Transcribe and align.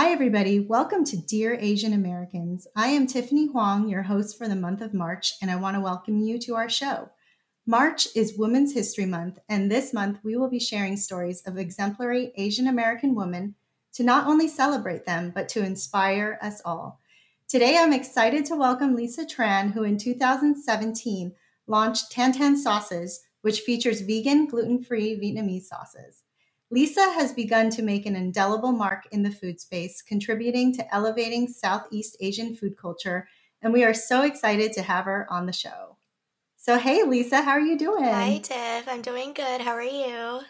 Hi, 0.00 0.12
everybody. 0.12 0.60
Welcome 0.60 1.04
to 1.06 1.16
Dear 1.16 1.58
Asian 1.60 1.92
Americans. 1.92 2.68
I 2.76 2.86
am 2.86 3.08
Tiffany 3.08 3.48
Huang, 3.48 3.88
your 3.88 4.02
host 4.02 4.38
for 4.38 4.46
the 4.46 4.54
month 4.54 4.80
of 4.80 4.94
March, 4.94 5.32
and 5.42 5.50
I 5.50 5.56
want 5.56 5.74
to 5.74 5.80
welcome 5.80 6.20
you 6.20 6.38
to 6.38 6.54
our 6.54 6.68
show. 6.68 7.10
March 7.66 8.06
is 8.14 8.38
Women's 8.38 8.72
History 8.72 9.06
Month, 9.06 9.40
and 9.48 9.68
this 9.68 9.92
month 9.92 10.20
we 10.22 10.36
will 10.36 10.48
be 10.48 10.60
sharing 10.60 10.96
stories 10.96 11.42
of 11.46 11.58
exemplary 11.58 12.32
Asian 12.36 12.68
American 12.68 13.16
women 13.16 13.56
to 13.94 14.04
not 14.04 14.28
only 14.28 14.46
celebrate 14.46 15.04
them, 15.04 15.32
but 15.34 15.48
to 15.48 15.64
inspire 15.64 16.38
us 16.40 16.62
all. 16.64 17.00
Today, 17.48 17.76
I'm 17.76 17.92
excited 17.92 18.44
to 18.44 18.56
welcome 18.56 18.94
Lisa 18.94 19.24
Tran, 19.24 19.72
who 19.72 19.82
in 19.82 19.98
2017 19.98 21.34
launched 21.66 22.12
Tan 22.12 22.32
Tan 22.32 22.56
Sauces, 22.56 23.18
which 23.42 23.62
features 23.62 24.02
vegan, 24.02 24.46
gluten 24.46 24.80
free 24.80 25.18
Vietnamese 25.18 25.64
sauces. 25.64 26.22
Lisa 26.70 27.00
has 27.12 27.32
begun 27.32 27.70
to 27.70 27.82
make 27.82 28.04
an 28.04 28.14
indelible 28.14 28.72
mark 28.72 29.06
in 29.10 29.22
the 29.22 29.30
food 29.30 29.58
space, 29.58 30.02
contributing 30.02 30.74
to 30.74 30.94
elevating 30.94 31.48
Southeast 31.48 32.16
Asian 32.20 32.54
food 32.54 32.76
culture, 32.76 33.26
and 33.62 33.72
we 33.72 33.84
are 33.84 33.94
so 33.94 34.22
excited 34.22 34.72
to 34.74 34.82
have 34.82 35.06
her 35.06 35.26
on 35.30 35.46
the 35.46 35.52
show. 35.52 35.96
So, 36.56 36.78
hey, 36.78 37.04
Lisa, 37.04 37.40
how 37.40 37.52
are 37.52 37.60
you 37.60 37.78
doing? 37.78 38.04
Hi, 38.04 38.38
Tiff. 38.38 38.86
I'm 38.86 39.00
doing 39.00 39.32
good. 39.32 39.62
How 39.62 39.72
are 39.72 39.82
you? 39.82 40.40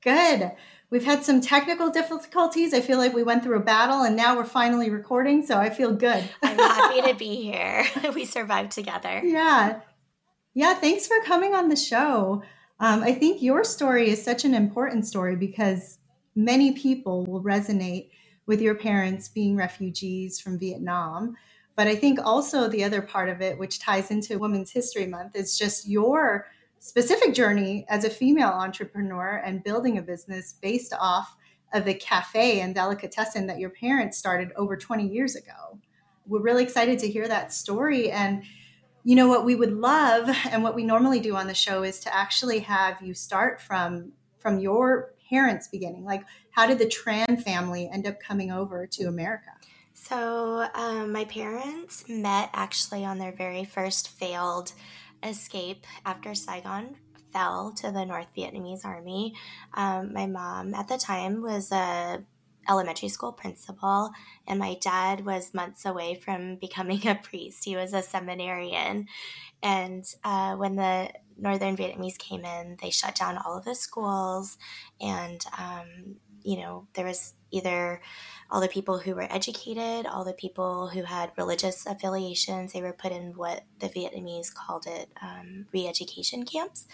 Good. 0.00 0.52
We've 0.88 1.04
had 1.04 1.24
some 1.24 1.40
technical 1.40 1.90
difficulties. 1.90 2.72
I 2.72 2.80
feel 2.80 2.98
like 2.98 3.12
we 3.12 3.22
went 3.22 3.42
through 3.42 3.56
a 3.56 3.62
battle 3.62 4.02
and 4.02 4.16
now 4.16 4.36
we're 4.36 4.44
finally 4.44 4.90
recording, 4.90 5.44
so 5.44 5.58
I 5.58 5.68
feel 5.68 5.92
good. 5.92 6.22
I'm 6.42 6.56
happy 6.56 7.02
to 7.02 7.14
be 7.14 7.36
here. 7.42 7.84
we 8.14 8.24
survived 8.24 8.72
together. 8.72 9.20
Yeah. 9.24 9.80
Yeah, 10.54 10.74
thanks 10.74 11.06
for 11.06 11.20
coming 11.24 11.54
on 11.54 11.68
the 11.68 11.76
show. 11.76 12.42
Um, 12.84 13.02
I 13.02 13.14
think 13.14 13.40
your 13.40 13.64
story 13.64 14.10
is 14.10 14.22
such 14.22 14.44
an 14.44 14.52
important 14.52 15.06
story 15.06 15.36
because 15.36 16.00
many 16.36 16.72
people 16.72 17.24
will 17.24 17.42
resonate 17.42 18.10
with 18.44 18.60
your 18.60 18.74
parents 18.74 19.26
being 19.26 19.56
refugees 19.56 20.38
from 20.38 20.58
Vietnam. 20.58 21.34
But 21.76 21.86
I 21.86 21.96
think 21.96 22.18
also 22.22 22.68
the 22.68 22.84
other 22.84 23.00
part 23.00 23.30
of 23.30 23.40
it, 23.40 23.58
which 23.58 23.78
ties 23.78 24.10
into 24.10 24.38
Women's 24.38 24.70
History 24.70 25.06
Month, 25.06 25.34
is 25.34 25.58
just 25.58 25.88
your 25.88 26.46
specific 26.78 27.32
journey 27.32 27.86
as 27.88 28.04
a 28.04 28.10
female 28.10 28.50
entrepreneur 28.50 29.40
and 29.42 29.64
building 29.64 29.96
a 29.96 30.02
business 30.02 30.56
based 30.60 30.92
off 31.00 31.36
of 31.72 31.86
the 31.86 31.94
cafe 31.94 32.60
and 32.60 32.74
delicatessen 32.74 33.46
that 33.46 33.58
your 33.58 33.70
parents 33.70 34.18
started 34.18 34.50
over 34.56 34.76
20 34.76 35.08
years 35.08 35.36
ago. 35.36 35.78
We're 36.26 36.42
really 36.42 36.64
excited 36.64 36.98
to 36.98 37.08
hear 37.08 37.28
that 37.28 37.50
story. 37.50 38.10
And 38.10 38.42
you 39.04 39.14
know 39.14 39.28
what 39.28 39.44
we 39.44 39.54
would 39.54 39.72
love 39.72 40.28
and 40.50 40.62
what 40.62 40.74
we 40.74 40.82
normally 40.82 41.20
do 41.20 41.36
on 41.36 41.46
the 41.46 41.54
show 41.54 41.82
is 41.82 42.00
to 42.00 42.14
actually 42.14 42.60
have 42.60 43.00
you 43.02 43.14
start 43.14 43.60
from 43.60 44.12
from 44.38 44.58
your 44.58 45.14
parents 45.30 45.68
beginning. 45.68 46.04
Like 46.04 46.24
how 46.50 46.66
did 46.66 46.78
the 46.78 46.86
tran 46.86 47.42
family 47.42 47.88
end 47.92 48.06
up 48.06 48.18
coming 48.20 48.50
over 48.50 48.86
to 48.86 49.04
america? 49.04 49.50
So 49.92 50.68
um, 50.74 51.12
my 51.12 51.24
parents 51.24 52.04
met 52.08 52.50
actually 52.52 53.04
on 53.04 53.18
their 53.18 53.32
very 53.32 53.64
first 53.64 54.08
failed 54.08 54.72
escape 55.22 55.86
after 56.04 56.34
saigon 56.34 56.96
fell 57.32 57.72
to 57.72 57.90
the 57.90 58.04
north 58.04 58.28
vietnamese 58.36 58.84
army. 58.84 59.34
Um, 59.74 60.12
my 60.12 60.26
mom 60.26 60.74
at 60.74 60.88
the 60.88 60.98
time 60.98 61.42
was 61.42 61.70
a 61.72 62.24
elementary 62.68 63.08
school 63.08 63.32
principal, 63.32 64.10
and 64.46 64.58
my 64.58 64.76
dad 64.80 65.24
was 65.24 65.54
months 65.54 65.84
away 65.84 66.14
from 66.14 66.56
becoming 66.60 67.06
a 67.06 67.14
priest. 67.14 67.64
He 67.64 67.76
was 67.76 67.92
a 67.92 68.02
seminarian. 68.02 69.06
And 69.62 70.04
uh, 70.22 70.56
when 70.56 70.76
the 70.76 71.10
Northern 71.36 71.76
Vietnamese 71.76 72.18
came 72.18 72.44
in, 72.44 72.76
they 72.80 72.90
shut 72.90 73.14
down 73.14 73.38
all 73.38 73.56
of 73.56 73.64
the 73.64 73.74
schools, 73.74 74.58
and 75.00 75.40
um, 75.58 76.16
you 76.42 76.58
know, 76.58 76.86
there 76.94 77.06
was 77.06 77.32
either 77.54 78.00
all 78.50 78.60
the 78.60 78.68
people 78.68 78.98
who 78.98 79.14
were 79.14 79.32
educated, 79.32 80.06
all 80.06 80.24
the 80.24 80.32
people 80.32 80.88
who 80.88 81.02
had 81.02 81.32
religious 81.36 81.86
affiliations, 81.86 82.72
they 82.72 82.82
were 82.82 82.92
put 82.92 83.12
in 83.12 83.32
what 83.36 83.64
the 83.80 83.88
Vietnamese 83.88 84.52
called 84.52 84.86
it 84.86 85.08
um, 85.22 85.66
re 85.72 85.88
education 85.88 86.44
camps. 86.44 86.86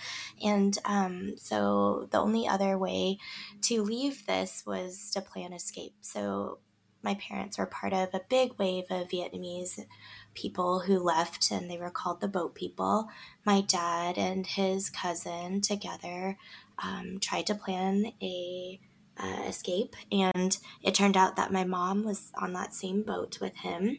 And 0.42 0.78
um, 0.84 1.34
so 1.36 2.08
the 2.10 2.18
only 2.18 2.46
other 2.46 2.78
way 2.78 3.18
to 3.62 3.82
leave 3.82 4.26
this 4.26 4.62
was 4.66 5.10
to 5.12 5.20
plan 5.20 5.52
escape. 5.52 5.94
So 6.00 6.58
my 7.02 7.14
parents 7.14 7.58
were 7.58 7.66
part 7.66 7.92
of 7.92 8.10
a 8.12 8.20
big 8.28 8.58
wave 8.58 8.84
of 8.90 9.08
Vietnamese 9.08 9.86
people 10.34 10.80
who 10.80 10.98
left, 10.98 11.50
and 11.50 11.70
they 11.70 11.78
were 11.78 11.90
called 11.90 12.20
the 12.20 12.28
boat 12.28 12.54
people. 12.54 13.08
My 13.44 13.62
dad 13.62 14.18
and 14.18 14.46
his 14.46 14.90
cousin 14.90 15.60
together 15.60 16.36
um, 16.82 17.18
tried 17.20 17.46
to 17.46 17.54
plan 17.54 18.12
a 18.22 18.80
uh, 19.22 19.42
escape. 19.46 19.94
And 20.10 20.56
it 20.82 20.94
turned 20.94 21.16
out 21.16 21.36
that 21.36 21.52
my 21.52 21.64
mom 21.64 22.04
was 22.04 22.32
on 22.40 22.52
that 22.54 22.74
same 22.74 23.02
boat 23.02 23.38
with 23.40 23.56
him. 23.56 23.98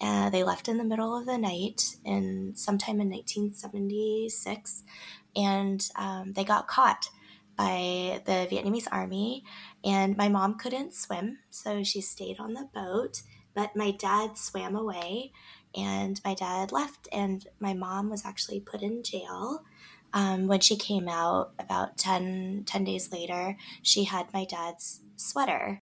Uh, 0.00 0.30
they 0.30 0.44
left 0.44 0.68
in 0.68 0.78
the 0.78 0.84
middle 0.84 1.16
of 1.16 1.26
the 1.26 1.38
night 1.38 1.96
in 2.04 2.52
sometime 2.54 3.00
in 3.00 3.10
1976, 3.10 4.84
and 5.34 5.88
um, 5.96 6.32
they 6.34 6.44
got 6.44 6.68
caught 6.68 7.08
by 7.56 8.20
the 8.24 8.46
Vietnamese 8.50 8.88
army. 8.92 9.44
And 9.84 10.16
my 10.16 10.28
mom 10.28 10.58
couldn't 10.58 10.94
swim, 10.94 11.38
so 11.50 11.82
she 11.82 12.00
stayed 12.00 12.38
on 12.38 12.54
the 12.54 12.68
boat. 12.72 13.22
But 13.54 13.74
my 13.74 13.90
dad 13.90 14.38
swam 14.38 14.76
away, 14.76 15.32
and 15.74 16.20
my 16.24 16.34
dad 16.34 16.70
left, 16.70 17.08
and 17.10 17.46
my 17.58 17.74
mom 17.74 18.10
was 18.10 18.24
actually 18.24 18.60
put 18.60 18.82
in 18.82 19.02
jail 19.02 19.64
um, 20.12 20.46
when 20.46 20.60
she 20.60 20.76
came 20.76 21.08
out 21.08 21.52
about 21.58 21.98
10, 21.98 22.64
10 22.66 22.84
days 22.84 23.12
later, 23.12 23.56
she 23.82 24.04
had 24.04 24.32
my 24.32 24.44
dad's 24.44 25.00
sweater. 25.16 25.80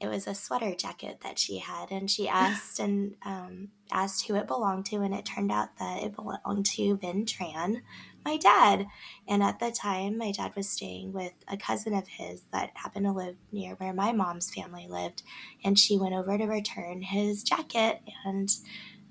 It 0.00 0.08
was 0.08 0.26
a 0.26 0.34
sweater 0.34 0.74
jacket 0.74 1.18
that 1.22 1.38
she 1.38 1.58
had, 1.58 1.90
and 1.90 2.10
she 2.10 2.28
asked 2.28 2.78
and 2.78 3.14
um, 3.24 3.68
asked 3.90 4.26
who 4.26 4.34
it 4.34 4.46
belonged 4.46 4.86
to, 4.86 4.96
and 4.96 5.14
it 5.14 5.24
turned 5.24 5.52
out 5.52 5.76
that 5.78 6.02
it 6.02 6.14
belonged 6.14 6.66
to 6.66 6.96
Vin 6.96 7.24
Tran, 7.24 7.82
my 8.24 8.36
dad. 8.36 8.86
And 9.26 9.42
at 9.42 9.58
the 9.58 9.70
time, 9.70 10.18
my 10.18 10.32
dad 10.32 10.54
was 10.54 10.68
staying 10.68 11.12
with 11.12 11.32
a 11.48 11.56
cousin 11.56 11.94
of 11.94 12.08
his 12.08 12.42
that 12.52 12.72
happened 12.74 13.06
to 13.06 13.12
live 13.12 13.36
near 13.52 13.74
where 13.76 13.94
my 13.94 14.12
mom's 14.12 14.52
family 14.52 14.86
lived, 14.88 15.22
and 15.64 15.78
she 15.78 15.96
went 15.96 16.14
over 16.14 16.36
to 16.36 16.44
return 16.44 17.02
his 17.02 17.42
jacket 17.42 18.02
and 18.24 18.50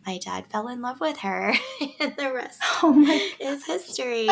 my 0.05 0.17
dad 0.17 0.47
fell 0.47 0.67
in 0.67 0.81
love 0.81 0.99
with 0.99 1.17
her, 1.17 1.53
and 1.99 2.15
the 2.15 2.31
rest 2.33 2.59
oh 2.83 3.29
is 3.39 3.65
history. 3.65 4.27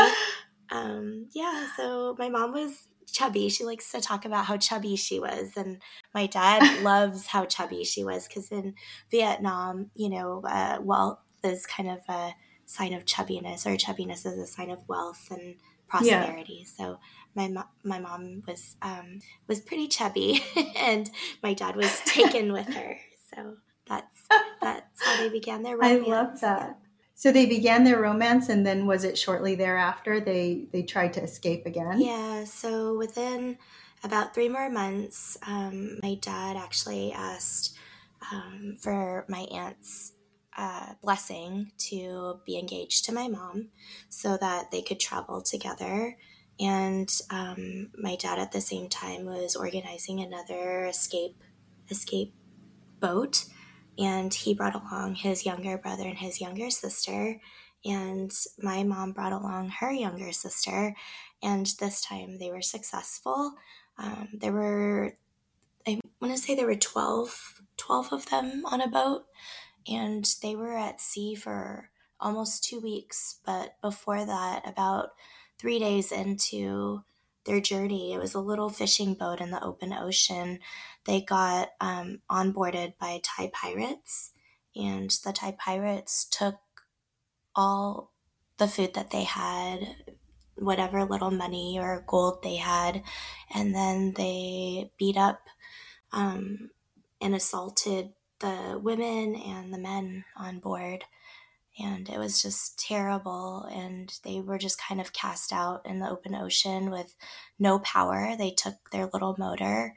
Um, 0.71 1.27
yeah, 1.31 1.67
so 1.75 2.15
my 2.17 2.29
mom 2.29 2.53
was 2.53 2.87
chubby. 3.11 3.49
She 3.49 3.63
likes 3.63 3.91
to 3.91 4.01
talk 4.01 4.25
about 4.25 4.45
how 4.45 4.57
chubby 4.57 4.95
she 4.95 5.19
was, 5.19 5.51
and 5.55 5.81
my 6.13 6.27
dad 6.27 6.81
loves 6.83 7.27
how 7.27 7.45
chubby 7.45 7.83
she 7.83 8.03
was 8.03 8.27
because 8.27 8.51
in 8.51 8.75
Vietnam, 9.11 9.91
you 9.95 10.09
know, 10.09 10.41
uh, 10.47 10.79
wealth 10.81 11.19
is 11.43 11.65
kind 11.65 11.89
of 11.89 11.99
a 12.07 12.33
sign 12.65 12.93
of 12.93 13.05
chubbiness, 13.05 13.65
or 13.65 13.75
chubbiness 13.77 14.25
is 14.25 14.37
a 14.37 14.47
sign 14.47 14.69
of 14.69 14.87
wealth 14.87 15.27
and 15.31 15.55
prosperity. 15.87 16.65
Yeah. 16.65 16.85
So 16.85 16.99
my 17.35 17.47
mo- 17.47 17.69
my 17.83 17.99
mom 17.99 18.43
was 18.47 18.75
um, 18.81 19.19
was 19.47 19.59
pretty 19.59 19.87
chubby, 19.87 20.43
and 20.77 21.09
my 21.43 21.53
dad 21.53 21.75
was 21.75 21.99
taken 22.05 22.53
with 22.53 22.73
her. 22.73 22.97
So 23.33 23.55
that's 23.87 24.27
that's 24.29 24.48
how 25.09 25.23
they 25.23 25.29
began 25.29 25.63
their 25.63 25.77
romance. 25.77 26.07
I 26.07 26.09
love 26.09 26.41
that. 26.41 26.67
Yeah. 26.67 26.73
So 27.15 27.31
they 27.33 27.45
began 27.45 27.83
their 27.83 27.99
romance, 27.99 28.47
and 28.47 28.65
then 28.65 28.87
was 28.87 29.03
it 29.03 29.17
shortly 29.17 29.55
thereafter 29.55 30.21
they 30.21 30.67
they 30.71 30.83
tried 30.83 31.13
to 31.13 31.23
escape 31.23 31.65
again? 31.65 31.99
Yeah. 31.99 32.45
So 32.45 32.97
within 32.97 33.57
about 34.03 34.33
three 34.33 34.47
more 34.47 34.69
months, 34.69 35.37
um, 35.45 35.99
my 36.01 36.15
dad 36.15 36.55
actually 36.55 37.11
asked 37.11 37.75
um, 38.31 38.77
for 38.79 39.25
my 39.27 39.41
aunt's 39.51 40.13
uh, 40.57 40.93
blessing 41.01 41.71
to 41.77 42.39
be 42.45 42.57
engaged 42.57 43.05
to 43.05 43.13
my 43.13 43.27
mom, 43.27 43.67
so 44.07 44.37
that 44.37 44.71
they 44.71 44.81
could 44.81 44.99
travel 44.99 45.41
together. 45.41 46.15
And 46.61 47.09
um, 47.29 47.89
my 47.97 48.15
dad 48.15 48.39
at 48.39 48.51
the 48.51 48.61
same 48.61 48.89
time 48.89 49.25
was 49.25 49.55
organizing 49.55 50.19
another 50.19 50.85
escape 50.85 51.43
escape 51.89 52.33
boat 52.99 53.45
and 53.99 54.33
he 54.33 54.53
brought 54.53 54.75
along 54.75 55.15
his 55.15 55.45
younger 55.45 55.77
brother 55.77 56.07
and 56.07 56.17
his 56.17 56.39
younger 56.39 56.69
sister 56.69 57.39
and 57.85 58.31
my 58.61 58.83
mom 58.83 59.11
brought 59.11 59.33
along 59.33 59.69
her 59.69 59.91
younger 59.91 60.31
sister 60.31 60.95
and 61.43 61.67
this 61.79 62.01
time 62.01 62.39
they 62.39 62.49
were 62.49 62.61
successful 62.61 63.53
um, 63.97 64.29
there 64.33 64.53
were 64.53 65.15
i 65.87 65.99
want 66.21 66.33
to 66.33 66.41
say 66.41 66.55
there 66.55 66.65
were 66.65 66.75
12 66.75 67.61
12 67.77 68.13
of 68.13 68.29
them 68.29 68.63
on 68.65 68.81
a 68.81 68.87
boat 68.87 69.25
and 69.87 70.35
they 70.41 70.55
were 70.55 70.77
at 70.77 71.01
sea 71.01 71.35
for 71.35 71.89
almost 72.19 72.63
two 72.63 72.79
weeks 72.79 73.39
but 73.45 73.75
before 73.81 74.25
that 74.25 74.67
about 74.67 75.09
three 75.57 75.79
days 75.79 76.11
into 76.11 77.03
their 77.45 77.59
journey. 77.59 78.13
It 78.13 78.19
was 78.19 78.33
a 78.33 78.39
little 78.39 78.69
fishing 78.69 79.13
boat 79.13 79.41
in 79.41 79.51
the 79.51 79.63
open 79.63 79.91
ocean. 79.91 80.59
They 81.09 81.21
got 81.21 81.69
um, 81.81 82.21
onboarded 82.29 82.93
by 82.99 83.19
Thai 83.23 83.49
pirates, 83.51 84.31
and 84.75 85.09
the 85.09 85.33
Thai 85.33 85.53
pirates 85.53 86.23
took 86.23 86.57
all 87.55 88.11
the 88.59 88.67
food 88.67 88.93
that 88.93 89.09
they 89.09 89.23
had, 89.23 89.95
whatever 90.55 91.03
little 91.05 91.31
money 91.31 91.79
or 91.81 92.05
gold 92.05 92.43
they 92.43 92.57
had, 92.57 93.01
and 93.51 93.73
then 93.73 94.13
they 94.17 94.91
beat 94.99 95.17
up 95.17 95.41
um, 96.11 96.69
and 97.19 97.33
assaulted 97.33 98.13
the 98.39 98.79
women 98.79 99.35
and 99.35 99.73
the 99.73 99.79
men 99.79 100.25
on 100.37 100.59
board. 100.59 101.05
And 101.79 102.07
it 102.07 102.19
was 102.19 102.39
just 102.39 102.77
terrible. 102.77 103.67
And 103.71 104.13
they 104.23 104.41
were 104.41 104.59
just 104.59 104.79
kind 104.79 105.01
of 105.01 105.11
cast 105.11 105.51
out 105.51 105.87
in 105.87 106.01
the 106.01 106.09
open 106.09 106.35
ocean 106.35 106.91
with 106.91 107.15
no 107.57 107.79
power. 107.79 108.35
They 108.37 108.51
took 108.51 108.91
their 108.91 109.09
little 109.11 109.35
motor 109.39 109.95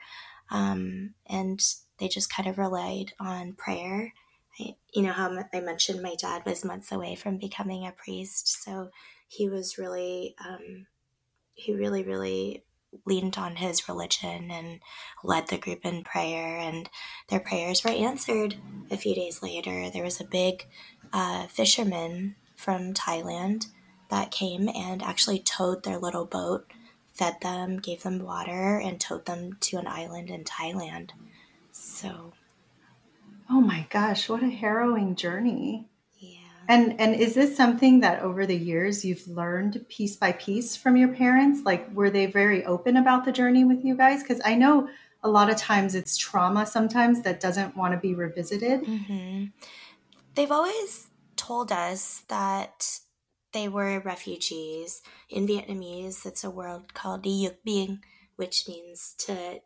um, 0.53 1.15
and 1.27 1.61
they 1.99 2.07
just 2.07 2.33
kind 2.33 2.49
of 2.49 2.59
relied 2.59 3.15
on 3.19 3.55
prayer. 3.55 4.13
I, 4.61 4.77
you 4.95 5.03
know 5.03 5.13
how 5.13 5.45
I 5.53 5.61
mentioned 5.61 6.03
my 6.03 6.15
dad 6.15 6.43
was 6.45 6.65
months 6.65 6.93
away 6.93 7.17
from 7.17 7.39
becoming 7.39 7.87
a 7.87 7.93
priest. 7.93 8.63
So 8.63 8.91
he 9.27 9.49
was 9.49 9.79
really, 9.79 10.37
um, 10.47 10.87
he 11.55 11.73
really, 11.73 12.05
really 12.05 12.65
leaned 13.07 13.39
on 13.39 13.57
his 13.57 13.89
religion 13.89 14.51
and 14.51 14.81
led 15.25 15.49
the 15.49 15.57
group 15.57 15.87
in 15.87 16.05
prayer, 16.05 16.59
and 16.59 16.91
their 17.29 17.41
prayers 17.41 17.83
were 17.83 17.91
answered. 17.91 18.57
A 18.91 18.99
few 18.99 19.15
days 19.15 19.43
later, 19.43 19.89
there 19.91 20.05
was 20.05 20.21
a 20.21 20.25
big 20.25 20.67
uh, 21.15 21.47
fisherman 21.47 22.37
from 22.55 22.93
Thailand 22.93 23.67
that 24.11 24.31
came 24.31 24.69
and 24.69 25.03
actually 25.03 25.39
towed 25.39 25.83
their 25.83 25.99
little 25.99 26.27
boat, 26.27 26.71
fed 27.15 27.37
them, 27.41 27.79
gave 27.79 28.03
them 28.03 28.25
water, 28.25 28.79
and 28.79 29.01
towed 29.01 29.27
them 29.27 29.57
to 29.61 29.79
an 29.79 29.87
island 29.87 30.31
in 30.31 30.45
Thailand. 30.45 31.11
So. 31.73 32.33
Oh 33.51 33.61
my 33.61 33.87
gosh, 33.91 34.29
what 34.29 34.43
a 34.43 34.49
harrowing 34.49 35.15
journey. 35.15 35.89
Yeah. 36.19 36.39
And 36.69 36.99
and 37.01 37.15
is 37.15 37.35
this 37.35 37.57
something 37.57 38.01
that 38.01 38.23
over 38.23 38.47
the 38.47 38.57
years 38.57 39.05
you've 39.05 39.27
learned 39.29 39.85
piece 39.89 40.17
by 40.17 40.33
piece 40.33 40.77
from 40.77 40.97
your 40.97 41.09
parents? 41.09 41.65
Like 41.65 41.93
were 41.93 42.11
they 42.11 42.27
very 42.27 42.65
open 42.65 42.97
about 42.97 43.25
the 43.25 43.33
journey 43.33 43.65
with 43.65 43.85
you 43.85 43.97
guys? 43.97 44.23
Because 44.23 44.41
I 44.45 44.55
know 44.55 44.89
a 45.23 45.29
lot 45.29 45.51
of 45.51 45.57
times 45.57 45.95
it's 45.95 46.17
trauma 46.17 46.67
sometimes 46.67 47.23
that 47.23 47.41
doesn't 47.41 47.77
want 47.77 47.95
to 47.95 48.01
be 48.01 48.15
revisited. 48.15 48.83
Mm-hmm. 48.83 49.47
They've 50.35 50.51
always 50.51 51.09
told 51.37 51.73
us 51.73 52.25
that 52.29 53.01
they 53.53 53.69
were 53.69 54.01
refugees. 54.01 55.03
In 55.29 55.47
Vietnamese, 55.47 56.27
it's 56.27 56.45
a 56.45 56.51
word 56.51 56.95
called 56.95 57.23
đi 57.23 57.49
dược 57.65 57.99
which 58.37 58.67
means 58.67 59.15
to 59.19 59.61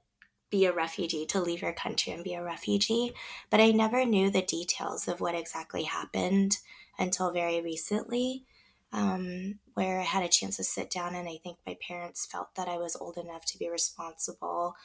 be 0.51 0.65
a 0.65 0.73
refugee, 0.73 1.27
to 1.27 1.41
leave 1.41 1.63
your 1.63 1.73
country 1.73 2.13
and 2.13 2.23
be 2.25 2.35
a 2.35 2.43
refugee. 2.43 3.13
But 3.51 3.61
I 3.61 3.71
never 3.71 4.05
knew 4.05 4.31
the 4.31 4.43
details 4.43 5.09
of 5.09 5.21
what 5.21 5.35
exactly 5.35 5.85
happened 5.85 6.59
until 6.99 7.31
very 7.33 7.61
recently, 7.61 8.45
um, 8.93 9.59
where 9.75 10.01
I 10.01 10.05
had 10.05 10.23
a 10.23 10.29
chance 10.29 10.57
to 10.57 10.65
sit 10.65 10.91
down, 10.91 11.15
and 11.15 11.29
I 11.29 11.39
think 11.43 11.59
my 11.67 11.77
parents 11.87 12.27
felt 12.27 12.55
that 12.55 12.69
I 12.69 12.79
was 12.79 12.97
old 12.97 13.17
enough 13.17 13.45
to 13.47 13.59
be 13.59 13.69
responsible 13.69 14.77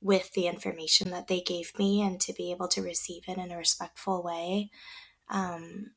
with 0.00 0.32
the 0.32 0.46
information 0.46 1.10
that 1.10 1.28
they 1.28 1.40
gave 1.40 1.78
me 1.78 2.02
and 2.02 2.20
to 2.20 2.32
be 2.32 2.50
able 2.50 2.68
to 2.68 2.82
receive 2.82 3.22
it 3.28 3.38
in 3.38 3.52
a 3.52 3.56
respectful 3.56 4.22
way. 4.22 4.70
Um, 5.28 5.92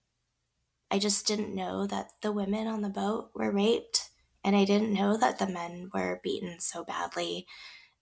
I 0.92 1.00
just 1.00 1.26
didn't 1.28 1.56
know 1.56 1.88
that 1.88 2.12
the 2.22 2.32
women 2.32 2.68
on 2.68 2.82
the 2.82 2.90
boat 2.90 3.32
were 3.34 3.52
raped, 3.52 4.10
and 4.44 4.56
I 4.56 4.66
didn't 4.66 4.94
know 4.94 5.18
that 5.18 5.40
the 5.40 5.48
men 5.48 5.90
were 5.94 6.22
beaten 6.24 6.60
so 6.60 6.84
badly. 6.84 7.48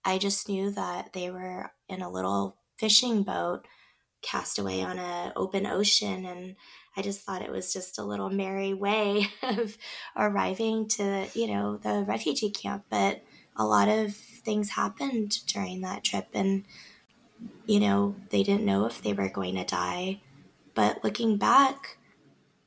I 0.04 0.18
just 0.18 0.48
knew 0.48 0.70
that 0.72 1.12
they 1.12 1.30
were 1.30 1.72
in 1.88 2.02
a 2.02 2.10
little 2.10 2.58
fishing 2.76 3.22
boat 3.22 3.66
cast 4.20 4.58
away 4.58 4.82
on 4.82 4.98
an 4.98 5.32
open 5.36 5.66
ocean 5.66 6.24
and 6.24 6.56
I 6.96 7.02
just 7.02 7.22
thought 7.22 7.42
it 7.42 7.50
was 7.50 7.72
just 7.72 7.98
a 7.98 8.04
little 8.04 8.30
merry 8.30 8.72
way 8.72 9.26
of 9.42 9.76
arriving 10.16 10.88
to, 10.90 11.26
you 11.34 11.48
know, 11.48 11.76
the 11.76 12.04
refugee 12.06 12.50
camp. 12.50 12.84
But 12.88 13.22
a 13.56 13.64
lot 13.64 13.88
of 13.88 14.14
things 14.14 14.70
happened 14.70 15.38
during 15.46 15.80
that 15.80 16.04
trip, 16.04 16.28
and, 16.32 16.64
you 17.66 17.80
know, 17.80 18.14
they 18.30 18.42
didn't 18.42 18.64
know 18.64 18.86
if 18.86 19.02
they 19.02 19.12
were 19.12 19.28
going 19.28 19.56
to 19.56 19.64
die. 19.64 20.20
But 20.74 21.02
looking 21.02 21.36
back, 21.36 21.98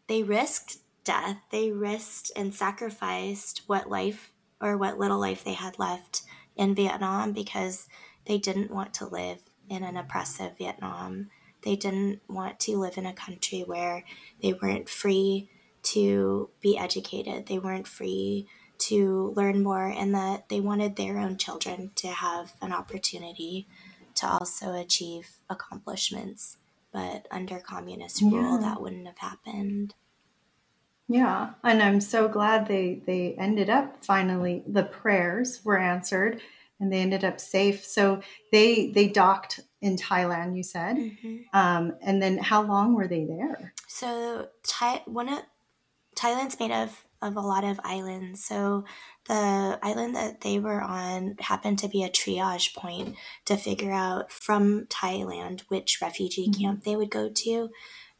they 0.07 0.24
risked 0.24 0.77
death, 1.04 1.38
they 1.51 1.71
risked 1.71 2.31
and 2.36 2.54
sacrificed 2.54 3.62
what 3.68 3.89
life 3.89 4.31
or 4.59 4.77
what 4.77 5.00
little 5.00 5.19
life 5.19 5.44
they 5.44 5.54
had 5.54 5.80
left 5.80 6.24
in 6.56 6.75
Vietnam 6.75 7.31
because 7.33 7.88
they 8.25 8.38
didn't 8.38 8.71
want 8.71 8.94
to 8.95 9.07
live 9.07 9.39
in 9.69 9.83
an 9.83 9.98
oppressive 9.98 10.57
Vietnam. 10.57 11.30
They 11.63 11.75
didn't 11.75 12.21
want 12.27 12.59
to 12.62 12.77
live 12.77 12.98
in 12.98 13.06
a 13.06 13.13
country 13.13 13.63
where 13.65 14.04
they 14.42 14.54
weren't 14.54 14.89
free 14.89 15.50
to 15.83 16.50
be 16.60 16.77
educated, 16.77 17.48
they 17.48 17.60
weren't 17.60 17.88
free 17.88 18.48
to 18.77 19.33
learn 19.36 19.63
more, 19.63 19.86
and 19.86 20.13
that 20.13 20.50
they 20.50 20.60
wanted 20.60 20.95
their 20.95 21.18
own 21.18 21.38
children 21.38 21.92
to 21.95 22.07
have 22.07 22.53
an 22.62 22.74
opportunity 22.74 23.68
to 24.15 24.27
also 24.27 24.74
achieve 24.74 25.30
accomplishments. 25.50 26.57
But 26.92 27.28
under 27.31 27.60
communist 27.60 28.22
rule, 28.22 28.60
yeah. 28.60 28.69
that 28.69 28.81
wouldn't 28.81 29.07
have 29.07 29.18
happened. 29.18 29.94
Yeah, 31.10 31.51
and 31.63 31.81
I'm 31.81 32.01
so 32.01 32.28
glad 32.28 32.68
they 32.68 33.01
they 33.06 33.36
ended 33.38 33.69
up 33.69 34.04
finally 34.04 34.63
the 34.68 34.84
prayers 34.84 35.62
were 35.63 35.78
answered 35.78 36.42
and 36.80 36.92
they 36.92 37.00
ended 37.00 37.24
up 37.24 37.39
safe. 37.39 37.86
So 37.86 38.22
they 38.51 38.92
they 38.92 39.07
docked 39.07 39.62
in 39.81 39.95
Thailand, 39.95 40.57
you 40.57 40.63
said, 40.63 40.98
mm-hmm. 40.98 41.38
um, 41.54 41.95
and 42.01 42.22
then 42.22 42.38
how 42.38 42.63
long 42.63 42.94
were 42.94 43.07
they 43.07 43.24
there? 43.24 43.74
So 43.88 44.50
Thai, 44.63 45.01
one 45.06 45.30
of 45.30 45.39
Thailand's 46.16 46.60
made 46.60 46.72
of 46.72 47.06
of 47.22 47.36
a 47.36 47.42
lot 47.42 47.64
of 47.64 47.80
islands. 47.84 48.44
So 48.44 48.86
the 49.28 49.80
island 49.81 50.16
that 50.16 50.42
they 50.42 50.60
were 50.60 50.81
on 50.81 51.36
happened 51.40 51.80
to 51.80 51.88
be 51.88 52.04
a 52.04 52.10
triage 52.10 52.75
point 52.75 53.16
to 53.46 53.58
figure 53.58 53.92
out 53.92 54.31
from 54.31 54.86
Thailand 54.86 55.62
which 55.68 56.00
refugee 56.02 56.48
mm-hmm. 56.48 56.62
camp 56.62 56.84
they 56.84 56.96
would 56.96 57.12
go 57.12 57.30
to. 57.30 57.69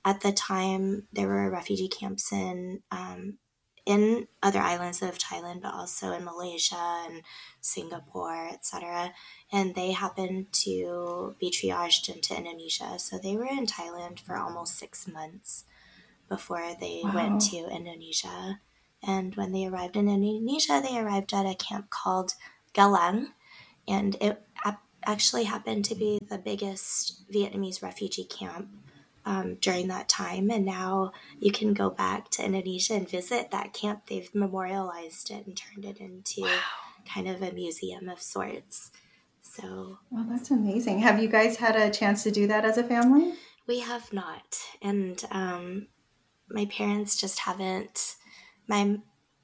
At 0.04 0.22
the 0.22 0.32
time, 0.32 1.08
there 1.12 1.28
were 1.28 1.50
refugee 1.50 1.90
camps 1.90 2.32
in 2.32 2.82
um, 2.92 3.40
in 3.88 4.28
other 4.44 4.60
islands 4.60 5.02
of 5.02 5.18
Thailand, 5.18 5.62
but 5.62 5.74
also 5.74 6.12
in 6.12 6.26
Malaysia 6.26 7.06
and 7.08 7.24
Singapore, 7.62 8.50
etc. 8.52 9.14
And 9.50 9.76
they 9.76 9.94
happened 9.94 10.52
to 10.64 11.36
be 11.40 11.50
triaged 11.50 12.14
into 12.14 12.36
Indonesia. 12.36 13.00
So 13.00 13.18
they 13.18 13.38
were 13.38 13.46
in 13.46 13.66
Thailand 13.66 14.20
for 14.20 14.36
almost 14.36 14.78
six 14.78 15.08
months 15.08 15.64
before 16.28 16.76
they 16.80 17.00
wow. 17.04 17.16
went 17.16 17.42
to 17.50 17.70
Indonesia. 17.70 18.60
And 19.08 19.34
when 19.36 19.54
they 19.54 19.66
arrived 19.66 19.96
in 19.96 20.10
Indonesia, 20.10 20.82
they 20.84 21.00
arrived 21.00 21.34
at 21.34 21.46
a 21.46 21.56
camp 21.56 21.90
called 21.90 22.34
Galang. 22.76 23.30
And 23.88 24.18
it 24.20 24.44
actually 25.08 25.46
happened 25.46 25.86
to 25.86 25.96
be 25.96 26.20
the 26.30 26.38
biggest 26.38 27.32
Vietnamese 27.32 27.82
refugee 27.82 28.26
camp 28.26 28.68
um, 29.26 29.56
during 29.62 29.88
that 29.88 30.10
time. 30.10 30.52
And 30.52 30.66
now 30.66 31.14
you 31.40 31.52
can 31.52 31.74
go 31.74 31.90
back 31.90 32.30
to 32.32 32.46
Indonesia 32.46 32.94
and 32.96 33.10
visit 33.10 33.50
that 33.52 33.74
camp. 33.74 34.04
They've 34.08 34.30
memorialized 34.36 35.32
it 35.32 35.48
and 35.48 35.56
turned 35.56 35.86
it 35.86 35.98
into 35.98 36.42
wow. 36.42 36.60
kind 37.08 37.28
of 37.28 37.42
a 37.42 37.54
museum 37.54 38.10
of 38.10 38.22
sorts. 38.22 38.92
So, 39.42 40.00
well, 40.12 40.26
that's 40.30 40.52
amazing. 40.52 41.00
Have 41.00 41.22
you 41.22 41.30
guys 41.30 41.56
had 41.56 41.78
a 41.78 41.90
chance 41.90 42.24
to 42.24 42.32
do 42.32 42.46
that 42.48 42.66
as 42.66 42.78
a 42.78 42.84
family? 42.84 43.34
We 43.66 43.80
have 43.80 44.12
not. 44.12 44.60
And 44.82 45.24
um, 45.32 45.88
my 46.50 46.66
parents 46.66 47.16
just 47.16 47.40
haven't. 47.40 48.17
My 48.68 49.00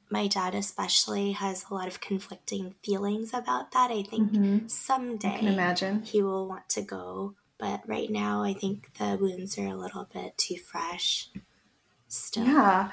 my 0.10 0.28
dad 0.28 0.54
especially 0.54 1.32
has 1.32 1.66
a 1.70 1.74
lot 1.74 1.88
of 1.88 2.00
conflicting 2.00 2.76
feelings 2.84 3.34
about 3.34 3.72
that. 3.72 3.90
I 3.90 4.04
think 4.04 4.32
mm-hmm. 4.32 4.68
someday 4.68 5.36
I 5.36 5.40
can 5.40 5.48
imagine. 5.48 6.04
he 6.04 6.22
will 6.22 6.48
want 6.48 6.70
to 6.70 6.82
go 6.82 7.36
but 7.64 7.82
right 7.88 8.10
now 8.10 8.44
I 8.44 8.54
think 8.54 8.94
the 8.98 9.18
wounds 9.20 9.58
are 9.58 9.68
a 9.68 9.76
little 9.76 10.08
bit 10.14 10.38
too 10.38 10.58
fresh 10.58 11.30
still. 12.10 12.46
Yeah. 12.46 12.92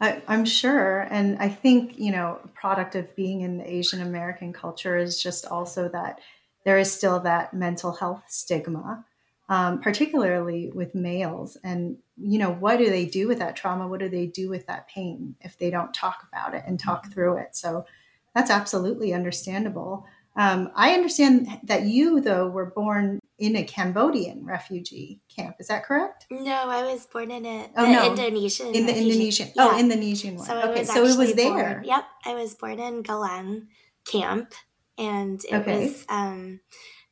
I, 0.00 0.22
am 0.28 0.46
sure. 0.46 1.00
And 1.10 1.38
I 1.38 1.48
think, 1.48 1.98
you 1.98 2.12
know, 2.12 2.38
a 2.42 2.48
product 2.48 2.94
of 2.94 3.14
being 3.16 3.42
in 3.42 3.58
the 3.58 3.70
Asian 3.70 4.00
American 4.00 4.52
culture 4.52 4.96
is 4.96 5.22
just 5.22 5.44
also 5.44 5.88
that 5.90 6.20
there 6.64 6.78
is 6.78 6.90
still 6.90 7.20
that 7.20 7.52
mental 7.52 7.92
health 7.92 8.22
stigma, 8.28 9.04
um, 9.48 9.80
particularly 9.80 10.70
with 10.74 10.94
males. 10.94 11.56
And, 11.64 11.96
you 12.16 12.38
know, 12.38 12.52
what 12.52 12.78
do 12.78 12.90
they 12.90 13.06
do 13.06 13.28
with 13.28 13.38
that 13.38 13.56
trauma? 13.56 13.88
What 13.88 14.00
do 14.00 14.08
they 14.08 14.26
do 14.26 14.48
with 14.48 14.66
that 14.66 14.88
pain 14.88 15.36
if 15.40 15.58
they 15.58 15.70
don't 15.70 15.94
talk 15.94 16.26
about 16.30 16.54
it 16.54 16.64
and 16.66 16.78
talk 16.78 17.04
mm-hmm. 17.04 17.12
through 17.12 17.36
it? 17.38 17.56
So 17.56 17.86
that's 18.34 18.50
absolutely 18.50 19.14
understandable. 19.14 20.06
Um, 20.36 20.70
I 20.76 20.92
understand 20.92 21.48
that 21.64 21.82
you, 21.82 22.20
though, 22.20 22.46
were 22.46 22.66
born 22.66 23.18
in 23.38 23.56
a 23.56 23.64
Cambodian 23.64 24.44
refugee 24.44 25.20
camp. 25.34 25.56
Is 25.58 25.68
that 25.68 25.84
correct? 25.84 26.26
No, 26.30 26.68
I 26.68 26.82
was 26.82 27.06
born 27.06 27.30
in 27.30 27.44
a 27.44 27.70
oh, 27.76 27.90
no. 27.90 28.06
Indonesian. 28.06 28.68
In 28.68 28.86
the 28.86 28.92
refugee. 28.92 29.10
Indonesian. 29.10 29.48
Oh, 29.56 29.64
yeah. 29.64 29.70
Oh, 29.72 29.78
Indonesian 29.78 30.36
one. 30.36 30.46
So 30.46 30.70
okay, 30.70 30.84
so 30.84 31.04
it 31.04 31.16
was 31.16 31.34
there. 31.34 31.74
Born, 31.74 31.84
yep, 31.84 32.04
I 32.24 32.34
was 32.34 32.54
born 32.54 32.78
in 32.78 33.02
Galang 33.02 33.66
camp, 34.04 34.54
and 34.96 35.42
it 35.44 35.54
okay. 35.54 35.86
was. 35.86 36.04
Um, 36.08 36.60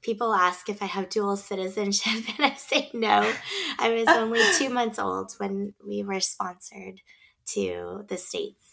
people 0.07 0.33
ask 0.33 0.69
if 0.69 0.83
I 0.83 0.87
have 0.87 1.11
dual 1.11 1.37
citizenship, 1.37 2.25
and 2.39 2.47
I 2.47 2.55
say 2.55 2.91
no. 2.95 3.31
I 3.79 3.91
was 3.91 4.09
only 4.09 4.41
two 4.57 4.71
months 4.79 4.99
old 4.99 5.33
when 5.39 5.75
we 5.87 6.03
were 6.03 6.21
sponsored 6.21 7.01
to 7.49 8.05
the 8.09 8.17
states 8.17 8.67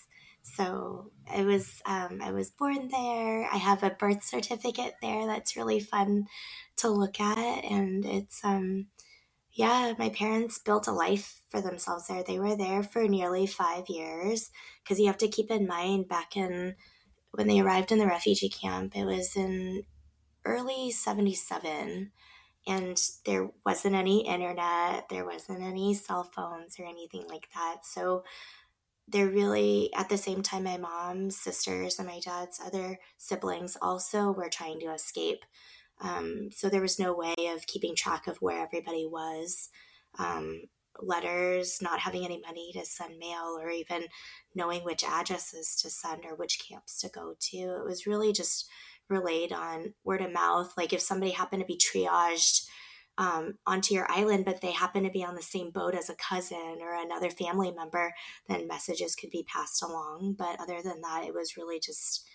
so 0.44 1.10
I 1.34 1.44
was 1.44 1.82
um, 1.86 2.20
I 2.22 2.32
was 2.32 2.50
born 2.50 2.90
there. 2.90 3.46
I 3.46 3.56
have 3.56 3.82
a 3.82 3.92
birth 3.92 4.24
certificate 4.24 4.96
there. 5.02 5.26
That's 5.26 5.56
really 5.56 5.80
fun 5.80 6.26
to 6.78 6.90
look 6.90 7.20
at 7.20 7.64
and 7.64 8.06
it's 8.06 8.44
um 8.44 8.88
yeah 9.54 9.94
my 9.98 10.10
parents 10.10 10.60
built 10.60 10.88
a 10.88 10.92
life 10.92 11.42
for 11.50 11.62
themselves 11.62 12.08
there 12.08 12.24
they 12.24 12.40
were 12.40 12.56
there 12.56 12.84
for 12.84 13.08
nearly 13.08 13.46
five 13.46 13.86
years 13.88 14.50
because 14.84 15.00
you 15.00 15.06
have 15.06 15.18
to 15.18 15.28
keep 15.28 15.52
in 15.52 15.68
mind 15.68 16.08
back 16.08 16.36
in 16.36 16.76
when 17.32 17.48
they 17.48 17.60
arrived 17.60 17.92
in 17.92 18.00
the 18.00 18.08
refugee 18.08 18.50
camp 18.50 18.96
it 18.96 19.06
was 19.06 19.36
in 19.36 19.84
early 20.46 20.92
77 20.92 22.12
and 22.66 23.02
there 23.26 23.50
wasn't 23.66 23.96
any 23.96 24.26
internet 24.26 25.10
there 25.10 25.26
wasn't 25.26 25.62
any 25.62 25.94
cell 25.94 26.24
phones 26.24 26.80
or 26.80 26.86
anything 26.86 27.26
like 27.28 27.50
that. 27.54 27.86
So 27.86 28.24
they're 29.08 29.28
really 29.28 29.94
at 29.94 30.10
the 30.10 30.18
same 30.18 30.42
time 30.42 30.64
my 30.64 30.78
mom's 30.78 31.38
sisters 31.38 32.00
and 32.00 32.08
my 32.08 32.20
dad's 32.20 32.62
other 32.66 33.00
siblings 33.18 33.78
also 33.82 34.32
were 34.32 34.50
trying 34.50 34.80
to 34.80 34.94
escape. 34.94 35.44
Um, 36.02 36.50
so 36.52 36.70
there 36.70 36.82
was 36.82 37.00
no 37.00 37.14
way 37.14 37.36
of 37.54 37.68
keeping 37.68 37.96
track 37.96 38.28
of 38.28 38.38
where 38.38 38.62
everybody 38.62 39.06
was. 39.06 39.70
Um, 40.18 40.64
letters 41.02 41.80
not 41.82 42.00
having 42.00 42.24
any 42.24 42.40
money 42.46 42.72
to 42.74 42.86
send 42.86 43.18
mail 43.18 43.58
or 43.60 43.70
even 43.70 44.06
knowing 44.54 44.84
which 44.84 45.04
addresses 45.04 45.76
to 45.76 45.90
send 45.90 46.24
or 46.24 46.36
which 46.36 46.60
camps 46.68 47.02
to 47.02 47.10
go 47.10 47.36
to. 47.40 47.58
It 47.58 47.86
was 47.86 48.06
really 48.06 48.32
just 48.32 48.70
relayed 49.10 49.52
on 49.52 49.94
word 50.04 50.22
of 50.22 50.32
mouth 50.32 50.74
like 50.78 50.94
if 50.94 51.02
somebody 51.02 51.32
happened 51.32 51.62
to 51.62 51.68
be 51.68 51.78
triaged 51.78 52.66
um, 53.18 53.58
onto 53.68 53.94
your 53.94 54.10
island, 54.10 54.46
but 54.46 54.62
they 54.62 54.72
happen 54.72 55.04
to 55.04 55.10
be 55.10 55.24
on 55.24 55.36
the 55.36 55.42
same 55.42 55.70
boat 55.70 55.94
as 55.94 56.10
a 56.10 56.16
cousin 56.16 56.80
or 56.82 56.94
another 56.94 57.30
family 57.30 57.72
member, 57.72 58.14
then 58.48 58.68
messages 58.68 59.16
could 59.16 59.30
be 59.30 59.44
passed 59.44 59.84
along. 59.84 60.36
But 60.38 60.60
other 60.60 60.82
than 60.82 61.02
that, 61.02 61.24
it 61.26 61.34
was 61.34 61.58
really 61.58 61.80
just 61.80 62.26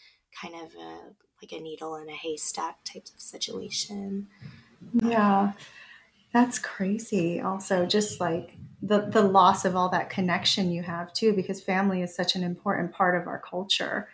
kind 0.41 0.55
of 0.55 0.75
a, 0.77 0.99
like 1.43 1.53
a 1.53 1.61
needle 1.61 1.97
in 1.97 2.09
a 2.09 2.15
haystack 2.15 2.85
type 2.85 3.07
of 3.13 3.21
situation. 3.21 4.29
Yeah, 5.03 5.53
that's 6.33 6.59
crazy. 6.59 7.41
Also, 7.41 7.87
just 7.87 8.21
like 8.21 8.57
the 8.81 9.01
the 9.01 9.23
loss 9.23 9.65
of 9.65 9.75
all 9.75 9.89
that 9.89 10.11
connection 10.11 10.71
you 10.71 10.83
have 10.83 11.13
too, 11.13 11.33
because 11.33 11.61
family 11.61 12.03
is 12.03 12.15
such 12.15 12.37
an 12.37 12.45
important 12.45 12.93
part 12.93 13.21
of 13.21 13.27
our 13.27 13.41
culture. 13.41 14.09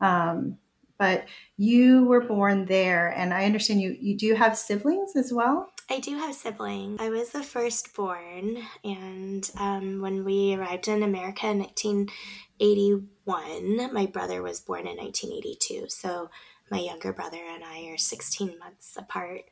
Um, 0.00 0.58
but 1.00 1.24
you 1.56 2.04
were 2.04 2.20
born 2.20 2.66
there, 2.66 3.08
and 3.08 3.32
I 3.32 3.46
understand 3.46 3.80
you 3.80 3.96
you 3.98 4.14
do 4.16 4.34
have 4.34 4.56
siblings 4.56 5.16
as 5.16 5.32
well. 5.32 5.72
I 5.88 5.98
do 5.98 6.18
have 6.18 6.34
siblings. 6.34 7.00
I 7.00 7.08
was 7.08 7.30
the 7.30 7.42
firstborn, 7.42 8.58
and 8.84 9.50
um, 9.58 10.02
when 10.02 10.26
we 10.26 10.54
arrived 10.54 10.88
in 10.88 11.02
America 11.02 11.48
in 11.48 11.60
1981, 11.60 13.94
my 13.94 14.04
brother 14.06 14.42
was 14.42 14.60
born 14.60 14.86
in 14.86 14.98
1982. 14.98 15.86
So 15.88 16.28
my 16.70 16.78
younger 16.78 17.14
brother 17.14 17.40
and 17.50 17.64
I 17.64 17.86
are 17.86 17.96
16 17.96 18.58
months 18.58 18.94
apart. 18.96 19.44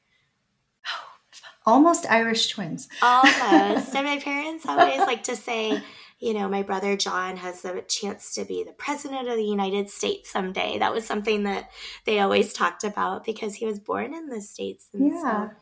Almost 1.64 2.04
Irish 2.10 2.48
twins. 2.48 2.90
Almost. 3.02 3.38
and 3.94 4.06
my 4.06 4.18
parents 4.18 4.66
always 4.66 4.98
like 5.00 5.22
to 5.24 5.36
say, 5.36 5.82
you 6.18 6.34
know, 6.34 6.48
my 6.48 6.62
brother 6.62 6.96
John 6.96 7.36
has 7.36 7.62
the 7.62 7.84
chance 7.88 8.34
to 8.34 8.44
be 8.44 8.64
the 8.64 8.72
president 8.72 9.28
of 9.28 9.36
the 9.36 9.44
United 9.44 9.88
States 9.88 10.30
someday. 10.30 10.78
That 10.78 10.92
was 10.92 11.06
something 11.06 11.44
that 11.44 11.70
they 12.06 12.18
always 12.18 12.52
talked 12.52 12.84
about 12.84 13.24
because 13.24 13.54
he 13.54 13.66
was 13.66 13.78
born 13.78 14.14
in 14.14 14.28
the 14.28 14.40
States. 14.40 14.88
And 14.92 15.12
yeah. 15.12 15.48
So 15.48 15.56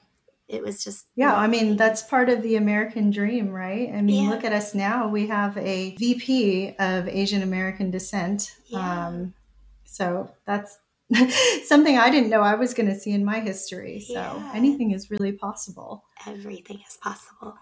it 0.49 0.63
was 0.63 0.83
just 0.83 1.07
yeah 1.17 1.35
i 1.35 1.47
mean 1.47 1.77
that's 1.77 2.03
part 2.03 2.29
of 2.29 2.43
the 2.43 2.57
american 2.57 3.11
dream 3.11 3.51
right 3.51 3.91
i 3.93 4.01
mean 4.01 4.25
yeah. 4.25 4.31
look 4.31 4.45
at 4.45 4.53
us 4.53 4.75
now 4.75 5.09
we 5.09 5.27
have 5.27 5.57
a 5.59 5.97
vp 5.97 6.75
of 6.79 7.09
asian 7.09 7.43
american 7.43 7.91
descent 7.91 8.53
yeah. 8.67 9.09
um, 9.09 9.35
so 9.85 10.31
that's 10.47 10.79
something 11.67 11.99
i 11.99 12.11
didn't 12.11 12.31
know 12.31 12.41
i 12.43 12.55
was 12.55 12.75
going 12.75 12.89
to 12.89 12.95
see 12.95 13.11
in 13.11 13.25
my 13.25 13.41
history 13.41 14.01
so 14.01 14.15
yeah. 14.15 14.53
anything 14.55 14.93
is 14.93 15.11
really 15.11 15.33
possible 15.33 16.05
everything 16.27 16.79
is 16.89 16.97
possible 17.03 17.55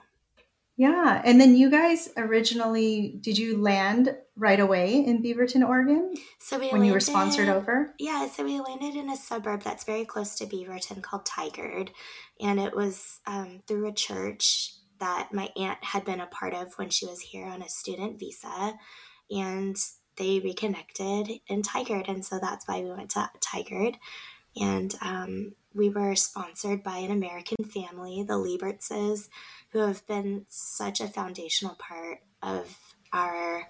yeah 0.77 1.23
and 1.25 1.41
then 1.41 1.55
you 1.55 1.71
guys 1.71 2.09
originally 2.17 3.19
did 3.21 3.39
you 3.39 3.61
land 3.61 4.17
right 4.37 4.61
away 4.61 5.05
in 5.05 5.23
beaverton 5.23 5.67
oregon? 5.67 6.15
So 6.39 6.59
we 6.59 6.67
when 6.67 6.73
landed, 6.73 6.87
you 6.87 6.93
were 6.93 7.01
sponsored 7.01 7.49
over? 7.49 7.95
Yeah 7.99 8.29
so 8.29 8.45
we 8.45 8.61
landed 8.61 8.97
in 8.97 9.11
a 9.11 9.17
suburb 9.17 9.63
that's 9.63 9.85
very 9.85 10.05
close 10.05 10.37
to 10.37 10.47
beaverton 10.47 11.03
called 11.03 11.25
tigard 11.25 11.91
and 12.41 12.59
it 12.59 12.75
was 12.75 13.21
um, 13.27 13.61
through 13.67 13.89
a 13.89 13.93
church 13.93 14.75
that 15.01 15.31
my 15.33 15.51
aunt 15.57 15.83
had 15.83 16.05
been 16.05 16.21
a 16.21 16.27
part 16.27 16.55
of 16.55 16.75
when 16.75 16.91
she 16.91 17.07
was 17.07 17.21
here 17.21 17.47
on 17.47 17.63
a 17.63 17.69
student 17.69 18.19
visa 18.19 18.75
and 19.31 19.77
they 20.17 20.41
reconnected 20.41 21.29
in 21.49 21.63
tigard 21.63 22.09
and 22.09 22.25
so 22.25 22.39
that's 22.41 22.67
why 22.67 22.81
we 22.81 22.91
went 22.91 23.11
to 23.11 23.29
tigard 23.41 23.97
and 24.57 24.95
um, 25.03 25.53
we 25.75 25.89
were 25.89 26.15
sponsored 26.15 26.83
by 26.83 26.99
an 26.99 27.11
american 27.11 27.65
family 27.65 28.23
the 28.23 28.35
liebertses 28.35 29.29
who 29.71 29.81
have 29.81 30.07
been 30.07 30.45
such 30.49 31.01
a 31.01 31.09
foundational 31.09 31.75
part 31.75 32.21
of 32.43 32.79
our 33.13 33.69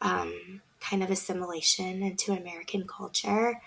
um, 0.00 0.60
kind 0.80 1.02
of 1.02 1.10
assimilation 1.10 2.02
into 2.02 2.32
american 2.32 2.86
culture 2.86 3.60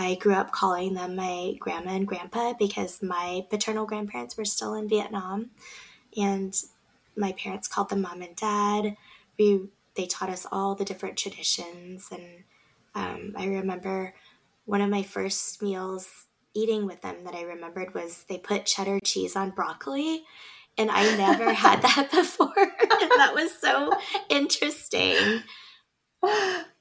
I 0.00 0.14
grew 0.14 0.34
up 0.34 0.52
calling 0.52 0.94
them 0.94 1.16
my 1.16 1.54
grandma 1.58 1.90
and 1.90 2.06
grandpa 2.06 2.52
because 2.52 3.02
my 3.02 3.44
paternal 3.50 3.84
grandparents 3.84 4.36
were 4.36 4.44
still 4.44 4.74
in 4.74 4.88
Vietnam, 4.88 5.50
and 6.16 6.54
my 7.16 7.32
parents 7.32 7.66
called 7.66 7.88
them 7.88 8.02
mom 8.02 8.22
and 8.22 8.36
dad. 8.36 8.96
We 9.36 9.62
they 9.96 10.06
taught 10.06 10.30
us 10.30 10.46
all 10.52 10.76
the 10.76 10.84
different 10.84 11.16
traditions, 11.16 12.10
and 12.12 12.44
um, 12.94 13.34
I 13.36 13.46
remember 13.46 14.14
one 14.66 14.80
of 14.80 14.88
my 14.88 15.02
first 15.02 15.60
meals 15.60 16.26
eating 16.54 16.86
with 16.86 17.02
them 17.02 17.24
that 17.24 17.34
I 17.34 17.42
remembered 17.42 17.94
was 17.94 18.24
they 18.28 18.38
put 18.38 18.66
cheddar 18.66 19.00
cheese 19.00 19.36
on 19.36 19.50
broccoli, 19.50 20.24
and 20.76 20.90
I 20.90 21.16
never 21.16 21.52
had 21.52 21.82
that 21.82 22.10
before. 22.12 22.52
and 22.56 23.10
that 23.16 23.32
was 23.34 23.52
so 23.52 23.92
interesting. 24.28 25.42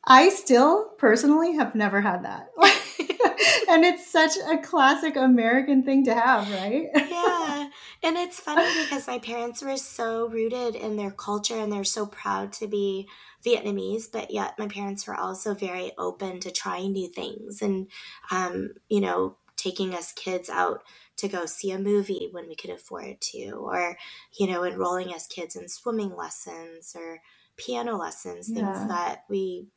I 0.10 0.30
still 0.30 0.90
personally 0.98 1.54
have 1.54 1.76
never 1.76 2.02
had 2.02 2.24
that. 2.24 2.50
and 3.70 3.84
it's 3.84 4.10
such 4.10 4.32
a 4.38 4.58
classic 4.58 5.16
American 5.16 5.84
thing 5.84 6.06
to 6.06 6.14
have, 6.14 6.50
right? 6.52 6.88
yeah. 6.96 7.70
And 8.04 8.16
it's 8.16 8.40
funny 8.40 8.66
because 8.84 9.08
my 9.08 9.20
parents 9.20 9.62
were 9.62 9.78
so 9.78 10.28
rooted 10.30 10.76
in 10.76 10.96
their 10.96 11.12
culture 11.12 11.60
and 11.60 11.72
they're 11.72 11.84
so 11.84 12.06
proud 12.06 12.54
to 12.54 12.68
be 12.68 13.08
Vietnamese, 13.46 14.06
but 14.12 14.32
yet 14.32 14.58
my 14.58 14.68
parents 14.68 15.06
were 15.08 15.16
also 15.16 15.54
very 15.54 15.92
open 15.98 16.40
to 16.40 16.52
trying 16.52 16.94
new 16.94 17.08
things 17.08 17.62
and, 17.62 17.88
um, 18.32 18.72
you 18.90 19.02
know, 19.02 19.36
taking 19.58 19.94
us 19.94 20.14
kids 20.14 20.50
out 20.50 20.84
to 21.18 21.28
go 21.28 21.46
see 21.46 21.72
a 21.72 21.80
movie 21.80 22.30
when 22.32 22.48
we 22.48 22.56
could 22.56 22.70
afford 22.70 23.20
to, 23.20 23.52
or, 23.54 23.98
you 24.40 24.48
know, 24.48 24.64
enrolling 24.64 25.10
us 25.14 25.28
kids 25.28 25.56
in 25.56 25.68
swimming 25.68 26.16
lessons 26.16 26.96
or 26.96 27.20
piano 27.58 27.98
lessons, 27.98 28.48
things 28.48 28.60
yeah. 28.60 28.86
that 28.88 29.24
we 29.28 29.68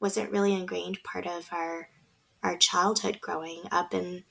wasn't 0.00 0.32
really 0.32 0.54
ingrained 0.54 0.98
part 1.04 1.26
of 1.26 1.48
our 1.52 1.88
our 2.42 2.56
childhood 2.56 3.20
growing 3.20 3.62
up 3.70 3.92
in 3.92 4.24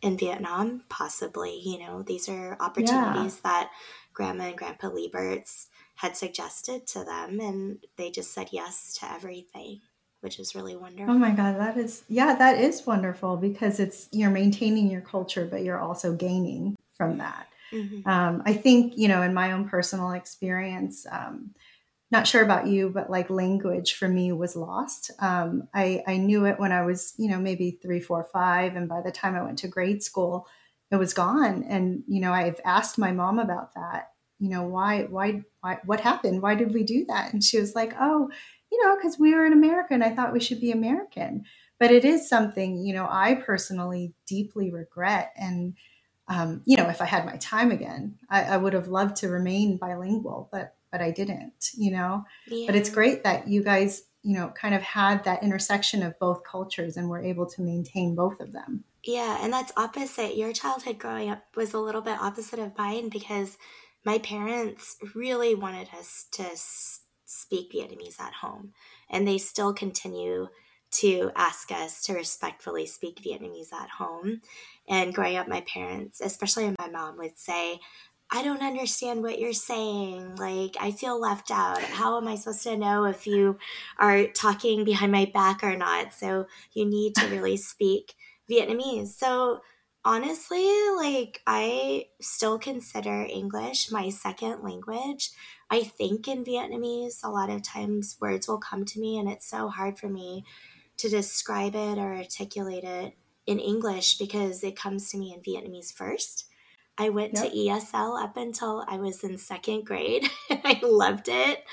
in 0.00 0.16
Vietnam, 0.16 0.84
possibly. 0.88 1.60
You 1.64 1.80
know, 1.80 2.02
these 2.02 2.28
are 2.28 2.56
opportunities 2.60 3.40
yeah. 3.44 3.50
that 3.50 3.70
Grandma 4.12 4.44
and 4.44 4.56
Grandpa 4.56 4.90
Lieberts 4.90 5.66
had 5.96 6.16
suggested 6.16 6.86
to 6.88 7.04
them, 7.04 7.40
and 7.40 7.78
they 7.96 8.10
just 8.10 8.32
said 8.32 8.48
yes 8.52 8.96
to 9.00 9.10
everything, 9.10 9.80
which 10.24 10.40
is 10.40 10.54
really 10.54 10.74
wonderful. 10.74 11.14
Oh 11.14 11.18
my 11.18 11.32
God, 11.32 11.58
that 11.60 11.76
is, 11.76 12.02
yeah, 12.08 12.34
that 12.34 12.58
is 12.58 12.86
wonderful 12.86 13.36
because 13.36 13.78
it's, 13.78 14.08
you're 14.10 14.30
maintaining 14.30 14.90
your 14.90 15.02
culture, 15.02 15.46
but 15.48 15.62
you're 15.62 15.78
also 15.78 16.14
gaining 16.14 16.74
from 16.96 17.18
that. 17.18 17.46
Mm-hmm. 17.70 18.08
Um, 18.08 18.42
I 18.46 18.54
think, 18.54 18.94
you 18.96 19.06
know, 19.06 19.20
in 19.20 19.34
my 19.34 19.52
own 19.52 19.68
personal 19.68 20.12
experience, 20.12 21.06
um, 21.12 21.50
not 22.10 22.26
sure 22.26 22.42
about 22.42 22.68
you, 22.68 22.88
but 22.88 23.10
like 23.10 23.28
language 23.28 23.94
for 23.94 24.08
me 24.08 24.32
was 24.32 24.56
lost. 24.56 25.10
Um, 25.18 25.68
I, 25.74 26.02
I 26.06 26.16
knew 26.16 26.46
it 26.46 26.58
when 26.58 26.72
I 26.72 26.86
was, 26.86 27.12
you 27.18 27.28
know, 27.28 27.38
maybe 27.38 27.78
three, 27.82 28.00
four, 28.00 28.24
five. 28.32 28.76
And 28.76 28.88
by 28.88 29.02
the 29.02 29.12
time 29.12 29.34
I 29.34 29.42
went 29.42 29.58
to 29.58 29.68
grade 29.68 30.02
school, 30.02 30.46
it 30.90 30.96
was 30.96 31.12
gone. 31.12 31.64
And, 31.68 32.02
you 32.06 32.20
know, 32.20 32.32
I've 32.32 32.60
asked 32.64 32.96
my 32.96 33.12
mom 33.12 33.38
about 33.38 33.74
that, 33.74 34.12
you 34.38 34.48
know, 34.48 34.62
why, 34.62 35.02
why, 35.02 35.42
why, 35.60 35.80
what 35.84 36.00
happened? 36.00 36.40
Why 36.40 36.54
did 36.54 36.72
we 36.72 36.82
do 36.82 37.04
that? 37.08 37.34
And 37.34 37.44
she 37.44 37.60
was 37.60 37.74
like, 37.74 37.94
oh, 38.00 38.30
you 38.74 38.84
know, 38.84 38.96
because 38.96 39.18
we 39.18 39.34
were 39.34 39.46
in 39.46 39.52
America 39.52 39.94
and 39.94 40.02
I 40.02 40.10
thought 40.10 40.32
we 40.32 40.40
should 40.40 40.60
be 40.60 40.72
American. 40.72 41.44
But 41.78 41.92
it 41.92 42.04
is 42.04 42.28
something, 42.28 42.78
you 42.78 42.92
know, 42.92 43.06
I 43.08 43.34
personally 43.34 44.14
deeply 44.26 44.72
regret. 44.72 45.32
And, 45.36 45.74
um, 46.28 46.62
you 46.64 46.76
know, 46.76 46.88
if 46.88 47.00
I 47.00 47.04
had 47.04 47.24
my 47.24 47.36
time 47.36 47.70
again, 47.70 48.16
I, 48.28 48.42
I 48.42 48.56
would 48.56 48.72
have 48.72 48.88
loved 48.88 49.16
to 49.16 49.28
remain 49.28 49.76
bilingual, 49.76 50.48
but 50.50 50.74
but 50.90 51.00
I 51.00 51.10
didn't, 51.10 51.70
you 51.76 51.90
know? 51.90 52.24
Yeah. 52.46 52.66
But 52.66 52.76
it's 52.76 52.88
great 52.88 53.24
that 53.24 53.48
you 53.48 53.64
guys, 53.64 54.04
you 54.22 54.34
know, 54.34 54.52
kind 54.60 54.76
of 54.76 54.82
had 54.82 55.24
that 55.24 55.42
intersection 55.42 56.04
of 56.04 56.16
both 56.20 56.44
cultures 56.44 56.96
and 56.96 57.08
were 57.08 57.22
able 57.22 57.46
to 57.46 57.62
maintain 57.62 58.14
both 58.14 58.38
of 58.38 58.52
them. 58.52 58.84
Yeah, 59.02 59.38
and 59.42 59.52
that's 59.52 59.72
opposite. 59.76 60.36
Your 60.36 60.52
childhood 60.52 60.98
growing 60.98 61.30
up 61.30 61.44
was 61.56 61.74
a 61.74 61.80
little 61.80 62.00
bit 62.00 62.20
opposite 62.20 62.60
of 62.60 62.78
mine 62.78 63.08
because 63.08 63.58
my 64.04 64.18
parents 64.18 64.96
really 65.16 65.56
wanted 65.56 65.88
us 65.98 66.26
to 66.32 66.44
speak 67.34 67.72
Vietnamese 67.72 68.20
at 68.20 68.34
home, 68.34 68.72
and 69.10 69.26
they 69.26 69.38
still 69.38 69.72
continue 69.72 70.48
to 70.90 71.32
ask 71.34 71.72
us 71.72 72.02
to 72.04 72.14
respectfully 72.14 72.86
speak 72.86 73.20
Vietnamese 73.20 73.72
at 73.72 73.90
home. 73.90 74.40
And 74.88 75.12
growing 75.12 75.36
up, 75.36 75.48
my 75.48 75.62
parents, 75.62 76.20
especially 76.20 76.72
my 76.78 76.88
mom, 76.88 77.18
would 77.18 77.36
say, 77.36 77.80
I 78.30 78.42
don't 78.42 78.62
understand 78.62 79.22
what 79.22 79.38
you're 79.38 79.52
saying. 79.52 80.36
Like, 80.36 80.76
I 80.80 80.92
feel 80.92 81.20
left 81.20 81.50
out. 81.50 81.82
How 81.82 82.16
am 82.16 82.28
I 82.28 82.36
supposed 82.36 82.62
to 82.62 82.76
know 82.76 83.04
if 83.04 83.26
you 83.26 83.58
are 83.98 84.26
talking 84.28 84.84
behind 84.84 85.12
my 85.12 85.30
back 85.32 85.62
or 85.62 85.76
not? 85.76 86.12
So, 86.12 86.46
you 86.72 86.86
need 86.86 87.16
to 87.16 87.26
really 87.26 87.56
speak 87.72 88.14
Vietnamese. 88.50 89.08
So, 89.08 89.60
honestly, 90.04 90.68
like, 90.96 91.42
I 91.46 92.06
still 92.20 92.58
consider 92.58 93.26
English 93.28 93.90
my 93.90 94.10
second 94.10 94.62
language. 94.62 95.30
I 95.70 95.82
think 95.82 96.28
in 96.28 96.44
Vietnamese, 96.44 97.24
a 97.24 97.30
lot 97.30 97.50
of 97.50 97.62
times 97.62 98.16
words 98.20 98.48
will 98.48 98.58
come 98.58 98.84
to 98.84 99.00
me, 99.00 99.18
and 99.18 99.28
it's 99.28 99.48
so 99.48 99.68
hard 99.68 99.98
for 99.98 100.08
me 100.08 100.44
to 100.98 101.08
describe 101.08 101.74
it 101.74 101.98
or 101.98 102.14
articulate 102.14 102.84
it 102.84 103.16
in 103.46 103.58
English 103.58 104.18
because 104.18 104.62
it 104.62 104.76
comes 104.76 105.10
to 105.10 105.18
me 105.18 105.34
in 105.34 105.40
Vietnamese 105.40 105.92
first. 105.92 106.46
I 106.96 107.08
went 107.08 107.34
yep. 107.34 107.50
to 107.50 107.56
ESL 107.56 108.22
up 108.22 108.36
until 108.36 108.84
I 108.86 108.98
was 108.98 109.24
in 109.24 109.36
second 109.36 109.84
grade. 109.84 110.28
I 110.50 110.80
loved 110.82 111.28
it. 111.28 111.64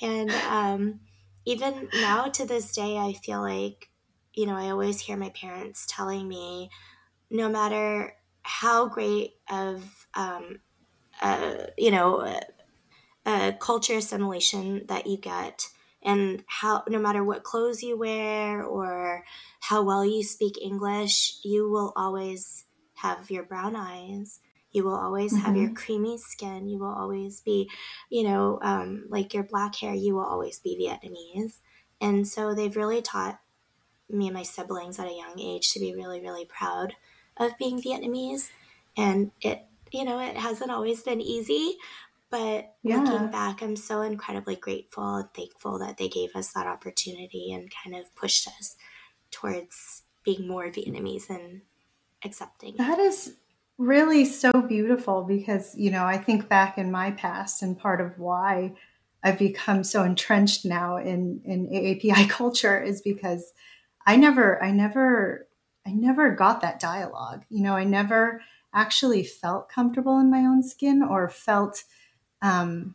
And 0.00 0.30
um, 0.48 1.00
even 1.44 1.88
now 1.94 2.26
to 2.26 2.46
this 2.46 2.72
day, 2.72 2.96
I 2.96 3.14
feel 3.14 3.40
like, 3.40 3.90
you 4.32 4.46
know, 4.46 4.54
I 4.54 4.70
always 4.70 5.00
hear 5.00 5.16
my 5.16 5.30
parents 5.30 5.86
telling 5.88 6.28
me 6.28 6.70
no 7.30 7.48
matter 7.48 8.14
how 8.42 8.86
great 8.88 9.32
of, 9.50 10.06
um, 10.14 10.60
uh, 11.20 11.66
you 11.76 11.90
know, 11.90 12.38
a 13.26 13.52
culture 13.58 13.96
assimilation 13.96 14.86
that 14.86 15.06
you 15.06 15.16
get, 15.16 15.68
and 16.02 16.44
how 16.46 16.82
no 16.88 16.98
matter 16.98 17.22
what 17.22 17.44
clothes 17.44 17.82
you 17.82 17.98
wear 17.98 18.62
or 18.64 19.24
how 19.60 19.82
well 19.82 20.04
you 20.04 20.22
speak 20.22 20.60
English, 20.60 21.38
you 21.44 21.70
will 21.70 21.92
always 21.96 22.64
have 22.94 23.30
your 23.30 23.42
brown 23.42 23.76
eyes. 23.76 24.40
You 24.72 24.84
will 24.84 24.94
always 24.94 25.34
mm-hmm. 25.34 25.44
have 25.44 25.56
your 25.56 25.66
mm-hmm. 25.66 25.74
creamy 25.74 26.18
skin. 26.18 26.68
You 26.68 26.78
will 26.78 26.94
always 26.94 27.40
be, 27.40 27.68
you 28.08 28.22
know, 28.22 28.58
um, 28.62 29.04
like 29.08 29.34
your 29.34 29.42
black 29.42 29.74
hair. 29.76 29.94
You 29.94 30.14
will 30.14 30.24
always 30.24 30.58
be 30.58 30.78
Vietnamese. 30.78 31.58
And 32.00 32.26
so 32.26 32.54
they've 32.54 32.76
really 32.76 33.02
taught 33.02 33.40
me 34.08 34.26
and 34.26 34.34
my 34.34 34.42
siblings 34.42 34.98
at 34.98 35.08
a 35.08 35.14
young 35.14 35.38
age 35.38 35.72
to 35.72 35.80
be 35.80 35.94
really, 35.94 36.20
really 36.20 36.44
proud 36.44 36.94
of 37.36 37.58
being 37.58 37.80
Vietnamese. 37.80 38.50
And 38.96 39.32
it, 39.40 39.64
you 39.92 40.04
know, 40.04 40.20
it 40.20 40.36
hasn't 40.36 40.70
always 40.70 41.02
been 41.02 41.20
easy, 41.20 41.76
but 42.30 42.74
yeah. 42.82 42.98
looking 42.98 43.30
back, 43.30 43.62
I'm 43.62 43.76
so 43.76 44.02
incredibly 44.02 44.56
grateful 44.56 45.16
and 45.16 45.34
thankful 45.34 45.78
that 45.80 45.96
they 45.96 46.08
gave 46.08 46.36
us 46.36 46.52
that 46.52 46.66
opportunity 46.66 47.52
and 47.52 47.70
kind 47.82 47.96
of 47.96 48.14
pushed 48.14 48.46
us 48.46 48.76
towards 49.30 50.02
being 50.24 50.46
more 50.46 50.70
Vietnamese 50.70 51.28
and 51.28 51.62
accepting. 52.24 52.76
That 52.76 52.98
is 52.98 53.34
really 53.78 54.24
so 54.24 54.52
beautiful 54.52 55.24
because, 55.24 55.74
you 55.76 55.90
know, 55.90 56.04
I 56.04 56.18
think 56.18 56.48
back 56.48 56.78
in 56.78 56.90
my 56.90 57.10
past 57.12 57.62
and 57.62 57.78
part 57.78 58.00
of 58.00 58.18
why 58.18 58.74
I've 59.24 59.38
become 59.38 59.82
so 59.84 60.04
entrenched 60.04 60.64
now 60.64 60.98
in, 60.98 61.40
in 61.44 61.68
AAPI 61.68 62.28
culture 62.28 62.80
is 62.80 63.02
because 63.02 63.52
I 64.06 64.16
never, 64.16 64.62
I 64.62 64.70
never, 64.70 65.48
I 65.86 65.92
never 65.92 66.30
got 66.30 66.60
that 66.60 66.78
dialogue. 66.78 67.44
You 67.48 67.62
know, 67.62 67.74
I 67.74 67.84
never 67.84 68.40
actually 68.72 69.24
felt 69.24 69.68
comfortable 69.68 70.18
in 70.20 70.30
my 70.30 70.40
own 70.40 70.62
skin 70.62 71.02
or 71.02 71.28
felt 71.28 71.82
um, 72.42 72.94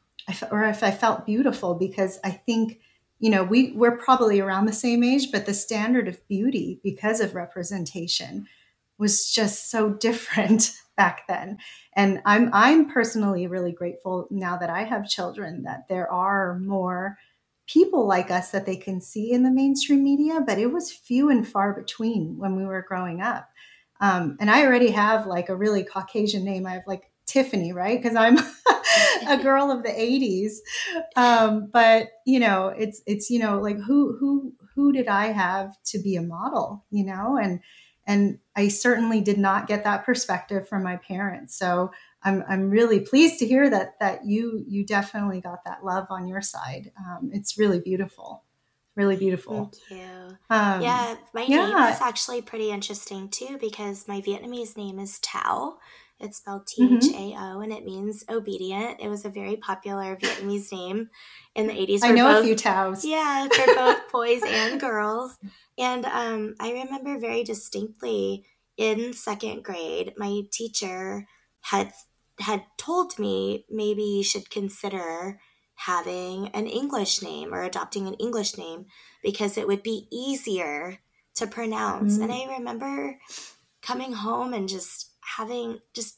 or 0.51 0.63
if 0.63 0.83
I 0.83 0.91
felt 0.91 1.25
beautiful, 1.25 1.75
because 1.75 2.19
I 2.23 2.31
think, 2.31 2.79
you 3.19 3.29
know, 3.29 3.43
we, 3.43 3.71
we're 3.71 3.97
probably 3.97 4.39
around 4.39 4.65
the 4.65 4.73
same 4.73 5.03
age, 5.03 5.31
but 5.31 5.45
the 5.45 5.53
standard 5.53 6.07
of 6.07 6.27
beauty 6.27 6.79
because 6.83 7.19
of 7.19 7.35
representation 7.35 8.47
was 8.97 9.31
just 9.31 9.69
so 9.69 9.89
different 10.07 10.71
back 10.97 11.27
then. 11.27 11.57
And 11.93 12.21
I'm, 12.25 12.49
I'm 12.53 12.89
personally 12.89 13.47
really 13.47 13.71
grateful 13.71 14.27
now 14.31 14.57
that 14.57 14.69
I 14.69 14.83
have 14.83 15.09
children 15.09 15.63
that 15.63 15.87
there 15.89 16.11
are 16.11 16.57
more 16.59 17.17
people 17.67 18.07
like 18.07 18.31
us 18.31 18.51
that 18.51 18.65
they 18.65 18.75
can 18.75 19.01
see 19.01 19.31
in 19.31 19.43
the 19.43 19.51
mainstream 19.51 20.03
media, 20.03 20.41
but 20.45 20.59
it 20.59 20.67
was 20.67 20.91
few 20.91 21.29
and 21.29 21.47
far 21.47 21.73
between 21.73 22.37
when 22.37 22.55
we 22.55 22.65
were 22.65 22.85
growing 22.87 23.21
up. 23.21 23.49
Um, 24.01 24.37
and 24.39 24.49
I 24.51 24.65
already 24.65 24.91
have 24.91 25.25
like 25.25 25.49
a 25.49 25.55
really 25.55 25.83
Caucasian 25.83 26.43
name. 26.43 26.65
I 26.65 26.73
have 26.73 26.87
like 26.87 27.11
Tiffany, 27.25 27.73
right? 27.73 28.01
Because 28.01 28.15
I'm 28.15 28.37
a 29.27 29.41
girl 29.41 29.71
of 29.71 29.83
the 29.83 29.89
80s. 29.89 30.57
Um, 31.15 31.69
but 31.71 32.09
you 32.25 32.39
know, 32.39 32.67
it's 32.69 33.01
it's 33.05 33.29
you 33.29 33.39
know, 33.39 33.59
like 33.59 33.77
who 33.77 34.17
who 34.19 34.53
who 34.75 34.91
did 34.91 35.07
I 35.07 35.27
have 35.27 35.75
to 35.85 35.99
be 35.99 36.15
a 36.15 36.21
model, 36.21 36.85
you 36.91 37.05
know? 37.05 37.37
And 37.37 37.59
and 38.07 38.39
I 38.55 38.67
certainly 38.67 39.21
did 39.21 39.39
not 39.39 39.67
get 39.67 39.83
that 39.83 40.05
perspective 40.05 40.67
from 40.67 40.83
my 40.83 40.97
parents. 40.97 41.57
So 41.57 41.91
I'm 42.23 42.43
I'm 42.47 42.69
really 42.69 42.99
pleased 42.99 43.39
to 43.39 43.47
hear 43.47 43.69
that 43.69 43.99
that 43.99 44.25
you 44.25 44.63
you 44.67 44.85
definitely 44.85 45.41
got 45.41 45.65
that 45.65 45.83
love 45.83 46.07
on 46.09 46.27
your 46.27 46.41
side. 46.41 46.91
Um, 46.97 47.31
it's 47.33 47.57
really 47.57 47.79
beautiful 47.79 48.43
really 48.95 49.15
beautiful. 49.15 49.71
Thank 49.89 50.01
you. 50.01 50.37
Um, 50.49 50.81
yeah, 50.81 51.15
my 51.33 51.43
yeah. 51.43 51.65
name 51.67 51.93
is 51.93 52.01
actually 52.01 52.41
pretty 52.41 52.71
interesting 52.71 53.29
too 53.29 53.57
because 53.59 54.07
my 54.07 54.21
Vietnamese 54.21 54.77
name 54.77 54.99
is 54.99 55.19
Thao, 55.19 55.75
it's 56.19 56.37
spelled 56.37 56.67
T 56.67 56.83
H 56.83 57.05
A 57.13 57.17
O 57.17 57.35
mm-hmm. 57.35 57.61
and 57.61 57.73
it 57.73 57.85
means 57.85 58.23
obedient. 58.29 58.99
It 59.01 59.09
was 59.09 59.25
a 59.25 59.29
very 59.29 59.57
popular 59.57 60.15
Vietnamese 60.15 60.71
name 60.71 61.09
in 61.55 61.67
the 61.67 61.73
80s. 61.73 61.99
I 62.03 62.11
know 62.11 62.25
both, 62.25 62.43
a 62.43 62.45
few 62.45 62.55
Thaos. 62.55 63.03
Yeah, 63.03 63.47
for 63.47 63.75
both 63.75 63.99
boys 64.11 64.41
and 64.45 64.79
girls. 64.79 65.37
And 65.77 66.05
um, 66.05 66.55
I 66.59 66.71
remember 66.71 67.19
very 67.19 67.43
distinctly 67.43 68.45
in 68.77 69.13
second 69.13 69.63
grade, 69.63 70.13
my 70.17 70.41
teacher 70.51 71.27
had 71.61 71.91
had 72.39 72.63
told 72.77 73.17
me 73.17 73.65
maybe 73.69 74.03
you 74.03 74.23
should 74.23 74.49
consider 74.49 75.39
having 75.75 76.49
an 76.49 76.67
English 76.67 77.21
name 77.21 77.53
or 77.53 77.63
adopting 77.63 78.07
an 78.07 78.13
English 78.15 78.57
name 78.57 78.85
because 79.23 79.57
it 79.57 79.67
would 79.67 79.83
be 79.83 80.07
easier 80.11 80.99
to 81.35 81.47
pronounce. 81.47 82.13
Mm-hmm. 82.13 82.23
And 82.23 82.31
I 82.31 82.57
remember 82.57 83.19
coming 83.81 84.13
home 84.13 84.53
and 84.53 84.67
just 84.67 85.11
having 85.37 85.79
just, 85.93 86.17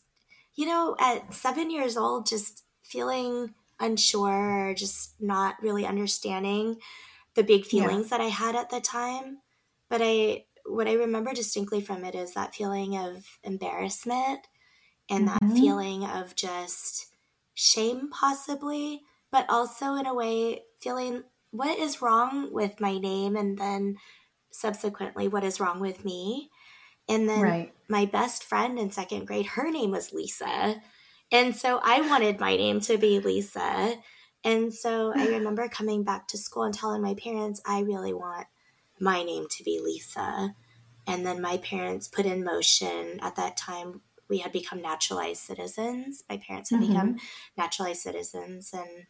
you 0.56 0.66
know, 0.66 0.96
at 1.00 1.34
seven 1.34 1.70
years 1.72 1.98
old, 1.98 2.26
just 2.26 2.64
feeling 2.84 3.54
unsure 3.80 4.70
or 4.70 4.74
just 4.74 5.14
not 5.22 5.56
really 5.62 5.86
understanding 5.86 6.78
the 7.36 7.44
big 7.44 7.66
feelings 7.66 8.10
yeah. 8.10 8.18
that 8.18 8.24
I 8.24 8.30
had 8.30 8.56
at 8.56 8.70
the 8.70 8.82
time. 8.82 9.40
But 9.90 10.02
I, 10.04 10.46
what 10.66 10.88
I 10.88 10.94
remember 10.94 11.34
distinctly 11.34 11.82
from 11.82 12.04
it 12.04 12.16
is 12.16 12.34
that 12.34 12.56
feeling 12.56 12.98
of 12.98 13.38
embarrassment 13.44 14.48
and 15.10 15.28
mm-hmm. 15.28 15.48
that 15.48 15.56
feeling 15.56 16.06
of 16.06 16.36
just 16.36 17.08
shame, 17.54 18.10
possibly, 18.10 19.02
but 19.32 19.46
also 19.50 19.96
in 19.96 20.06
a 20.06 20.14
way 20.14 20.64
feeling 20.80 21.24
what 21.52 21.78
is 21.80 22.02
wrong 22.02 22.54
with 22.54 22.80
my 22.80 22.98
name 22.98 23.36
and 23.36 23.58
then 23.58 23.98
subsequently 24.52 25.28
what 25.28 25.44
is 25.44 25.60
wrong 25.60 25.80
with 25.80 26.04
me. 26.04 26.50
And 27.10 27.28
then 27.28 27.42
right. 27.42 27.74
my 27.88 28.06
best 28.06 28.44
friend 28.44 28.78
in 28.78 28.92
second 28.92 29.26
grade, 29.26 29.48
her 29.48 29.72
name 29.72 29.92
was 29.92 30.14
Lisa. 30.14 30.82
And 31.32 31.56
so 31.56 31.80
I 31.84 32.02
wanted 32.02 32.40
my 32.40 32.56
name 32.56 32.80
to 32.82 32.98
be 32.98 33.20
Lisa. 33.20 33.96
And 34.44 34.74
so 34.74 35.14
I 35.16 35.28
remember 35.30 35.68
coming 35.68 36.04
back 36.04 36.28
to 36.30 36.38
school 36.38 36.64
and 36.64 36.74
telling 36.74 37.02
my 37.02 37.14
parents, 37.14 37.62
I 37.66 37.82
really 37.82 38.14
want 38.14 38.48
my 39.00 39.24
name 39.24 39.46
to 39.58 39.64
be 39.64 39.80
Lisa. 39.84 40.56
And 41.06 41.26
then 41.26 41.42
my 41.42 41.58
parents 41.58 42.08
put 42.08 42.26
in 42.26 42.44
motion 42.44 43.20
at 43.22 43.36
that 43.38 43.56
time, 43.56 44.02
we 44.30 44.40
had 44.40 44.52
become 44.52 44.82
naturalized 44.82 45.42
citizens. 45.42 46.24
My 46.30 46.38
parents 46.38 46.70
had 46.70 46.82
mm-hmm. 46.82 46.92
become 46.92 47.18
naturalized 47.58 48.02
citizens, 48.02 48.74
and 48.74 49.06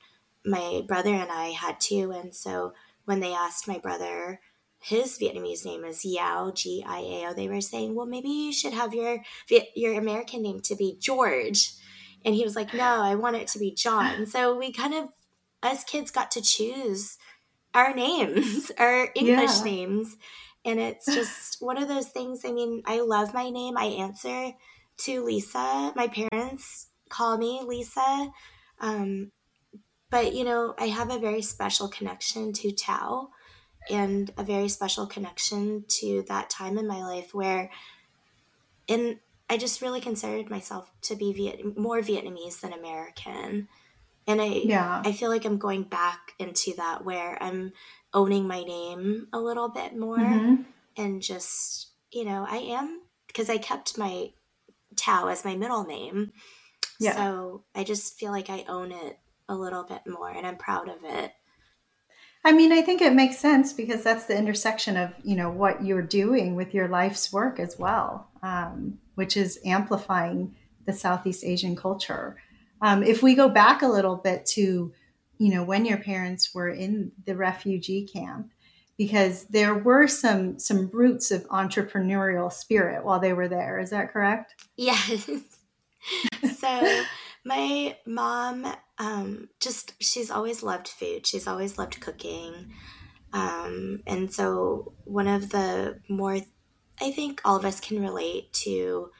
my 0.46 0.84
brother 0.88 1.14
and 1.14 1.32
I 1.32 1.48
had 1.48 1.80
too. 1.80 2.12
And 2.12 2.36
so 2.36 2.74
when 3.06 3.20
they 3.20 3.34
asked 3.34 3.68
my 3.68 3.80
brother, 3.80 4.40
his 4.80 5.18
Vietnamese 5.18 5.66
name 5.66 5.84
is 5.84 6.04
Giao 6.04 6.52
G 6.52 6.84
I 6.86 7.00
A 7.00 7.28
O. 7.28 7.34
They 7.34 7.48
were 7.48 7.62
saying, 7.62 7.96
well, 7.96 8.06
maybe 8.06 8.30
you 8.30 8.54
should 8.54 8.74
have 8.74 8.94
your 8.94 9.20
your 9.76 9.94
American 9.94 10.42
name 10.42 10.62
to 10.62 10.76
be 10.76 10.98
George, 11.00 11.74
and 12.24 12.36
he 12.36 12.44
was 12.44 12.56
like, 12.56 12.74
no, 12.74 13.02
I 13.02 13.16
want 13.16 13.36
it 13.36 13.48
to 13.50 13.60
be 13.60 13.74
John. 13.74 14.26
So 14.26 14.56
we 14.56 14.72
kind 14.72 14.94
of, 14.94 15.10
as 15.63 15.84
kids, 15.84 16.12
got 16.12 16.32
to 16.32 16.42
choose 16.42 17.18
our 17.74 17.94
names, 17.94 18.72
our 18.78 19.10
English 19.16 19.58
yeah. 19.58 19.63
names, 19.63 20.16
and 20.63 20.80
it's 20.80 21.06
just 21.13 21.58
one 21.62 21.82
of 21.82 21.88
those 21.88 22.10
things. 22.10 22.46
I 22.46 22.52
mean, 22.52 22.84
I 22.86 23.02
love 23.02 23.34
my 23.34 23.50
name. 23.50 23.78
I 23.78 23.86
answer 23.86 24.52
to 25.00 25.24
Lisa. 25.24 25.92
My 25.96 26.08
parents 26.08 26.88
call 27.10 27.38
me 27.38 27.62
Lisa. 27.66 28.30
Um, 28.80 29.32
but 30.10 30.34
you 30.34 30.44
know, 30.44 30.76
I 30.78 30.88
have 30.88 31.12
a 31.12 31.20
very 31.20 31.42
special 31.42 31.88
connection 31.88 32.54
to 32.54 32.70
Thao 32.72 33.30
and 33.89 34.32
a 34.38 34.43
very 34.43 34.69
special 34.69 35.06
connection 35.06 35.86
to 35.88 36.23
that 36.28 36.50
time 36.50 36.78
in 36.78 36.88
my 36.88 37.02
life 37.02 37.34
where 37.34 37.69
in 38.88 39.19
I 39.50 39.58
just 39.58 39.82
really 39.82 40.02
considered 40.02 40.50
myself 40.50 40.91
to 41.04 41.15
be 41.15 41.32
Viet- 41.32 41.78
more 41.78 42.02
Vietnamese 42.02 42.60
than 42.60 42.73
American. 42.73 43.69
And 44.28 44.41
I 44.41 44.45
yeah. 44.45 45.02
I 45.06 45.13
feel 45.13 45.30
like 45.30 45.45
I'm 45.45 45.58
going 45.58 45.84
back 45.84 46.34
into 46.38 46.73
that 46.76 47.06
where 47.06 47.41
I'm 47.41 47.71
owning 48.13 48.47
my 48.47 48.63
name 48.63 49.28
a 49.32 49.39
little 49.39 49.69
bit 49.69 49.95
more 49.95 50.17
mm-hmm. 50.17 50.63
and 50.97 51.21
just, 51.21 51.88
you 52.12 52.26
know, 52.26 52.45
I 52.50 52.58
am 52.58 53.02
because 53.28 53.50
I 53.50 53.58
kept 53.58 53.97
my 53.97 54.32
Thao 54.95 55.32
as 55.32 55.45
my 55.45 55.56
middle 55.56 55.86
name. 55.86 56.34
Yeah. 57.00 57.15
So 57.15 57.63
I 57.76 57.84
just 57.84 58.19
feel 58.19 58.32
like 58.32 58.50
I 58.50 58.65
own 58.67 58.91
it 58.91 59.19
a 59.47 59.56
little 59.56 59.84
bit 59.84 60.02
more 60.06 60.30
and 60.30 60.45
I'm 60.45 60.58
proud 60.58 60.89
of 60.89 61.04
it. 61.04 61.32
I 62.45 62.52
mean, 62.52 62.71
I 62.71 62.82
think 62.82 63.02
it 63.02 63.13
makes 63.13 63.38
sense 63.38 63.73
because 63.73 64.04
that's 64.04 64.26
the 64.26 64.38
intersection 64.38 64.95
of, 64.95 65.12
you 65.23 65.36
know, 65.36 65.50
what 65.50 65.84
you're 65.84 66.02
doing 66.02 66.56
with 66.56 66.73
your 66.73 66.88
life's 66.88 67.34
work 67.34 67.60
as 67.60 67.78
well, 67.78 68.30
um, 68.41 69.00
which 69.15 69.36
is 69.36 69.60
amplifying 69.65 70.56
the 70.86 70.93
Southeast 70.93 71.43
Asian 71.43 71.76
culture. 71.76 72.38
Um, 72.82 73.04
if 73.04 73.21
we 73.21 73.36
go 73.36 73.50
back 73.50 73.82
a 73.82 73.88
little 73.88 74.15
bit 74.15 74.45
to, 74.47 74.93
you 75.39 75.54
know, 75.54 75.63
when 75.63 75.86
your 75.86 75.97
parents 75.97 76.54
were 76.54 76.69
in 76.69 77.12
the 77.26 77.36
refugee 77.36 78.08
camp, 78.08 78.52
because 78.97 79.45
there 79.45 79.76
were 79.76 80.08
some 80.08 80.58
some 80.58 80.89
roots 80.91 81.32
of 81.32 81.47
entrepreneurial 81.50 82.52
spirit 82.52 83.04
while 83.04 83.19
they 83.19 83.34
were 83.34 83.47
there. 83.47 83.80
Is 83.80 83.91
that 83.91 84.12
correct? 84.12 84.56
Yes. 84.76 85.30
so 86.58 87.04
my 87.45 87.95
mom 88.06 88.73
um, 89.00 89.50
just 89.60 89.94
she's 90.02 90.32
always 90.32 90.64
loved 90.64 90.88
food. 90.88 91.28
She's 91.28 91.48
always 91.48 91.78
loved 91.78 92.00
cooking. 92.02 92.72
Um, 93.34 94.02
and 94.08 94.34
so 94.34 94.94
one 95.04 95.28
of 95.28 95.50
the 95.50 96.00
more 96.10 96.38
I 97.00 97.12
think 97.12 97.42
all 97.46 97.56
of 97.56 97.66
us 97.66 97.80
can 97.80 98.02
relate 98.02 98.52
to 98.64 99.12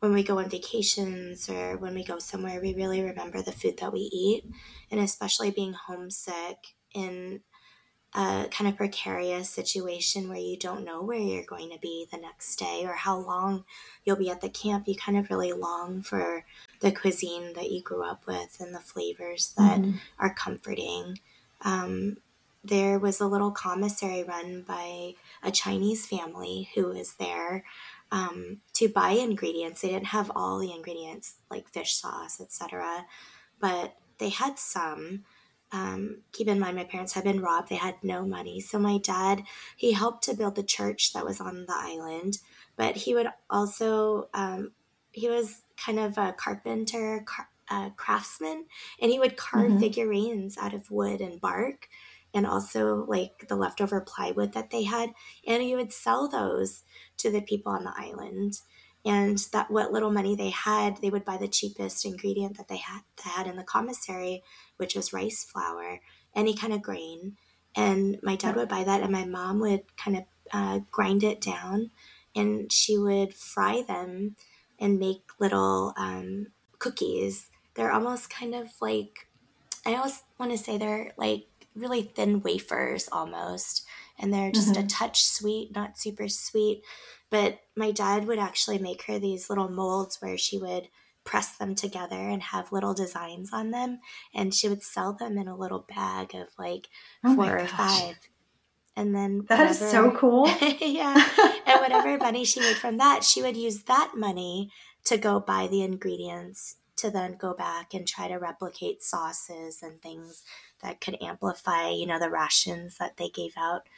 when 0.00 0.12
we 0.12 0.22
go 0.22 0.38
on 0.38 0.50
vacations 0.50 1.48
or 1.48 1.78
when 1.78 1.94
we 1.94 2.04
go 2.04 2.18
somewhere, 2.18 2.60
we 2.60 2.74
really 2.74 3.02
remember 3.02 3.40
the 3.40 3.52
food 3.52 3.78
that 3.78 3.92
we 3.92 4.00
eat, 4.00 4.44
and 4.90 5.00
especially 5.00 5.50
being 5.50 5.72
homesick 5.72 6.58
in 6.94 7.40
a 8.14 8.46
kind 8.50 8.68
of 8.68 8.76
precarious 8.76 9.50
situation 9.50 10.28
where 10.28 10.38
you 10.38 10.56
don't 10.56 10.84
know 10.84 11.02
where 11.02 11.18
you're 11.18 11.44
going 11.44 11.70
to 11.70 11.78
be 11.78 12.06
the 12.10 12.18
next 12.18 12.56
day 12.56 12.82
or 12.84 12.92
how 12.92 13.18
long 13.18 13.64
you'll 14.04 14.16
be 14.16 14.30
at 14.30 14.40
the 14.40 14.48
camp, 14.48 14.86
you 14.86 14.94
kind 14.94 15.18
of 15.18 15.30
really 15.30 15.52
long 15.52 16.00
for 16.00 16.44
the 16.80 16.92
cuisine 16.92 17.54
that 17.54 17.70
you 17.70 17.82
grew 17.82 18.04
up 18.04 18.26
with 18.26 18.56
and 18.60 18.74
the 18.74 18.80
flavors 18.80 19.52
that 19.56 19.80
mm-hmm. 19.80 19.96
are 20.18 20.32
comforting. 20.32 21.18
Um, 21.62 22.18
there 22.62 22.98
was 22.98 23.20
a 23.20 23.26
little 23.26 23.50
commissary 23.50 24.22
run 24.22 24.62
by 24.62 25.14
a 25.42 25.50
Chinese 25.50 26.06
family 26.06 26.70
who 26.74 26.86
was 26.86 27.14
there 27.14 27.64
um, 28.12 28.60
to 28.74 28.88
buy 28.88 29.10
ingredients. 29.10 29.80
They 29.80 29.88
didn't 29.88 30.06
have 30.06 30.30
all 30.36 30.58
the 30.58 30.72
ingredients 30.72 31.34
like 31.50 31.68
fish 31.68 31.94
sauce, 31.94 32.40
etc., 32.40 33.06
but 33.60 33.96
they 34.18 34.28
had 34.28 34.58
some 34.58 35.24
um, 35.74 36.22
keep 36.30 36.46
in 36.46 36.60
mind 36.60 36.76
my 36.76 36.84
parents 36.84 37.14
had 37.14 37.24
been 37.24 37.40
robbed. 37.40 37.68
They 37.68 37.74
had 37.74 37.96
no 38.02 38.24
money. 38.24 38.60
So 38.60 38.78
my 38.78 38.98
dad 38.98 39.42
he 39.76 39.92
helped 39.92 40.22
to 40.24 40.34
build 40.34 40.54
the 40.54 40.62
church 40.62 41.12
that 41.12 41.24
was 41.24 41.40
on 41.40 41.66
the 41.66 41.74
island 41.76 42.38
but 42.76 42.96
he 42.96 43.14
would 43.14 43.28
also 43.50 44.28
um, 44.34 44.72
he 45.12 45.28
was 45.28 45.62
kind 45.76 45.98
of 45.98 46.18
a 46.18 46.32
carpenter 46.32 47.24
car, 47.26 47.48
uh, 47.70 47.90
craftsman 47.90 48.66
and 49.00 49.10
he 49.10 49.18
would 49.18 49.36
carve 49.36 49.70
mm-hmm. 49.70 49.80
figurines 49.80 50.56
out 50.58 50.74
of 50.74 50.90
wood 50.90 51.20
and 51.20 51.40
bark 51.40 51.88
and 52.32 52.46
also 52.46 53.04
like 53.08 53.46
the 53.48 53.56
leftover 53.56 54.00
plywood 54.00 54.52
that 54.52 54.70
they 54.70 54.84
had 54.84 55.10
and 55.46 55.62
he 55.62 55.74
would 55.74 55.92
sell 55.92 56.28
those 56.28 56.82
to 57.16 57.30
the 57.30 57.40
people 57.40 57.72
on 57.72 57.84
the 57.84 57.94
island 57.96 58.60
and 59.04 59.38
that 59.52 59.70
what 59.70 59.92
little 59.92 60.10
money 60.10 60.34
they 60.34 60.50
had 60.50 60.96
they 60.98 61.10
would 61.10 61.24
buy 61.24 61.36
the 61.36 61.48
cheapest 61.48 62.04
ingredient 62.04 62.56
that 62.56 62.68
they 62.68 62.78
had, 62.78 63.02
they 63.22 63.30
had 63.30 63.46
in 63.46 63.56
the 63.56 63.62
commissary 63.62 64.42
which 64.76 64.94
was 64.94 65.12
rice 65.12 65.44
flour 65.44 66.00
any 66.34 66.54
kind 66.54 66.72
of 66.72 66.82
grain. 66.82 67.36
And 67.76 68.18
my 68.22 68.36
dad 68.36 68.56
would 68.56 68.68
buy 68.68 68.84
that 68.84 69.02
and 69.02 69.12
my 69.12 69.24
mom 69.24 69.60
would 69.60 69.96
kind 69.96 70.16
of 70.16 70.24
uh, 70.52 70.80
grind 70.90 71.24
it 71.24 71.40
down 71.40 71.90
and 72.36 72.72
she 72.72 72.96
would 72.98 73.34
fry 73.34 73.82
them 73.86 74.36
and 74.78 74.98
make 74.98 75.22
little 75.38 75.92
um, 75.96 76.48
cookies. 76.78 77.48
They're 77.74 77.92
almost 77.92 78.30
kind 78.30 78.54
of 78.54 78.68
like 78.80 79.28
i 79.86 79.94
always 79.94 80.22
want 80.38 80.52
to 80.52 80.58
say 80.58 80.78
they're 80.78 81.12
like 81.16 81.46
really 81.74 82.02
thin 82.02 82.40
wafers 82.40 83.08
almost 83.10 83.84
and 84.18 84.32
they're 84.32 84.52
just 84.52 84.72
mm-hmm. 84.72 84.84
a 84.84 84.86
touch 84.86 85.24
sweet 85.24 85.74
not 85.74 85.98
super 85.98 86.28
sweet 86.28 86.82
but 87.34 87.58
my 87.74 87.90
dad 87.90 88.28
would 88.28 88.38
actually 88.38 88.78
make 88.78 89.06
her 89.06 89.18
these 89.18 89.50
little 89.50 89.68
molds 89.68 90.22
where 90.22 90.38
she 90.38 90.56
would 90.56 90.86
press 91.24 91.56
them 91.56 91.74
together 91.74 92.14
and 92.14 92.40
have 92.40 92.70
little 92.70 92.94
designs 92.94 93.52
on 93.52 93.72
them. 93.72 93.98
And 94.32 94.54
she 94.54 94.68
would 94.68 94.84
sell 94.84 95.12
them 95.12 95.36
in 95.36 95.48
a 95.48 95.56
little 95.56 95.84
bag 95.88 96.32
of 96.36 96.46
like 96.56 96.86
oh 97.24 97.34
four 97.34 97.58
or 97.58 97.66
five. 97.66 98.18
And 98.94 99.12
then 99.12 99.46
that 99.48 99.58
whatever, 99.58 99.84
is 99.84 99.90
so 99.90 100.12
cool. 100.12 100.46
yeah. 100.80 101.28
and 101.66 101.80
whatever 101.80 102.16
money 102.18 102.44
she 102.44 102.60
made 102.60 102.76
from 102.76 102.98
that, 102.98 103.24
she 103.24 103.42
would 103.42 103.56
use 103.56 103.82
that 103.82 104.12
money 104.14 104.70
to 105.06 105.18
go 105.18 105.40
buy 105.40 105.66
the 105.66 105.82
ingredients 105.82 106.76
to 106.98 107.10
then 107.10 107.36
go 107.36 107.52
back 107.52 107.94
and 107.94 108.06
try 108.06 108.28
to 108.28 108.36
replicate 108.36 109.02
sauces 109.02 109.82
and 109.82 110.00
things 110.00 110.44
that 110.84 111.00
could 111.00 111.20
amplify, 111.20 111.88
you 111.88 112.06
know, 112.06 112.20
the 112.20 112.30
rations 112.30 112.98
that 112.98 113.16
they 113.16 113.28
gave 113.28 113.54
out 113.56 113.88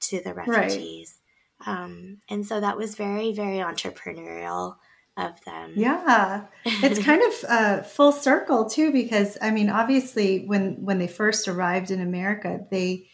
to 0.00 0.20
the 0.20 0.34
refugees. 0.34 1.19
Um, 1.66 2.18
and 2.28 2.46
so 2.46 2.60
that 2.60 2.76
was 2.76 2.94
very, 2.94 3.32
very 3.32 3.58
entrepreneurial 3.58 4.76
of 5.16 5.42
them. 5.44 5.74
Yeah, 5.76 6.46
it's 6.64 6.98
kind 7.04 7.22
of 7.22 7.44
uh, 7.48 7.82
full 7.82 8.12
circle 8.12 8.68
too, 8.68 8.92
because 8.92 9.36
I 9.42 9.50
mean, 9.50 9.70
obviously, 9.70 10.46
when 10.46 10.84
when 10.84 10.98
they 10.98 11.08
first 11.08 11.48
arrived 11.48 11.90
in 11.90 12.00
America, 12.00 12.60
they, 12.70 13.08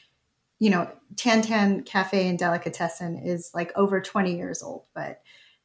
you 0.58 0.70
know, 0.70 0.90
Tan 1.16 1.42
Tan 1.42 1.82
Cafe 1.82 2.28
and 2.28 2.38
Delicatessen 2.38 3.18
is 3.18 3.50
like 3.54 3.72
over 3.76 4.00
twenty 4.00 4.36
years 4.36 4.62
old, 4.62 4.84
but 4.94 5.20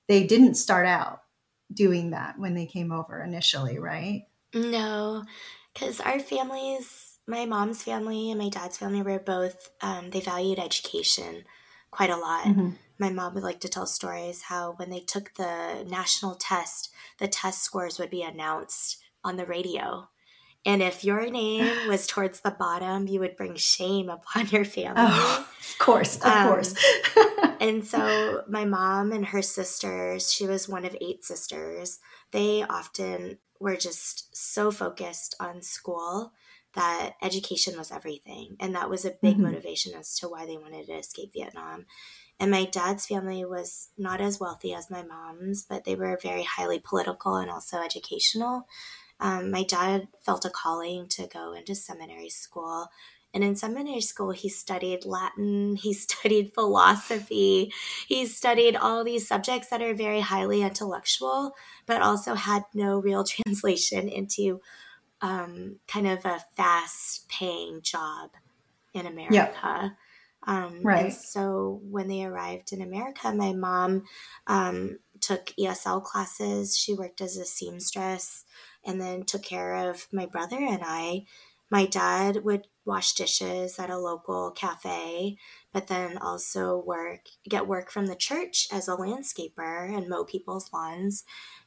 they 0.08 0.26
didn't 0.26 0.56
start 0.56 0.88
out 0.88 1.22
doing 1.74 2.12
that 2.12 2.38
when 2.38 2.54
they 2.54 2.66
came 2.66 2.92
over 2.92 3.24
initially, 3.24 3.80
right? 3.80 4.26
No, 4.54 5.24
because 5.74 6.02
our 6.02 6.20
families, 6.20 7.18
my 7.28 7.46
mom's 7.46 7.84
family 7.84 8.32
and 8.32 8.40
my 8.40 8.50
dad's 8.50 8.78
family, 8.78 9.02
were 9.02 9.20
both 9.20 9.70
um, 9.82 10.10
they 10.10 10.20
valued 10.20 10.60
education 10.60 11.46
quite 11.92 12.10
a 12.10 12.18
lot. 12.18 12.46
Mm-hmm. 12.46 12.70
My 12.98 13.10
mom 13.10 13.34
would 13.34 13.44
like 13.44 13.60
to 13.62 13.70
tell 13.70 13.86
stories 13.86 14.44
how 14.44 14.74
when 14.74 14.90
they 14.90 15.00
took 15.00 15.34
the 15.36 15.86
national 15.88 16.36
test, 16.36 16.92
the 17.20 17.28
test 17.28 17.64
scores 17.64 18.00
would 18.00 18.10
be 18.10 18.24
announced 18.24 18.98
on 19.24 19.38
the 19.38 19.46
radio. 19.46 20.10
And 20.66 20.82
if 20.82 21.04
your 21.04 21.30
name 21.30 21.70
was 21.88 22.08
towards 22.08 22.42
the 22.42 22.52
bottom, 22.52 23.08
you 23.08 23.20
would 23.20 23.36
bring 23.36 23.56
shame 23.56 24.10
upon 24.10 24.48
your 24.50 24.66
family. 24.66 24.96
Oh, 24.98 25.48
of 25.60 25.78
course, 25.80 26.18
of 26.18 26.26
um, 26.26 26.48
course. 26.48 26.76
and 27.60 27.86
so 27.86 28.44
my 28.48 28.66
mom 28.66 29.12
and 29.12 29.28
her 29.28 29.42
sisters, 29.42 30.32
she 30.32 30.46
was 30.46 30.70
one 30.70 30.86
of 30.86 30.96
eight 31.02 31.26
sisters, 31.26 32.00
they 32.32 32.64
often 32.64 33.40
were 33.60 33.76
just 33.76 34.36
so 34.36 34.72
focused 34.72 35.36
on 35.40 35.62
school 35.62 36.34
that 36.74 37.14
education 37.22 37.78
was 37.78 37.92
everything. 37.92 38.56
And 38.60 38.76
that 38.76 38.90
was 38.90 39.06
a 39.06 39.16
big 39.22 39.36
mm-hmm. 39.36 39.44
motivation 39.44 39.94
as 39.94 40.16
to 40.20 40.28
why 40.28 40.46
they 40.46 40.58
wanted 40.58 40.88
to 40.88 40.94
escape 40.94 41.34
Vietnam. 41.34 41.86
And 42.40 42.50
my 42.50 42.66
dad's 42.66 43.06
family 43.06 43.46
was 43.46 43.90
not 43.98 44.20
as 44.20 44.40
wealthy 44.40 44.74
as 44.74 44.90
my 44.90 45.04
mom's, 45.04 45.64
but 45.64 45.84
they 45.84 45.96
were 45.96 46.18
very 46.22 46.44
highly 46.44 46.80
political 46.80 47.36
and 47.36 47.52
also 47.52 47.78
educational. 47.78 48.68
Um, 49.20 49.52
my 49.52 49.64
dad 49.64 50.08
felt 50.26 50.46
a 50.46 50.50
calling 50.50 51.08
to 51.10 51.28
go 51.28 51.54
into 51.54 51.76
seminary 51.76 52.30
school. 52.30 52.88
And 53.34 53.44
in 53.44 53.56
seminary 53.56 54.02
school, 54.02 54.32
he 54.32 54.50
studied 54.50 55.06
Latin, 55.06 55.76
he 55.76 55.94
studied 56.08 56.54
philosophy, 56.54 57.72
he 58.08 58.26
studied 58.26 58.76
all 58.76 59.04
these 59.04 59.28
subjects 59.28 59.70
that 59.70 59.82
are 59.82 59.94
very 59.94 60.22
highly 60.22 60.64
intellectual, 60.64 61.54
but 61.86 62.02
also 62.02 62.34
had 62.34 62.64
no 62.74 63.00
real 63.00 63.24
translation 63.46 64.10
into 64.10 64.62
um, 65.22 65.78
kind 65.88 66.08
of 66.08 66.26
a 66.26 66.44
fast 66.56 67.28
paying 67.30 67.82
job 67.82 68.32
in 68.94 69.06
America. 69.06 69.96
Um, 70.48 70.82
right. 70.84 71.14
so 71.14 71.82
when 71.84 72.08
they 72.08 72.26
arrived 72.26 72.74
in 72.74 72.82
America, 72.82 73.32
my 73.32 73.54
mom 73.54 74.04
um, 74.48 74.98
took 75.20 75.54
ESL 75.60 76.04
classes. 76.04 76.78
She 76.78 76.94
worked 76.94 77.22
as 77.22 77.38
a 77.38 77.46
seamstress 77.46 78.46
and 78.84 79.00
then 79.00 79.24
took 79.24 79.44
care 79.44 79.90
of 79.90 80.08
my 80.12 80.26
brother 80.26 80.58
and 80.58 80.82
I. 80.84 81.26
My 81.70 81.86
dad 81.86 82.44
would 82.44 82.68
wash 82.84 83.14
dishes 83.14 83.78
at 83.78 83.90
a 83.90 83.98
local 83.98 84.52
cafe, 84.52 85.38
but 85.72 85.88
then 85.88 86.18
also 86.18 86.78
work 86.78 87.30
get 87.48 87.68
work 87.68 87.92
from 87.92 88.08
the 88.08 88.16
church 88.16 88.68
as 88.72 88.88
a 88.88 88.98
landscaper 88.98 89.96
and 89.96 90.10
mow 90.10 90.26
people's 90.26 90.72
lawns. 90.74 91.24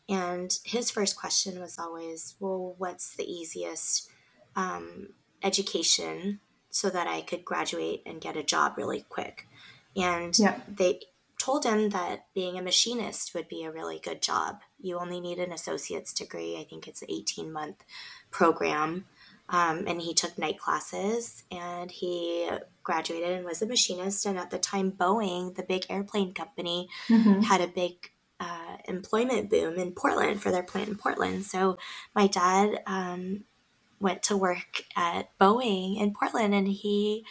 And 0.09 0.57
his 0.65 0.91
first 0.91 1.17
question 1.17 1.61
was 1.61 1.79
always, 1.79 2.35
well, 2.39 2.75
what's 2.79 3.17
the 3.17 3.25
easiest 3.25 4.11
um, 4.55 5.09
education 5.43 6.41
so 6.71 6.91
that 6.91 7.07
I 7.07 7.23
could 7.23 7.45
graduate 7.45 8.03
and 8.05 8.21
get 8.21 8.37
a 8.37 8.43
job 8.43 8.75
really 8.77 9.07
quick? 9.09 9.49
And 9.97 10.39
yeah. 10.39 10.61
they 10.69 11.01
told 11.39 11.65
him 11.65 11.91
that 11.91 12.27
being 12.35 12.59
a 12.59 12.63
machinist 12.63 13.35
would 13.35 13.49
be 13.49 13.65
a 13.65 13.73
really 13.73 13.99
good 13.99 14.23
job. 14.23 14.61
You 14.81 14.99
only 14.99 15.21
need 15.21 15.39
an 15.39 15.53
associate's 15.53 16.13
degree. 16.13 16.57
I 16.59 16.65
think 16.65 16.87
it's 16.87 17.03
an 17.03 17.11
18 17.11 17.53
month 17.53 17.85
program. 18.31 19.07
Um, 19.51 19.85
and 19.87 20.01
he 20.01 20.15
took 20.15 20.39
night 20.39 20.59
classes 20.59 21.45
and 21.51 21.91
he 21.91 22.49
graduated 22.83 23.31
and 23.31 23.45
was 23.45 23.61
a 23.61 23.67
machinist. 23.67 24.25
And 24.25 24.39
at 24.39 24.51
the 24.51 24.59
time, 24.59 24.93
Boeing, 24.93 25.55
the 25.55 25.63
big 25.63 25.85
airplane 25.91 26.33
company, 26.33 26.89
mm-hmm. 27.09 27.41
had 27.41 27.61
a 27.61 27.67
big 27.67 28.11
uh, 28.41 28.77
employment 28.87 29.51
boom 29.51 29.77
in 29.77 29.93
Portland 29.93 30.43
for 30.43 30.51
their 30.51 30.63
plant 30.63 30.89
in 30.89 30.97
Portland. 30.97 31.45
So 31.45 31.79
my 32.15 32.27
dad 32.27 32.81
um, 32.87 33.45
went 34.01 34.23
to 34.25 34.37
work 34.37 34.85
at 34.97 35.37
Boeing 35.39 36.01
in 36.01 36.13
Portland 36.13 36.55
and 36.55 36.69
he 36.69 37.25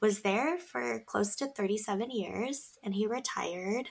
was 0.00 0.20
there 0.20 0.58
for 0.58 1.00
close 1.06 1.34
to 1.36 1.46
37 1.46 2.10
years 2.10 2.78
and 2.82 2.94
he 2.94 3.06
retired. 3.06 3.90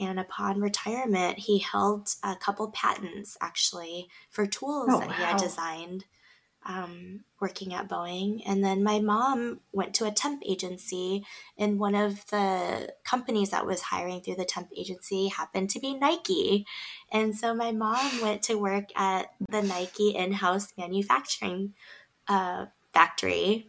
And 0.00 0.18
upon 0.18 0.60
retirement, 0.60 1.38
he 1.38 1.60
held 1.60 2.08
a 2.24 2.34
couple 2.34 2.68
patents 2.72 3.36
actually 3.40 4.08
for 4.28 4.44
tools 4.44 4.88
oh, 4.90 4.98
that 4.98 5.08
wow. 5.08 5.14
he 5.14 5.22
had 5.22 5.36
designed 5.36 6.04
um, 6.66 7.20
working 7.40 7.74
at 7.74 7.88
Boeing. 7.88 8.42
And 8.46 8.64
then 8.64 8.82
my 8.82 8.98
mom 9.00 9.60
went 9.72 9.94
to 9.94 10.06
a 10.06 10.10
temp 10.10 10.42
agency, 10.46 11.24
and 11.58 11.78
one 11.78 11.94
of 11.94 12.26
the 12.30 12.94
companies 13.04 13.50
that 13.50 13.66
was 13.66 13.82
hiring 13.82 14.20
through 14.20 14.36
the 14.36 14.44
temp 14.44 14.68
agency 14.76 15.28
happened 15.28 15.70
to 15.70 15.80
be 15.80 15.94
Nike. 15.94 16.66
And 17.12 17.36
so 17.36 17.54
my 17.54 17.72
mom 17.72 18.22
went 18.22 18.42
to 18.44 18.56
work 18.56 18.88
at 18.96 19.32
the 19.48 19.62
Nike 19.62 20.10
in 20.10 20.32
house 20.32 20.72
manufacturing 20.78 21.74
uh, 22.28 22.66
factory 22.92 23.68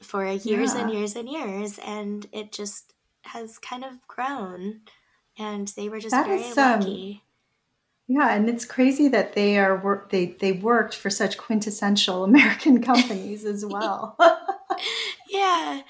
for 0.00 0.26
years 0.26 0.74
yeah. 0.74 0.80
and 0.80 0.92
years 0.92 1.16
and 1.16 1.28
years. 1.28 1.78
And 1.78 2.26
it 2.32 2.52
just 2.52 2.92
has 3.22 3.58
kind 3.58 3.84
of 3.84 4.06
grown. 4.06 4.80
And 5.38 5.68
they 5.68 5.88
were 5.88 6.00
just 6.00 6.10
that 6.10 6.26
very 6.26 6.42
is, 6.42 6.58
um, 6.58 6.80
lucky. 6.80 7.22
Yeah, 8.08 8.34
and 8.34 8.48
it's 8.48 8.64
crazy 8.64 9.08
that 9.08 9.34
they 9.34 9.58
are 9.58 9.76
work 9.76 10.10
they 10.10 10.36
they 10.40 10.52
worked 10.52 10.96
for 10.96 11.10
such 11.10 11.36
quintessential 11.36 12.24
American 12.32 12.82
companies 12.82 13.44
as 13.44 13.64
well. 13.64 14.16
yeah. 15.30 15.82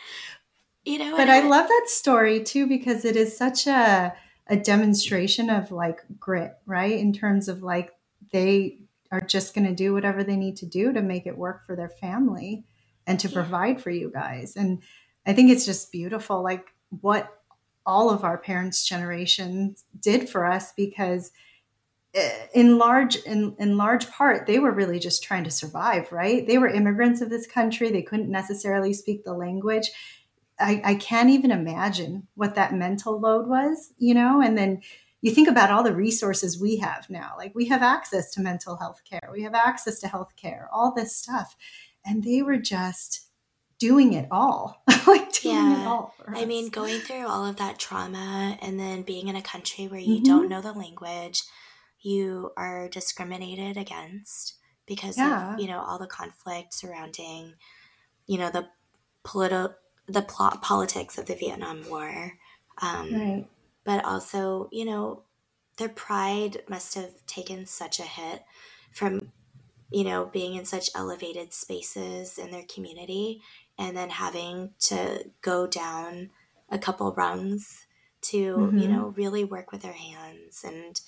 You 0.85 0.99
know, 0.99 1.17
but 1.17 1.29
I, 1.29 1.39
I 1.39 1.49
love 1.49 1.69
that 1.69 1.85
story 1.87 2.43
too 2.43 2.67
because 2.67 3.05
it 3.05 3.17
is 3.17 3.37
such 3.37 3.67
a 3.67 4.15
a 4.49 4.57
demonstration 4.57 5.49
of 5.49 5.71
like 5.71 6.01
grit, 6.19 6.55
right? 6.67 6.99
In 6.99 7.13
terms 7.13 7.49
of 7.49 7.63
like 7.63 7.93
they 8.33 8.79
are 9.13 9.21
just 9.21 9.55
going 9.55 9.67
to 9.67 9.75
do 9.75 9.95
whatever 9.95 10.25
they 10.25 10.37
need 10.37 10.57
to 10.57 10.67
do 10.67 10.93
to 10.93 11.03
make 11.03 11.27
it 11.27 11.37
work 11.37 11.67
for 11.67 11.77
their 11.77 11.89
family 11.89 12.65
and 13.07 13.21
to 13.21 13.29
yeah. 13.29 13.35
provide 13.35 13.81
for 13.81 13.91
you 13.91 14.11
guys. 14.13 14.57
And 14.57 14.83
I 15.27 15.35
think 15.35 15.51
it's 15.51 15.67
just 15.67 15.93
beautiful 15.93 16.43
like 16.43 16.67
what 17.01 17.43
all 17.87 18.11
of 18.11 18.25
our 18.25 18.39
parents' 18.39 18.87
generations 18.87 19.85
did 20.01 20.29
for 20.29 20.45
us 20.45 20.73
because 20.73 21.33
in 22.55 22.79
large 22.79 23.17
in, 23.17 23.55
in 23.59 23.77
large 23.77 24.11
part 24.11 24.47
they 24.47 24.59
were 24.59 24.73
really 24.73 24.99
just 24.99 25.23
trying 25.23 25.45
to 25.45 25.51
survive 25.51 26.11
right? 26.11 26.47
They 26.47 26.59
were 26.59 26.69
immigrants 26.69 27.21
of 27.21 27.31
this 27.31 27.47
country. 27.47 27.91
They 27.91 28.03
couldn't 28.03 28.31
necessarily 28.31 28.93
speak 28.93 29.25
the 29.25 29.35
language. 29.35 29.91
I, 30.61 30.81
I 30.85 30.95
can't 30.97 31.31
even 31.31 31.53
imagine 31.53 32.27
what 32.35 32.55
that 32.57 32.75
mental 32.75 33.21
load 33.21 33.47
was 33.47 33.93
you 33.99 34.15
know? 34.15 34.41
And 34.41 34.57
then 34.57 34.83
you 35.21 35.33
think 35.33 35.49
about 35.49 35.71
all 35.71 35.83
the 35.83 35.95
resources 35.95 36.61
we 36.61 36.77
have 36.79 37.11
now. 37.11 37.35
Like 37.37 37.55
we 37.55 37.67
have 37.67 37.83
access 37.83 38.31
to 38.33 38.41
mental 38.41 38.77
health 38.77 39.03
care. 39.09 39.31
We 39.33 39.43
have 39.43 39.55
access 39.55 39.99
to 40.01 40.09
health 40.09 40.35
care 40.37 40.69
all 40.73 40.95
this 40.95 41.15
stuff. 41.15 41.57
And 42.07 42.23
they 42.23 42.43
were 42.43 42.59
just 42.59 43.29
doing 43.79 44.13
it 44.13 44.27
all 44.31 44.83
like 45.07 45.33
doing 45.33 45.55
yeah. 45.55 45.83
it 45.83 45.87
all 45.87 46.15
i 46.29 46.45
mean 46.45 46.69
going 46.69 46.99
through 47.01 47.27
all 47.27 47.47
of 47.47 47.57
that 47.57 47.79
trauma 47.79 48.59
and 48.61 48.79
then 48.79 49.03
being 49.03 49.29
in 49.29 49.37
a 49.37 49.43
country 49.43 49.87
where 49.87 50.01
you 50.01 50.17
mm-hmm. 50.17 50.25
don't 50.25 50.49
know 50.49 50.61
the 50.61 50.73
language 50.73 51.43
you 52.01 52.53
are 52.57 52.89
discriminated 52.89 53.77
against 53.77 54.55
because 54.87 55.19
yeah. 55.19 55.55
of 55.55 55.61
you 55.61 55.67
know 55.67 55.81
all 55.81 55.99
the 55.99 56.07
conflict 56.07 56.73
surrounding 56.73 57.55
you 58.27 58.39
know 58.39 58.51
the 58.51 58.67
political 59.25 59.75
the 60.09 60.23
plot 60.23 60.63
politics 60.63 61.19
of 61.19 61.27
the 61.27 61.35
Vietnam 61.35 61.83
War, 61.89 62.33
um, 62.81 63.15
right. 63.15 63.47
but 63.85 64.05
also 64.05 64.69
you 64.73 64.85
know 64.85 65.23
their 65.77 65.89
pride 65.89 66.63
must 66.69 66.95
have 66.95 67.15
taken 67.27 67.67
such 67.67 68.01
a 68.01 68.05
hit 68.05 68.43
from 68.91 69.31
you 69.91 70.05
know 70.05 70.27
being 70.27 70.55
in 70.55 70.65
such 70.65 70.91
elevated 70.95 71.53
spaces 71.53 72.39
in 72.39 72.51
their 72.51 72.65
community 72.65 73.43
and 73.79 73.97
then 73.97 74.11
having 74.11 74.71
to 74.81 75.25
go 75.41 75.67
down 75.67 76.31
a 76.71 76.79
couple 76.79 77.13
rungs 77.13 77.87
to 78.21 78.57
mm-hmm. 78.57 78.79
you 78.79 78.89
know 78.89 79.15
really 79.17 79.45
work 79.45 79.71
with 79.73 79.83
their 79.83 79.93
hands 79.93 80.65
and 80.65 81.01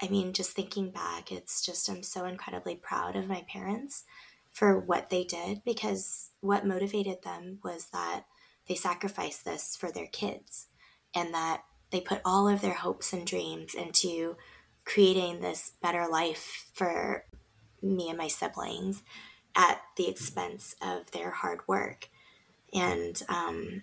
I 0.00 0.08
mean, 0.08 0.32
just 0.32 0.52
thinking 0.52 0.90
back, 0.90 1.32
it's 1.32 1.64
just, 1.64 1.88
I'm 1.88 2.02
so 2.02 2.24
incredibly 2.24 2.76
proud 2.76 3.16
of 3.16 3.28
my 3.28 3.44
parents 3.48 4.04
for 4.52 4.78
what 4.78 5.10
they 5.10 5.24
did 5.24 5.62
because 5.64 6.30
what 6.40 6.66
motivated 6.66 7.22
them 7.22 7.58
was 7.64 7.86
that 7.92 8.24
they 8.68 8.74
sacrificed 8.74 9.44
this 9.44 9.76
for 9.76 9.90
their 9.90 10.06
kids 10.06 10.66
and 11.14 11.34
that 11.34 11.62
they 11.90 12.00
put 12.00 12.20
all 12.24 12.48
of 12.48 12.60
their 12.60 12.74
hopes 12.74 13.12
and 13.12 13.26
dreams 13.26 13.74
into 13.74 14.36
creating 14.84 15.40
this 15.40 15.72
better 15.82 16.06
life 16.08 16.70
for 16.74 17.24
me 17.82 18.08
and 18.08 18.18
my 18.18 18.28
siblings 18.28 19.02
at 19.56 19.80
the 19.96 20.08
expense 20.08 20.76
of 20.80 21.10
their 21.10 21.30
hard 21.30 21.60
work. 21.66 22.08
And, 22.72 23.20
um, 23.28 23.82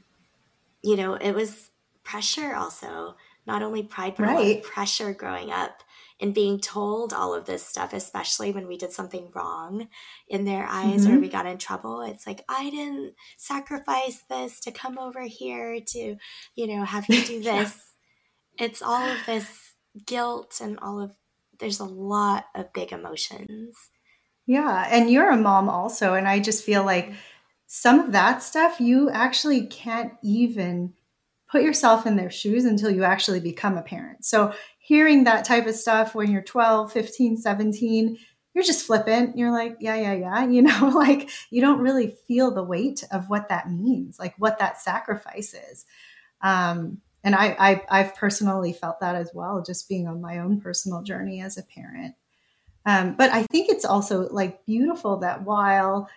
you 0.82 0.95
know, 0.95 1.15
it 1.15 1.34
was 1.34 1.71
pressure 2.04 2.54
also, 2.56 3.15
not 3.47 3.62
only 3.62 3.84
pride, 3.84 4.15
but 4.17 4.28
right. 4.28 4.63
pressure 4.63 5.13
growing 5.13 5.51
up 5.51 5.84
and 6.21 6.34
being 6.34 6.60
told 6.60 7.13
all 7.13 7.34
of 7.34 7.45
this 7.45 7.65
stuff, 7.65 7.91
especially 7.93 8.51
when 8.51 8.67
we 8.67 8.78
did 8.78 8.91
something 8.91 9.30
wrong 9.36 9.88
in 10.30 10.45
their 10.45 10.65
eyes 10.69 11.06
mm-hmm. 11.06 11.17
or 11.17 11.19
we 11.19 11.28
got 11.28 11.45
in 11.45 11.58
trouble. 11.58 12.01
It's 12.01 12.25
like, 12.25 12.43
I 12.47 12.69
didn't 12.69 13.15
sacrifice 13.38 14.23
this 14.30 14.60
to 14.62 14.71
come 14.71 14.97
over 14.97 15.23
here 15.23 15.80
to, 15.88 16.15
you 16.56 16.67
know, 16.67 16.86
have 16.86 17.06
you 17.10 17.23
do 17.23 17.38
this. 17.43 17.93
yeah. 18.58 18.65
It's 18.65 18.82
all 18.82 19.10
of 19.10 19.17
this 19.25 19.73
guilt 20.06 20.62
and 20.62 20.80
all 20.80 21.01
of, 21.01 21.12
there's 21.60 21.82
a 21.82 21.86
lot 21.86 22.45
of 22.56 22.71
big 22.71 22.93
emotions. 22.93 23.75
Yeah. 24.47 24.88
And 24.89 25.10
you're 25.10 25.32
a 25.32 25.38
mom 25.38 25.67
also. 25.67 26.13
And 26.13 26.28
I 26.28 26.39
just 26.39 26.63
feel 26.63 26.86
like 26.86 27.12
some 27.67 27.99
of 27.99 28.12
that 28.13 28.41
stuff 28.41 28.80
you 28.80 29.10
actually 29.10 29.67
can't 29.67 30.13
even 30.23 30.93
put 31.51 31.62
yourself 31.63 32.06
in 32.06 32.15
their 32.15 32.30
shoes 32.30 32.65
until 32.65 32.89
you 32.89 33.04
actually 33.04 33.39
become 33.39 33.78
a 33.78 33.82
parent. 33.82 34.23
So 34.23 34.54
hearing 34.86 35.24
that 35.24 35.43
type 35.43 35.65
of 35.65 35.74
stuff 35.74 36.13
when 36.13 36.30
you're 36.30 36.43
12, 36.43 36.91
15, 36.91 37.38
17, 37.38 38.17
you're 38.54 38.63
just 38.63 38.86
flippant. 38.86 39.36
You're 39.36 39.52
like, 39.52 39.78
yeah, 39.80 39.95
yeah, 39.95 40.13
yeah. 40.13 40.45
You 40.50 40.62
know, 40.62 40.91
like 40.93 41.32
you 41.50 41.60
don't 41.60 41.80
really 41.80 42.15
feel 42.28 42.52
the 42.52 42.63
weight 42.63 43.04
of 43.12 43.28
what 43.28 43.50
that 43.50 43.71
means, 43.71 44.19
like 44.19 44.36
what 44.38 44.60
that 44.60 44.80
sacrifice 44.80 45.56
is. 45.56 45.86
Um, 46.41 47.00
and 47.24 47.34
I, 47.34 47.56
I, 47.58 47.82
I've 47.89 48.15
personally 48.15 48.74
felt 48.74 49.00
that 49.00 49.15
as 49.15 49.32
well, 49.34 49.63
just 49.65 49.89
being 49.89 50.08
on 50.08 50.21
my 50.21 50.38
own 50.38 50.62
personal 50.62 51.02
journey 51.02 51.41
as 51.41 51.58
a 51.58 51.63
parent. 51.63 52.13
Um, 52.86 53.15
but 53.15 53.32
I 53.32 53.41
think 53.41 53.69
it's 53.69 53.86
also 53.86 54.30
like 54.30 54.67
beautiful 54.67 55.17
that 55.17 55.41
while 55.41 56.08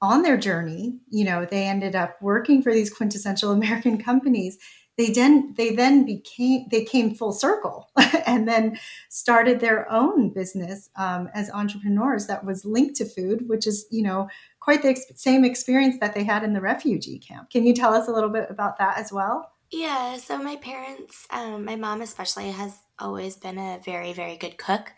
on 0.00 0.22
their 0.22 0.38
journey, 0.38 1.00
you 1.10 1.26
know, 1.26 1.44
they 1.44 1.64
ended 1.64 1.94
up 1.94 2.16
working 2.22 2.62
for 2.62 2.72
these 2.72 2.88
quintessential 2.88 3.52
American 3.52 3.98
companies 3.98 4.56
they 4.96 5.10
then 5.10 5.54
they 5.56 5.74
then 5.74 6.04
became 6.04 6.66
they 6.70 6.84
came 6.84 7.14
full 7.14 7.32
circle 7.32 7.90
and 8.26 8.48
then 8.48 8.78
started 9.08 9.60
their 9.60 9.90
own 9.90 10.30
business 10.30 10.90
um, 10.96 11.28
as 11.34 11.50
entrepreneurs 11.50 12.26
that 12.26 12.44
was 12.44 12.64
linked 12.64 12.96
to 12.96 13.04
food 13.04 13.48
which 13.48 13.66
is 13.66 13.86
you 13.90 14.02
know 14.02 14.28
quite 14.60 14.82
the 14.82 14.88
ex- 14.88 15.06
same 15.14 15.44
experience 15.44 15.96
that 16.00 16.14
they 16.14 16.24
had 16.24 16.42
in 16.42 16.52
the 16.52 16.60
refugee 16.60 17.18
camp. 17.20 17.50
Can 17.50 17.64
you 17.64 17.72
tell 17.72 17.94
us 17.94 18.08
a 18.08 18.12
little 18.12 18.30
bit 18.30 18.50
about 18.50 18.78
that 18.78 18.98
as 18.98 19.12
well? 19.12 19.52
Yeah 19.70 20.16
so 20.16 20.38
my 20.38 20.56
parents 20.56 21.26
um, 21.30 21.64
my 21.64 21.76
mom 21.76 22.00
especially 22.00 22.50
has 22.50 22.76
always 22.98 23.36
been 23.36 23.58
a 23.58 23.80
very 23.84 24.12
very 24.12 24.36
good 24.36 24.58
cook. 24.58 24.92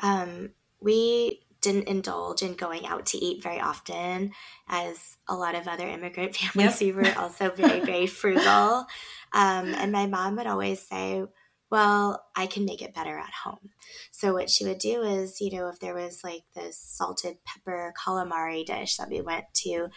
Um, 0.00 0.50
we 0.80 1.40
didn't 1.72 1.88
indulge 1.88 2.42
in 2.42 2.54
going 2.54 2.86
out 2.86 3.06
to 3.06 3.18
eat 3.18 3.42
very 3.42 3.60
often 3.60 4.32
as 4.68 5.16
a 5.28 5.34
lot 5.34 5.54
of 5.54 5.68
other 5.68 5.86
immigrant 5.86 6.36
families 6.36 6.80
yep. 6.80 6.96
we 6.96 7.00
were 7.02 7.18
also 7.18 7.50
very 7.50 7.80
very 7.80 8.06
frugal 8.20 8.86
um, 9.32 9.74
and 9.74 9.92
my 9.92 10.06
mom 10.06 10.36
would 10.36 10.46
always 10.46 10.80
say, 10.80 11.24
well, 11.70 12.24
I 12.34 12.46
can 12.46 12.64
make 12.64 12.80
it 12.80 12.94
better 12.94 13.18
at 13.18 13.32
home. 13.44 13.70
So 14.10 14.32
what 14.32 14.48
she 14.48 14.64
would 14.64 14.78
do 14.78 15.02
is, 15.02 15.40
you 15.40 15.56
know, 15.56 15.68
if 15.68 15.78
there 15.80 15.94
was 15.94 16.24
like 16.24 16.44
this 16.54 16.78
salted 16.78 17.36
pepper 17.44 17.92
calamari 18.02 18.64
dish 18.64 18.96
that 18.96 19.10
we 19.10 19.20
went 19.20 19.44
to, 19.64 19.88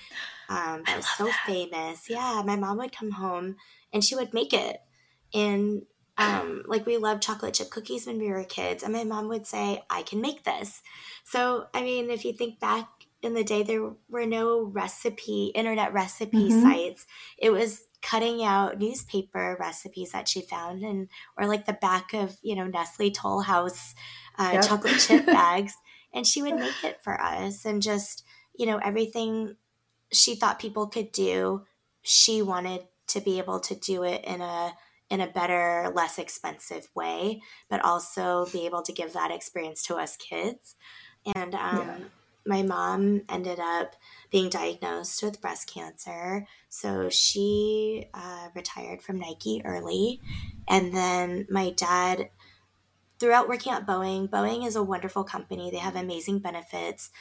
um, 0.50 0.84
that 0.86 0.98
was 0.98 1.08
so 1.18 1.26
that. 1.26 1.44
famous. 1.46 2.10
Yeah, 2.10 2.44
my 2.46 2.58
mom 2.58 2.78
would 2.78 2.96
come 2.96 3.12
home 3.12 3.56
and 3.94 4.04
she 4.04 4.16
would 4.16 4.34
make 4.34 4.54
it. 4.54 4.78
And 5.34 5.84
um, 6.22 6.64
like 6.68 6.86
we 6.86 6.98
loved 6.98 7.24
chocolate 7.24 7.54
chip 7.54 7.70
cookies 7.70 8.08
when 8.08 8.20
we 8.20 8.30
were 8.30 8.44
kids, 8.44 8.84
and 8.84 8.94
my 8.94 9.04
mom 9.04 9.28
would 9.30 9.48
say, 9.48 9.84
"I 9.90 10.04
can 10.04 10.22
make 10.22 10.44
this." 10.44 10.82
So 11.24 11.68
I 11.74 11.82
mean, 11.82 12.10
if 12.10 12.26
you 12.26 12.34
think 12.34 12.60
back 12.60 12.88
in 13.22 13.34
the 13.34 13.44
day, 13.44 13.64
there 13.64 13.92
were 14.10 14.26
no 14.26 14.64
recipe 14.64 15.52
internet 15.56 15.94
recipe 15.94 16.50
mm-hmm. 16.50 16.62
sites. 16.62 17.06
It 17.38 17.52
was 17.52 17.84
cutting 18.02 18.44
out 18.44 18.80
newspaper 18.80 19.56
recipes 19.60 20.12
that 20.12 20.28
she 20.28 20.42
found 20.42 20.84
and 20.84 21.08
or 21.38 21.46
like 21.48 21.66
the 21.66 21.74
back 21.74 22.14
of 22.14 22.38
you 22.42 22.56
know 22.56 22.66
nestle 22.66 23.12
toll 23.12 23.42
house 23.42 23.94
uh, 24.40 24.52
yep. 24.54 24.64
chocolate 24.68 25.00
chip 25.00 25.26
bags 25.28 25.76
and 26.14 26.26
she 26.26 26.42
would 26.42 26.56
make 26.56 26.84
it 26.84 27.00
for 27.04 27.22
us 27.22 27.64
and 27.64 27.82
just 27.82 28.24
you 28.56 28.66
know 28.66 28.78
everything 28.78 29.56
she 30.12 30.36
thought 30.36 30.58
people 30.58 30.88
could 30.88 31.12
do 31.12 31.64
she 32.02 32.42
wanted 32.42 32.82
to 33.08 33.22
be 33.22 33.38
able 33.38 33.60
to 33.60 33.76
do 33.76 34.04
it 34.04 34.24
in 34.26 34.42
a 34.42 34.74
in 35.12 35.20
a 35.20 35.28
better, 35.28 35.92
less 35.94 36.18
expensive 36.18 36.88
way, 36.96 37.42
but 37.70 37.84
also 37.84 38.48
be 38.54 38.66
able 38.66 38.82
to 38.82 38.94
give 38.94 39.12
that 39.12 39.30
experience 39.30 39.84
to 39.84 39.96
us 39.98 40.16
kids. 40.16 40.76
And 41.36 41.54
um, 41.54 41.78
yeah. 41.78 41.98
my 42.46 42.64
mom 42.64 43.24
ended 43.28 43.60
up 43.60 43.98
being 44.32 44.50
diagnosed 44.50 45.22
with 45.22 45.42
breast 45.42 45.72
cancer. 45.72 46.48
So 46.70 47.10
she 47.10 48.08
uh, 48.14 48.48
retired 48.56 49.02
from 49.02 49.20
Nike 49.20 49.62
early. 49.66 50.22
And 50.66 50.96
then 50.96 51.46
my 51.50 51.72
dad, 51.72 52.30
throughout 53.20 53.50
working 53.50 53.74
at 53.74 53.86
Boeing, 53.86 54.30
Boeing 54.30 54.66
is 54.66 54.78
a 54.78 54.84
wonderful 54.84 55.26
company. 55.26 55.70
They 55.70 55.78
have 55.78 55.98
amazing 55.98 56.40
benefits. 56.40 57.12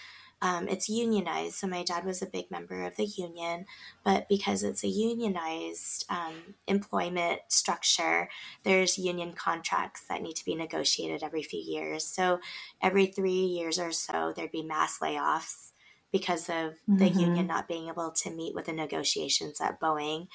Um, 0.43 0.69
it's 0.69 0.89
unionized, 0.89 1.55
so 1.55 1.67
my 1.67 1.83
dad 1.83 2.05
was 2.05 2.23
a 2.23 2.27
big 2.27 2.51
member 2.51 2.87
of 2.87 2.97
the 2.97 3.05
union. 3.05 3.67
But 4.05 4.29
because 4.29 4.63
it's 4.63 4.83
a 4.83 4.89
unionized 4.89 6.07
um, 6.09 6.55
employment 6.67 7.41
structure, 7.49 8.29
there's 8.63 8.99
union 8.99 9.33
contracts 9.33 10.05
that 10.09 10.23
need 10.23 10.37
to 10.37 10.45
be 10.45 10.55
negotiated 10.55 11.23
every 11.23 11.43
few 11.43 11.61
years. 11.61 12.07
So 12.07 12.41
every 12.81 13.07
three 13.07 13.33
years 13.33 13.79
or 13.79 13.93
so, 13.93 14.33
there'd 14.35 14.53
be 14.53 14.63
mass 14.63 14.99
layoffs 15.01 15.73
because 16.13 16.49
of 16.49 16.55
mm-hmm. 16.55 16.97
the 16.97 17.09
union 17.09 17.47
not 17.47 17.69
being 17.69 17.89
able 17.89 18.11
to 18.11 18.31
meet 18.31 18.55
with 18.55 18.67
the 18.67 18.73
negotiations 18.73 19.61
at 19.61 19.81
Boeing. 19.81 20.29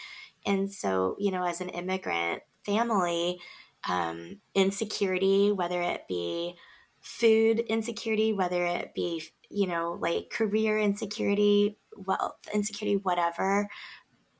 And 0.46 0.72
so, 0.72 1.16
you 1.20 1.32
know, 1.32 1.44
as 1.44 1.62
an 1.62 1.70
immigrant 1.70 2.44
family, 2.64 3.40
um, 3.90 4.38
insecurity, 4.54 5.52
whether 5.52 5.82
it 5.82 6.08
be 6.08 6.56
food 7.06 7.60
insecurity, 7.60 8.34
whether 8.34 8.66
it 8.66 8.96
be, 8.96 9.22
you 9.48 9.68
know, 9.68 9.96
like 10.02 10.32
career 10.32 10.80
insecurity, 10.80 11.78
wealth 11.96 12.48
insecurity, 12.52 12.98
whatever, 12.98 13.70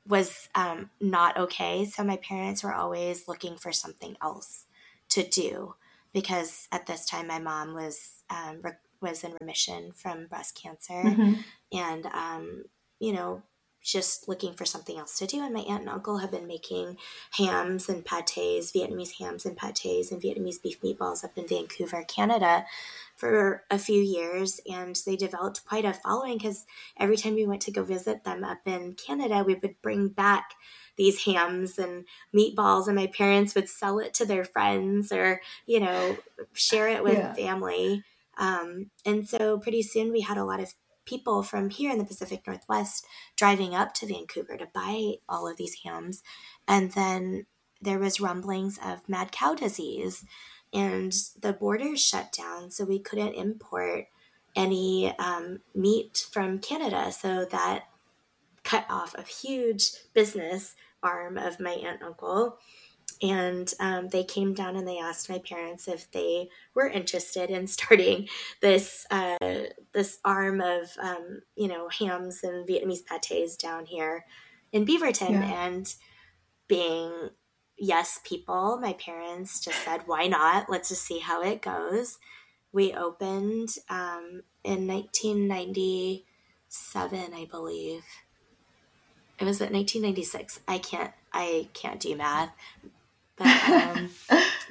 was 0.04 0.48
um, 0.56 0.90
not 1.00 1.38
okay. 1.38 1.84
So 1.84 2.02
my 2.02 2.16
parents 2.16 2.64
were 2.64 2.74
always 2.74 3.28
looking 3.28 3.56
for 3.56 3.70
something 3.70 4.16
else 4.20 4.64
to 5.10 5.22
do 5.22 5.76
because 6.12 6.66
at 6.72 6.86
this 6.86 7.06
time 7.06 7.28
my 7.28 7.38
mom 7.38 7.72
was 7.72 8.24
um, 8.30 8.60
was 9.00 9.22
in 9.22 9.36
remission 9.40 9.92
from 9.92 10.26
breast 10.26 10.60
cancer, 10.60 11.04
mm-hmm. 11.04 11.34
and 11.72 12.06
um, 12.06 12.64
you 12.98 13.12
know 13.12 13.42
just 13.86 14.28
looking 14.28 14.52
for 14.52 14.64
something 14.64 14.98
else 14.98 15.16
to 15.18 15.26
do. 15.26 15.40
And 15.40 15.54
my 15.54 15.60
aunt 15.60 15.82
and 15.82 15.88
uncle 15.88 16.18
have 16.18 16.32
been 16.32 16.46
making 16.46 16.96
hams 17.30 17.88
and 17.88 18.04
pates, 18.04 18.72
Vietnamese 18.72 19.18
hams 19.18 19.46
and 19.46 19.56
pates, 19.56 20.10
and 20.10 20.20
Vietnamese 20.20 20.60
beef 20.60 20.80
meatballs 20.82 21.24
up 21.24 21.38
in 21.38 21.46
Vancouver, 21.46 22.04
Canada, 22.04 22.66
for 23.14 23.62
a 23.70 23.78
few 23.78 24.02
years. 24.02 24.60
And 24.68 24.98
they 25.06 25.14
developed 25.14 25.64
quite 25.64 25.84
a 25.84 25.92
following 25.92 26.36
because 26.36 26.66
every 26.98 27.16
time 27.16 27.34
we 27.34 27.46
went 27.46 27.62
to 27.62 27.70
go 27.70 27.84
visit 27.84 28.24
them 28.24 28.42
up 28.42 28.58
in 28.66 28.94
Canada, 28.94 29.44
we 29.46 29.54
would 29.54 29.80
bring 29.82 30.08
back 30.08 30.54
these 30.96 31.24
hams 31.24 31.78
and 31.78 32.06
meatballs, 32.34 32.86
and 32.86 32.96
my 32.96 33.06
parents 33.06 33.54
would 33.54 33.68
sell 33.68 33.98
it 33.98 34.14
to 34.14 34.24
their 34.24 34.44
friends 34.44 35.12
or, 35.12 35.40
you 35.66 35.78
know, 35.78 36.16
share 36.54 36.88
it 36.88 37.04
with 37.04 37.18
yeah. 37.18 37.34
family. 37.34 38.02
Um, 38.38 38.90
and 39.04 39.28
so 39.28 39.58
pretty 39.58 39.82
soon 39.82 40.10
we 40.10 40.22
had 40.22 40.38
a 40.38 40.44
lot 40.44 40.60
of 40.60 40.74
people 41.06 41.42
from 41.42 41.70
here 41.70 41.90
in 41.90 41.98
the 41.98 42.04
Pacific 42.04 42.46
Northwest 42.46 43.06
driving 43.36 43.74
up 43.74 43.94
to 43.94 44.06
Vancouver 44.06 44.56
to 44.56 44.68
buy 44.74 45.14
all 45.28 45.48
of 45.48 45.56
these 45.56 45.80
hams. 45.84 46.22
And 46.68 46.92
then 46.92 47.46
there 47.80 47.98
was 47.98 48.20
rumblings 48.20 48.78
of 48.84 49.08
mad 49.08 49.32
cow 49.32 49.54
disease 49.54 50.24
and 50.72 51.12
the 51.40 51.52
borders 51.52 52.04
shut 52.04 52.32
down. 52.32 52.70
So 52.70 52.84
we 52.84 52.98
couldn't 52.98 53.34
import 53.34 54.06
any 54.54 55.16
um, 55.18 55.60
meat 55.74 56.26
from 56.30 56.58
Canada. 56.58 57.12
So 57.12 57.44
that 57.46 57.84
cut 58.64 58.86
off 58.90 59.14
a 59.14 59.22
huge 59.22 59.92
business 60.12 60.74
arm 61.02 61.38
of 61.38 61.60
my 61.60 61.70
aunt 61.70 62.02
uncle 62.02 62.58
and 63.22 63.72
um, 63.80 64.08
they 64.08 64.24
came 64.24 64.52
down 64.54 64.76
and 64.76 64.86
they 64.86 64.98
asked 64.98 65.30
my 65.30 65.38
parents 65.38 65.88
if 65.88 66.10
they 66.10 66.48
were 66.74 66.88
interested 66.88 67.50
in 67.50 67.66
starting 67.76 68.28
this 68.60 69.06
uh, 69.10 69.36
this 69.92 70.18
arm 70.24 70.60
of 70.60 70.90
um, 71.00 71.42
you 71.56 71.68
know 71.68 71.88
hams 71.88 72.42
and 72.42 72.68
Vietnamese 72.68 73.06
pates 73.06 73.56
down 73.56 73.86
here 73.86 74.24
in 74.72 74.84
Beaverton, 74.84 75.30
yeah. 75.30 75.66
and 75.66 75.94
being 76.68 77.30
yes 77.78 78.20
people, 78.24 78.78
my 78.78 78.94
parents 78.94 79.60
just 79.60 79.82
said 79.84 80.02
why 80.06 80.26
not? 80.26 80.68
Let's 80.68 80.88
just 80.90 81.02
see 81.02 81.20
how 81.20 81.42
it 81.42 81.62
goes. 81.62 82.18
We 82.72 82.92
opened 82.92 83.70
um, 83.88 84.42
in 84.64 84.86
1997, 84.86 86.24
I 87.32 87.46
believe. 87.50 88.04
It 89.38 89.44
was 89.44 89.60
at 89.60 89.70
1996. 89.72 90.60
I 90.66 90.78
can't 90.78 91.12
I 91.32 91.68
can't 91.74 92.00
do 92.00 92.16
math, 92.16 92.50
but 93.36 93.68
um, 93.68 94.10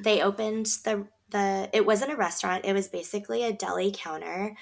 they 0.03 0.21
opened 0.21 0.67
the 0.83 1.07
the. 1.29 1.69
It 1.73 1.85
wasn't 1.85 2.11
a 2.11 2.17
restaurant. 2.17 2.65
It 2.65 2.73
was 2.73 2.87
basically 2.87 3.43
a 3.43 3.53
deli 3.53 3.93
counter. 3.95 4.55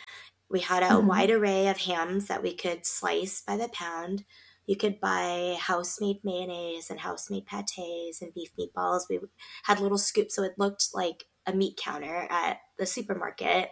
We 0.50 0.60
had 0.60 0.84
a 0.84 0.88
mm-hmm. 0.88 1.08
wide 1.08 1.32
array 1.32 1.68
of 1.68 1.78
hams 1.78 2.28
that 2.28 2.44
we 2.44 2.56
could 2.56 2.86
slice 2.86 3.42
by 3.42 3.58
the 3.58 3.70
pound. 3.70 4.24
You 4.66 4.78
could 4.78 5.00
buy 5.00 5.58
house 5.60 6.00
made 6.00 6.24
mayonnaise 6.24 6.90
and 6.90 7.00
house 7.00 7.30
made 7.30 7.46
pates 7.46 8.22
and 8.22 8.34
beef 8.34 8.52
meatballs. 8.58 9.10
We 9.10 9.20
had 9.64 9.80
little 9.80 9.98
scoops, 9.98 10.36
so 10.36 10.44
it 10.44 10.54
looked 10.58 10.90
like 10.94 11.26
a 11.46 11.54
meat 11.54 11.80
counter 11.84 12.28
at 12.30 12.60
the 12.78 12.86
supermarket. 12.86 13.70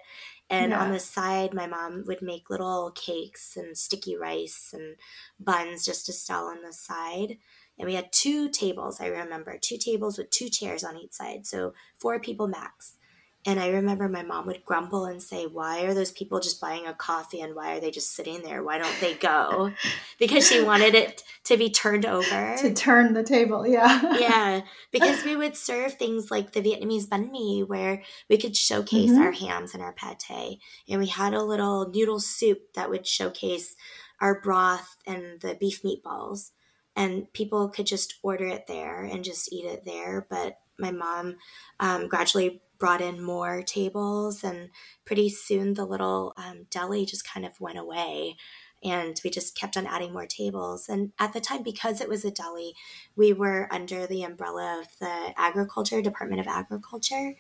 And 0.50 0.72
yeah. 0.72 0.84
on 0.84 0.92
the 0.92 1.00
side, 1.00 1.54
my 1.54 1.66
mom 1.66 2.04
would 2.08 2.22
make 2.22 2.50
little 2.50 2.92
cakes 2.92 3.56
and 3.56 3.78
sticky 3.78 4.18
rice 4.18 4.72
and 4.74 4.98
buns 5.40 5.86
just 5.86 6.06
to 6.08 6.14
sell 6.14 6.48
on 6.48 6.62
the 6.62 6.74
side. 6.74 7.38
And 7.82 7.88
we 7.88 7.96
had 7.96 8.12
two 8.12 8.48
tables, 8.48 9.02
I 9.02 9.08
remember, 9.08 9.58
two 9.58 9.78
tables 9.78 10.20
with 10.20 10.30
two 10.30 10.50
chairs 10.50 10.84
on 10.84 10.98
each 10.98 11.14
side. 11.14 11.48
So 11.48 11.74
four 11.98 12.20
people 12.20 12.48
max. 12.48 12.96
And 13.44 13.60
I 13.60 13.70
remember 13.70 14.08
my 14.08 14.22
mom 14.22 14.46
would 14.46 14.64
grumble 14.64 15.06
and 15.06 15.20
say, 15.20 15.48
Why 15.48 15.82
are 15.86 15.96
those 15.96 16.12
people 16.12 16.40
just 16.40 16.62
buying 16.62 16.86
a 16.86 16.94
coffee 16.94 17.42
and 17.42 17.56
why 17.56 17.76
are 17.76 17.80
they 17.80 17.90
just 17.90 18.12
sitting 18.12 18.44
there? 18.44 18.64
Why 18.64 18.78
don't 18.78 19.00
they 19.02 19.16
go? 19.16 19.72
Because 20.20 20.48
she 20.48 20.62
wanted 20.62 20.94
it 20.94 21.24
to 21.46 21.58
be 21.58 21.72
turned 21.72 22.06
over. 22.06 22.56
to 22.60 22.72
turn 22.76 23.14
the 23.14 23.24
table, 23.24 23.66
yeah. 23.66 24.16
yeah. 24.20 24.62
Because 24.92 25.24
we 25.24 25.36
would 25.36 25.58
serve 25.58 25.96
things 25.96 26.30
like 26.30 26.52
the 26.52 26.62
Vietnamese 26.62 27.08
banh 27.08 27.32
mi 27.32 27.64
where 27.64 28.04
we 28.30 28.38
could 28.38 28.56
showcase 28.56 29.10
mm-hmm. 29.10 29.24
our 29.24 29.32
hams 29.32 29.74
and 29.74 29.82
our 29.82 29.94
pate. 29.94 30.60
And 30.88 31.00
we 31.02 31.08
had 31.08 31.34
a 31.34 31.42
little 31.42 31.90
noodle 31.90 32.20
soup 32.20 32.74
that 32.76 32.92
would 32.92 33.08
showcase 33.08 33.76
our 34.20 34.40
broth 34.40 34.98
and 35.08 35.42
the 35.42 35.56
beef 35.56 35.82
meatballs 35.82 36.52
and 36.96 37.32
people 37.34 37.70
could 37.70 37.86
just 37.86 38.16
order 38.22 38.46
it 38.46 38.68
there 38.68 39.04
and 39.04 39.24
just 39.24 39.52
eat 39.52 39.66
it 39.66 39.86
there. 39.86 40.28
But 40.30 40.60
my 40.78 40.92
mom 40.92 41.38
um, 41.80 42.08
gradually 42.08 42.62
brought 42.78 43.02
in 43.02 43.22
more 43.22 43.62
tables, 43.62 44.44
and 44.44 44.70
pretty 45.06 45.30
soon 45.30 45.76
the 45.76 45.86
little 45.86 46.34
um, 46.38 46.66
deli 46.70 47.06
just 47.06 47.28
kind 47.28 47.46
of 47.46 47.62
went 47.62 47.78
away. 47.78 48.36
And 48.84 49.20
we 49.24 49.30
just 49.30 49.56
kept 49.56 49.78
on 49.78 49.86
adding 49.86 50.12
more 50.12 50.26
tables. 50.26 50.90
And 50.90 51.12
at 51.20 51.34
the 51.34 51.40
time, 51.40 51.62
because 51.62 52.02
it 52.02 52.10
was 52.10 52.26
a 52.26 52.32
deli, 52.32 52.74
we 53.16 53.32
were 53.32 53.68
under 53.72 54.08
the 54.08 54.24
umbrella 54.24 54.80
of 54.82 54.88
the 55.00 55.34
Agriculture, 55.38 56.02
Department 56.02 56.42
of 56.42 56.48
Agriculture. 56.48 57.36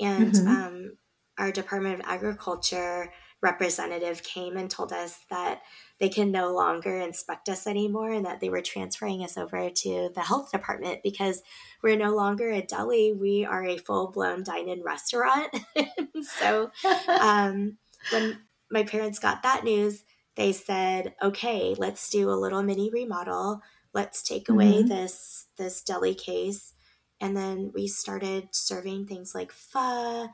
And 0.00 0.32
mm-hmm. 0.32 0.48
um, 0.48 0.92
our 1.36 1.52
Department 1.52 2.00
of 2.00 2.06
Agriculture 2.06 3.12
representative 3.42 4.22
came 4.22 4.56
and 4.56 4.70
told 4.70 4.92
us 4.92 5.18
that 5.28 5.60
they 5.98 6.08
can 6.08 6.30
no 6.30 6.52
longer 6.52 6.98
inspect 6.98 7.48
us 7.48 7.66
anymore 7.66 8.10
and 8.10 8.26
that 8.26 8.40
they 8.40 8.48
were 8.48 8.60
transferring 8.60 9.22
us 9.22 9.36
over 9.38 9.70
to 9.70 10.10
the 10.14 10.20
health 10.20 10.50
department 10.52 11.02
because 11.02 11.42
we're 11.82 11.96
no 11.96 12.14
longer 12.14 12.50
a 12.50 12.62
deli 12.62 13.12
we 13.12 13.44
are 13.44 13.64
a 13.64 13.78
full-blown 13.78 14.42
dine-in 14.42 14.82
restaurant. 14.82 15.54
So 16.22 16.70
um, 17.20 17.76
when 18.10 18.40
my 18.70 18.82
parents 18.84 19.18
got 19.18 19.42
that 19.42 19.64
news 19.64 20.02
they 20.34 20.52
said 20.52 21.14
okay 21.22 21.74
let's 21.76 22.08
do 22.10 22.30
a 22.30 22.32
little 22.32 22.62
mini 22.62 22.90
remodel. 22.90 23.60
Let's 23.92 24.22
take 24.22 24.48
away 24.48 24.74
mm-hmm. 24.74 24.88
this 24.88 25.46
this 25.56 25.82
deli 25.82 26.14
case. 26.14 26.74
And 27.20 27.36
then 27.36 27.70
we 27.74 27.86
started 27.86 28.48
serving 28.50 29.06
things 29.06 29.34
like 29.34 29.52
pho 29.52 30.28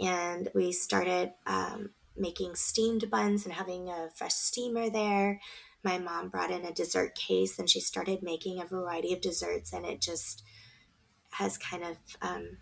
and 0.00 0.48
we 0.54 0.72
started 0.72 1.32
um, 1.46 1.90
making 2.18 2.54
steamed 2.54 3.10
buns 3.10 3.44
and 3.44 3.54
having 3.54 3.88
a 3.88 4.08
fresh 4.14 4.34
steamer 4.34 4.90
there. 4.90 5.40
My 5.84 5.98
mom 5.98 6.28
brought 6.28 6.50
in 6.50 6.64
a 6.64 6.72
dessert 6.72 7.14
case 7.14 7.58
and 7.58 7.70
she 7.70 7.80
started 7.80 8.22
making 8.22 8.60
a 8.60 8.66
variety 8.66 9.12
of 9.12 9.20
desserts, 9.20 9.72
and 9.72 9.86
it 9.86 10.00
just 10.00 10.42
has 11.30 11.56
kind 11.56 11.84
of 11.84 11.96
um, 12.20 12.58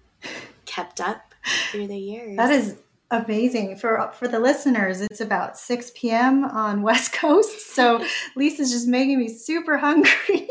kept 0.64 1.00
up 1.00 1.34
through 1.70 1.86
the 1.88 1.98
years. 1.98 2.36
That 2.36 2.52
is 2.52 2.78
amazing 3.11 3.76
for 3.76 4.11
for 4.12 4.28
the 4.28 4.40
listeners. 4.40 5.00
It's 5.00 5.20
about 5.20 5.59
six 5.59 5.90
p.m. 5.94 6.44
on 6.44 6.82
West 6.82 7.12
Coast, 7.12 7.74
so 7.74 8.04
Lisa's 8.36 8.70
just 8.70 8.86
making 8.86 9.18
me 9.18 9.28
super 9.28 9.78
hungry. 9.78 10.48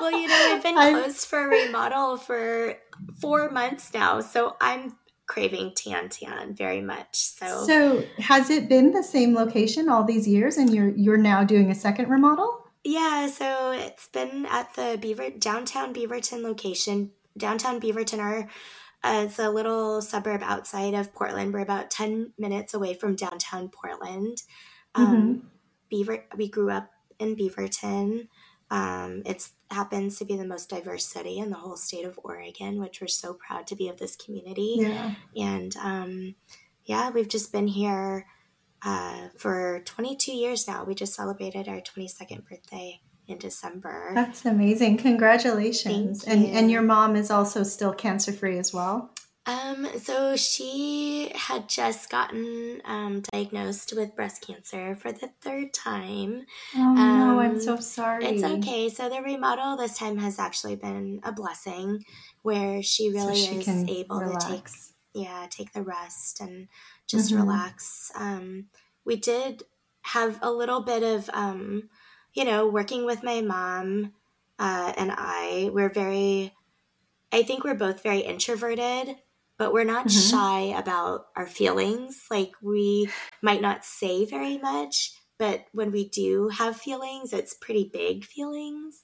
well, 0.00 0.10
you 0.10 0.28
know, 0.28 0.50
we've 0.52 0.62
been 0.62 0.74
closed 0.74 1.26
for 1.26 1.44
a 1.44 1.48
remodel 1.48 2.16
for 2.16 2.76
four 3.20 3.50
months 3.50 3.92
now, 3.94 4.20
so 4.20 4.56
I'm 4.60 4.96
craving 5.28 5.72
Tian 5.76 6.08
Tian 6.08 6.54
very 6.54 6.80
much. 6.80 7.14
So 7.14 7.64
So 7.66 8.04
has 8.18 8.50
it 8.50 8.68
been 8.68 8.92
the 8.92 9.04
same 9.04 9.34
location 9.34 9.88
all 9.88 10.02
these 10.02 10.26
years 10.26 10.56
and 10.56 10.74
you're 10.74 10.88
you're 10.88 11.16
now 11.18 11.44
doing 11.44 11.70
a 11.70 11.74
second 11.74 12.08
remodel? 12.08 12.64
Yeah, 12.84 13.28
so 13.28 13.70
it's 13.72 14.08
been 14.08 14.46
at 14.46 14.74
the 14.74 14.98
Beaver 15.00 15.30
downtown 15.30 15.94
Beaverton 15.94 16.42
location. 16.42 17.10
Downtown 17.36 17.80
Beaverton 17.80 18.18
are 18.18 18.48
uh, 19.04 19.24
it's 19.26 19.38
a 19.38 19.50
little 19.50 20.02
suburb 20.02 20.42
outside 20.42 20.94
of 20.94 21.14
Portland. 21.14 21.52
We're 21.52 21.60
about 21.60 21.90
ten 21.90 22.32
minutes 22.38 22.74
away 22.74 22.94
from 22.94 23.14
downtown 23.14 23.68
Portland. 23.68 24.38
Um, 24.94 25.06
mm-hmm. 25.06 25.46
Beaver, 25.90 26.24
we 26.36 26.48
grew 26.48 26.70
up 26.70 26.90
in 27.18 27.36
Beaverton. 27.36 28.28
Um, 28.70 29.22
it 29.24 29.48
happens 29.70 30.18
to 30.18 30.24
be 30.24 30.36
the 30.36 30.46
most 30.46 30.70
diverse 30.70 31.06
city 31.06 31.38
in 31.38 31.50
the 31.50 31.56
whole 31.56 31.76
state 31.76 32.04
of 32.04 32.18
Oregon, 32.22 32.80
which 32.80 33.00
we're 33.00 33.08
so 33.08 33.34
proud 33.34 33.66
to 33.66 33.76
be 33.76 33.88
of 33.88 33.98
this 33.98 34.16
community. 34.16 34.76
Yeah. 34.78 35.14
And 35.36 35.76
um, 35.76 36.34
yeah, 36.84 37.10
we've 37.10 37.28
just 37.28 37.52
been 37.52 37.68
here 37.68 38.26
uh, 38.82 39.28
for 39.36 39.82
22 39.84 40.32
years 40.32 40.66
now. 40.66 40.84
We 40.84 40.94
just 40.94 41.14
celebrated 41.14 41.68
our 41.68 41.80
22nd 41.80 42.48
birthday 42.48 43.00
in 43.26 43.38
December. 43.38 44.12
That's 44.14 44.46
amazing. 44.46 44.96
Congratulations. 44.96 46.24
And 46.24 46.46
and 46.46 46.70
your 46.70 46.82
mom 46.82 47.14
is 47.14 47.30
also 47.30 47.62
still 47.62 47.92
cancer 47.92 48.32
free 48.32 48.58
as 48.58 48.72
well? 48.72 49.10
Um, 49.48 49.88
so 49.98 50.36
she 50.36 51.32
had 51.34 51.70
just 51.70 52.10
gotten 52.10 52.82
um, 52.84 53.22
diagnosed 53.32 53.94
with 53.96 54.14
breast 54.14 54.46
cancer 54.46 54.94
for 54.94 55.10
the 55.10 55.30
third 55.40 55.72
time. 55.72 56.44
Oh 56.76 56.82
um, 56.82 57.18
no, 57.18 57.40
I'm 57.40 57.58
so 57.58 57.76
sorry. 57.80 58.26
It's 58.26 58.44
okay. 58.44 58.90
So 58.90 59.08
the 59.08 59.22
remodel 59.22 59.78
this 59.78 59.96
time 59.96 60.18
has 60.18 60.38
actually 60.38 60.76
been 60.76 61.20
a 61.22 61.32
blessing, 61.32 62.04
where 62.42 62.82
she 62.82 63.08
really 63.08 63.36
so 63.36 63.52
she 63.52 63.58
is 63.60 63.88
able 63.88 64.20
relax. 64.20 64.44
to 64.44 64.50
take 64.50 64.68
yeah 65.14 65.46
take 65.48 65.72
the 65.72 65.82
rest 65.82 66.42
and 66.42 66.68
just 67.06 67.32
mm-hmm. 67.32 67.40
relax. 67.40 68.12
Um, 68.14 68.66
we 69.06 69.16
did 69.16 69.62
have 70.02 70.38
a 70.42 70.52
little 70.52 70.82
bit 70.82 71.02
of 71.02 71.30
um, 71.32 71.88
you 72.34 72.44
know 72.44 72.68
working 72.68 73.06
with 73.06 73.22
my 73.22 73.40
mom 73.40 74.12
uh, 74.58 74.92
and 74.98 75.10
I. 75.10 75.70
We're 75.72 75.88
very 75.88 76.52
I 77.32 77.42
think 77.42 77.64
we're 77.64 77.74
both 77.74 78.02
very 78.02 78.20
introverted 78.20 79.16
but 79.58 79.72
we're 79.72 79.84
not 79.84 80.06
mm-hmm. 80.06 80.30
shy 80.30 80.78
about 80.78 81.26
our 81.36 81.46
feelings. 81.46 82.26
Like 82.30 82.52
we 82.62 83.10
might 83.42 83.60
not 83.60 83.84
say 83.84 84.24
very 84.24 84.56
much, 84.58 85.12
but 85.38 85.66
when 85.72 85.90
we 85.90 86.08
do 86.08 86.48
have 86.48 86.76
feelings, 86.76 87.32
it's 87.32 87.54
pretty 87.54 87.90
big 87.92 88.24
feelings. 88.24 89.02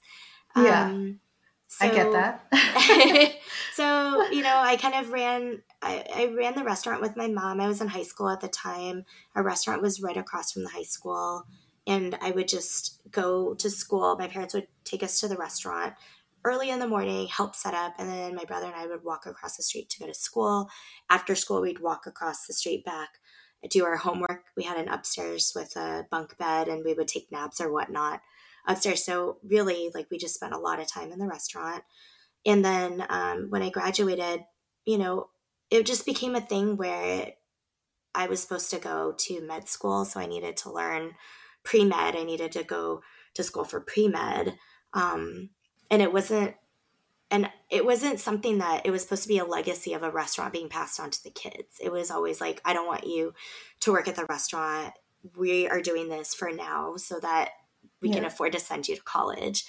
Yeah. 0.55 0.85
Um, 0.85 1.19
so, 1.67 1.85
I 1.85 1.89
get 1.89 2.11
that. 2.13 3.35
so, 3.73 4.29
you 4.31 4.41
know, 4.41 4.55
I 4.55 4.77
kind 4.77 4.95
of 4.95 5.11
ran 5.11 5.61
I, 5.81 6.03
I 6.15 6.25
ran 6.35 6.55
the 6.55 6.63
restaurant 6.63 7.01
with 7.01 7.15
my 7.15 7.27
mom. 7.27 7.61
I 7.61 7.67
was 7.67 7.79
in 7.79 7.89
high 7.89 8.03
school 8.03 8.29
at 8.29 8.41
the 8.41 8.47
time. 8.47 9.05
Our 9.35 9.43
restaurant 9.43 9.81
was 9.81 10.01
right 10.01 10.17
across 10.17 10.51
from 10.51 10.63
the 10.63 10.69
high 10.69 10.83
school. 10.83 11.45
And 11.85 12.17
I 12.21 12.31
would 12.31 12.47
just 12.47 12.99
go 13.11 13.53
to 13.55 13.69
school. 13.69 14.15
My 14.17 14.27
parents 14.27 14.55
would 14.55 14.67
take 14.83 15.03
us 15.03 15.19
to 15.19 15.27
the 15.27 15.35
restaurant 15.35 15.93
early 16.45 16.69
in 16.69 16.79
the 16.79 16.87
morning, 16.87 17.27
help 17.27 17.55
set 17.55 17.73
up, 17.73 17.95
and 17.97 18.07
then 18.07 18.35
my 18.35 18.45
brother 18.45 18.67
and 18.67 18.75
I 18.75 18.87
would 18.87 19.03
walk 19.03 19.25
across 19.25 19.57
the 19.57 19.63
street 19.63 19.89
to 19.89 19.99
go 19.99 20.05
to 20.05 20.13
school. 20.13 20.69
After 21.09 21.35
school, 21.35 21.61
we'd 21.61 21.81
walk 21.81 22.05
across 22.05 22.45
the 22.45 22.53
street 22.53 22.85
back, 22.85 23.09
do 23.69 23.83
our 23.83 23.97
homework. 23.97 24.43
We 24.55 24.63
had 24.63 24.77
an 24.77 24.87
upstairs 24.87 25.51
with 25.55 25.75
a 25.75 26.05
bunk 26.11 26.37
bed, 26.37 26.67
and 26.67 26.85
we 26.85 26.93
would 26.93 27.07
take 27.07 27.31
naps 27.31 27.59
or 27.59 27.71
whatnot 27.71 28.21
upstairs. 28.67 29.03
So 29.03 29.37
really, 29.43 29.89
like 29.93 30.07
we 30.09 30.17
just 30.17 30.35
spent 30.35 30.53
a 30.53 30.59
lot 30.59 30.79
of 30.79 30.87
time 30.87 31.11
in 31.11 31.19
the 31.19 31.27
restaurant. 31.27 31.83
And 32.45 32.63
then 32.63 33.05
um, 33.09 33.47
when 33.49 33.61
I 33.61 33.69
graduated, 33.69 34.41
you 34.85 34.97
know, 34.97 35.29
it 35.71 35.85
just 35.85 36.05
became 36.05 36.35
a 36.35 36.41
thing 36.41 36.77
where 36.77 37.33
I 38.13 38.27
was 38.27 38.41
supposed 38.41 38.69
to 38.69 38.79
go 38.79 39.13
to 39.17 39.41
med 39.41 39.67
school, 39.67 40.05
so 40.05 40.19
I 40.19 40.25
needed 40.25 40.57
to 40.57 40.71
learn 40.71 41.15
pre 41.63 41.83
med. 41.83 42.15
I 42.15 42.23
needed 42.23 42.51
to 42.53 42.63
go 42.63 43.01
to 43.33 43.43
school 43.43 43.65
for 43.65 43.81
pre 43.81 44.07
med. 44.07 44.57
Um, 44.93 45.49
and 45.95 46.01
it 46.01 46.11
wasn't 46.11 46.53
and 47.31 47.49
it 47.69 47.85
wasn't 47.85 48.19
something 48.19 48.57
that 48.57 48.85
it 48.85 48.91
was 48.91 49.01
supposed 49.01 49.23
to 49.23 49.29
be 49.29 49.37
a 49.37 49.45
legacy 49.45 49.93
of 49.93 50.03
a 50.03 50.11
restaurant 50.11 50.51
being 50.51 50.67
passed 50.67 50.99
on 50.99 51.09
to 51.09 51.23
the 51.23 51.29
kids. 51.29 51.79
It 51.81 51.89
was 51.89 52.11
always 52.11 52.41
like, 52.41 52.61
I 52.65 52.73
don't 52.73 52.85
want 52.85 53.07
you 53.07 53.33
to 53.79 53.93
work 53.93 54.09
at 54.09 54.17
the 54.17 54.25
restaurant. 54.25 54.93
We 55.37 55.69
are 55.69 55.81
doing 55.81 56.09
this 56.09 56.35
for 56.35 56.51
now 56.51 56.97
so 56.97 57.19
that 57.21 57.51
we 58.01 58.09
yeah. 58.09 58.15
can 58.15 58.25
afford 58.25 58.51
to 58.51 58.59
send 58.59 58.89
you 58.89 58.97
to 58.97 59.01
college. 59.01 59.65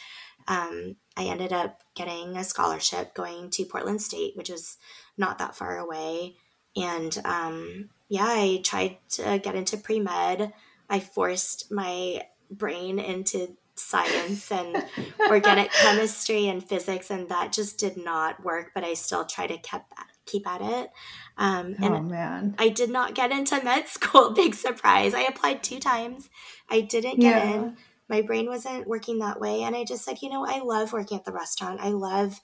Um, 0.48 0.96
I 1.16 1.26
ended 1.26 1.52
up 1.52 1.80
getting 1.94 2.36
a 2.36 2.42
scholarship 2.42 3.14
going 3.14 3.50
to 3.50 3.64
Portland 3.64 4.02
State, 4.02 4.36
which 4.36 4.50
is 4.50 4.78
not 5.16 5.38
that 5.38 5.54
far 5.54 5.78
away. 5.78 6.34
And 6.76 7.16
um, 7.24 7.90
yeah, 8.08 8.26
I 8.26 8.60
tried 8.64 8.98
to 9.10 9.38
get 9.38 9.54
into 9.54 9.76
pre 9.76 10.00
med. 10.00 10.52
I 10.90 10.98
forced 10.98 11.70
my 11.70 12.22
brain 12.50 12.98
into 12.98 13.56
science 13.76 14.50
and 14.50 14.84
organic 15.28 15.70
chemistry 15.72 16.48
and 16.48 16.66
physics, 16.66 17.10
and 17.10 17.28
that 17.28 17.52
just 17.52 17.78
did 17.78 17.96
not 17.96 18.42
work. 18.44 18.72
But 18.74 18.84
I 18.84 18.94
still 18.94 19.24
try 19.24 19.46
to 19.46 19.58
keep 19.58 19.82
keep 20.24 20.46
at 20.46 20.60
it. 20.60 20.90
Um, 21.38 21.76
and 21.82 21.94
oh 21.94 22.02
man, 22.02 22.54
I 22.58 22.68
did 22.68 22.90
not 22.90 23.14
get 23.14 23.30
into 23.30 23.62
med 23.62 23.88
school. 23.88 24.30
Big 24.34 24.54
surprise! 24.54 25.14
I 25.14 25.22
applied 25.22 25.62
two 25.62 25.78
times. 25.78 26.28
I 26.68 26.80
didn't 26.80 27.20
get 27.20 27.44
yeah. 27.44 27.54
in. 27.54 27.76
My 28.08 28.22
brain 28.22 28.46
wasn't 28.46 28.86
working 28.86 29.18
that 29.18 29.40
way, 29.40 29.62
and 29.62 29.74
I 29.74 29.84
just 29.84 30.04
said, 30.04 30.22
you 30.22 30.30
know, 30.30 30.46
I 30.46 30.60
love 30.60 30.92
working 30.92 31.18
at 31.18 31.24
the 31.24 31.32
restaurant. 31.32 31.80
I 31.80 31.88
love 31.88 32.40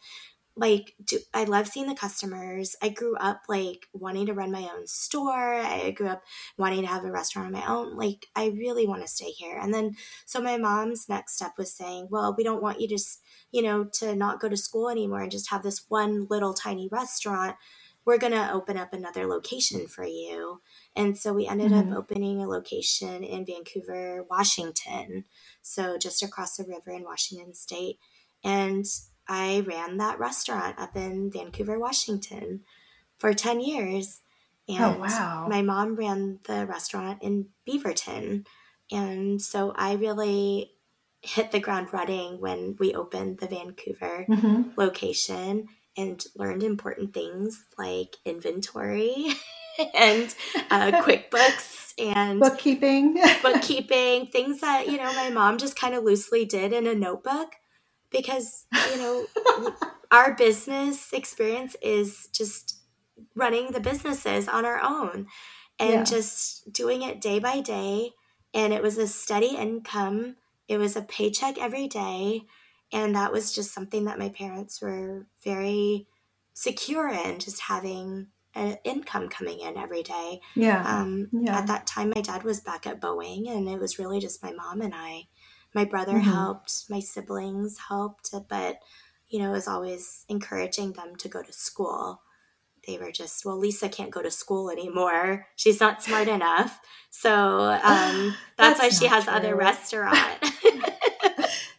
like 0.56 0.94
do, 1.02 1.18
i 1.32 1.44
love 1.44 1.66
seeing 1.66 1.86
the 1.86 1.94
customers. 1.94 2.76
I 2.82 2.90
grew 2.90 3.16
up 3.16 3.42
like 3.48 3.86
wanting 3.92 4.26
to 4.26 4.34
run 4.34 4.52
my 4.52 4.68
own 4.74 4.86
store. 4.86 5.54
I 5.54 5.90
grew 5.92 6.08
up 6.08 6.22
wanting 6.58 6.82
to 6.82 6.88
have 6.88 7.04
a 7.04 7.10
restaurant 7.10 7.46
on 7.46 7.60
my 7.60 7.66
own. 7.66 7.96
Like 7.96 8.26
i 8.36 8.46
really 8.48 8.86
want 8.86 9.02
to 9.02 9.08
stay 9.08 9.30
here. 9.30 9.58
And 9.58 9.72
then 9.72 9.96
so 10.26 10.40
my 10.40 10.58
mom's 10.58 11.08
next 11.08 11.36
step 11.36 11.52
was 11.56 11.72
saying 11.72 12.08
well 12.10 12.34
we 12.36 12.44
don't 12.44 12.62
want 12.62 12.80
you 12.80 12.88
to 12.88 12.98
you 13.50 13.62
know 13.62 13.84
to 13.94 14.14
not 14.14 14.40
go 14.40 14.48
to 14.48 14.56
school 14.56 14.90
anymore 14.90 15.22
and 15.22 15.30
just 15.30 15.50
have 15.50 15.62
this 15.62 15.86
one 15.88 16.26
little 16.28 16.54
tiny 16.54 16.88
restaurant. 16.90 17.56
We're 18.04 18.18
going 18.18 18.32
to 18.32 18.52
open 18.52 18.76
up 18.76 18.92
another 18.92 19.28
location 19.28 19.86
for 19.86 20.04
you. 20.04 20.60
And 20.96 21.16
so 21.16 21.32
we 21.32 21.46
ended 21.46 21.70
mm-hmm. 21.70 21.92
up 21.92 21.98
opening 21.98 22.42
a 22.42 22.48
location 22.48 23.22
in 23.22 23.46
vancouver 23.46 24.24
washington. 24.28 25.24
So 25.62 25.98
just 25.98 26.20
across 26.20 26.56
the 26.56 26.64
river 26.64 26.90
in 26.90 27.04
washington 27.04 27.54
state. 27.54 27.98
And 28.44 28.84
I 29.28 29.60
ran 29.60 29.98
that 29.98 30.18
restaurant 30.18 30.78
up 30.78 30.96
in 30.96 31.30
Vancouver, 31.30 31.78
Washington 31.78 32.60
for 33.18 33.32
10 33.32 33.60
years. 33.60 34.20
Oh, 34.68 34.74
and 34.74 34.96
oh, 34.96 34.98
wow. 35.00 35.46
my 35.48 35.62
mom 35.62 35.96
ran 35.96 36.38
the 36.44 36.66
restaurant 36.66 37.22
in 37.22 37.48
Beaverton. 37.68 38.46
And 38.90 39.40
so 39.40 39.72
I 39.76 39.94
really 39.94 40.72
hit 41.22 41.52
the 41.52 41.60
ground 41.60 41.88
running 41.92 42.40
when 42.40 42.76
we 42.78 42.94
opened 42.94 43.38
the 43.38 43.46
Vancouver 43.46 44.26
mm-hmm. 44.28 44.70
location 44.76 45.68
and 45.96 46.24
learned 46.36 46.62
important 46.62 47.14
things 47.14 47.64
like 47.78 48.16
inventory 48.24 49.28
and 49.94 50.34
uh, 50.70 50.90
QuickBooks 51.02 51.94
and 51.98 52.40
bookkeeping, 52.40 53.22
bookkeeping, 53.42 54.26
things 54.26 54.60
that, 54.60 54.88
you 54.88 54.96
know, 54.96 55.12
my 55.14 55.30
mom 55.30 55.58
just 55.58 55.78
kind 55.78 55.94
of 55.94 56.02
loosely 56.02 56.44
did 56.44 56.72
in 56.72 56.86
a 56.86 56.94
notebook 56.94 57.54
because 58.12 58.66
you 58.90 58.98
know 58.98 59.26
our 60.10 60.34
business 60.34 61.12
experience 61.12 61.74
is 61.82 62.28
just 62.32 62.78
running 63.34 63.72
the 63.72 63.80
businesses 63.80 64.48
on 64.48 64.64
our 64.64 64.80
own 64.82 65.26
and 65.78 65.90
yeah. 65.90 66.04
just 66.04 66.72
doing 66.72 67.02
it 67.02 67.20
day 67.20 67.38
by 67.38 67.60
day. 67.60 68.10
And 68.54 68.72
it 68.72 68.82
was 68.82 68.98
a 68.98 69.08
steady 69.08 69.56
income. 69.56 70.36
It 70.68 70.78
was 70.78 70.96
a 70.96 71.02
paycheck 71.02 71.58
every 71.58 71.88
day. 71.88 72.42
And 72.92 73.14
that 73.16 73.32
was 73.32 73.54
just 73.54 73.72
something 73.72 74.04
that 74.04 74.18
my 74.18 74.28
parents 74.28 74.82
were 74.82 75.26
very 75.42 76.06
secure 76.52 77.08
in 77.08 77.38
just 77.38 77.62
having 77.62 78.26
an 78.54 78.76
income 78.84 79.30
coming 79.30 79.60
in 79.60 79.78
every 79.78 80.02
day. 80.02 80.40
Yeah. 80.54 80.84
Um, 80.86 81.28
yeah. 81.32 81.58
at 81.58 81.66
that 81.68 81.86
time 81.86 82.12
my 82.14 82.20
dad 82.20 82.44
was 82.44 82.60
back 82.60 82.86
at 82.86 83.00
boeing 83.00 83.50
and 83.50 83.66
it 83.66 83.80
was 83.80 83.98
really 83.98 84.20
just 84.20 84.42
my 84.42 84.52
mom 84.52 84.82
and 84.82 84.92
i 84.94 85.22
my 85.74 85.84
brother 85.84 86.14
mm-hmm. 86.14 86.30
helped, 86.30 86.84
my 86.88 87.00
siblings 87.00 87.78
helped, 87.88 88.34
but 88.48 88.80
you 89.28 89.38
know, 89.38 89.48
it 89.48 89.52
was 89.52 89.68
always 89.68 90.26
encouraging 90.28 90.92
them 90.92 91.16
to 91.16 91.28
go 91.28 91.42
to 91.42 91.52
school. 91.52 92.20
They 92.86 92.98
were 92.98 93.12
just, 93.12 93.44
well, 93.44 93.56
Lisa 93.56 93.88
can't 93.88 94.10
go 94.10 94.22
to 94.22 94.30
school 94.30 94.70
anymore. 94.70 95.46
She's 95.56 95.80
not 95.80 96.02
smart 96.02 96.28
enough. 96.38 96.78
So 97.10 97.32
um, 97.84 98.36
that's, 98.58 98.78
that's, 98.78 98.80
why 98.80 98.88
she 98.90 99.06
has 99.06 99.24
true. 99.24 99.32
other 99.32 99.56
restaurant. 99.56 100.38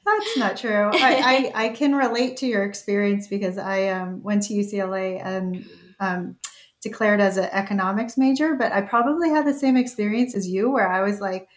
that's 0.05 0.37
not 0.37 0.57
true. 0.57 0.89
I, 0.93 1.51
I, 1.55 1.65
I, 1.65 1.69
can 1.69 1.95
relate 1.95 2.37
to 2.37 2.47
your 2.47 2.63
experience 2.63 3.27
because 3.27 3.57
I 3.57 3.89
um, 3.89 4.23
went 4.23 4.43
to 4.43 4.53
UCLA 4.53 5.23
and 5.23 5.65
um, 5.99 6.35
declared 6.81 7.21
as 7.21 7.37
an 7.37 7.49
economics 7.51 8.17
major, 8.17 8.55
but 8.55 8.71
I 8.71 8.81
probably 8.81 9.29
had 9.29 9.45
the 9.45 9.53
same 9.53 9.77
experience 9.77 10.35
as 10.35 10.47
you 10.47 10.71
where 10.71 10.91
I 10.91 11.01
was 11.01 11.19
like, 11.19 11.47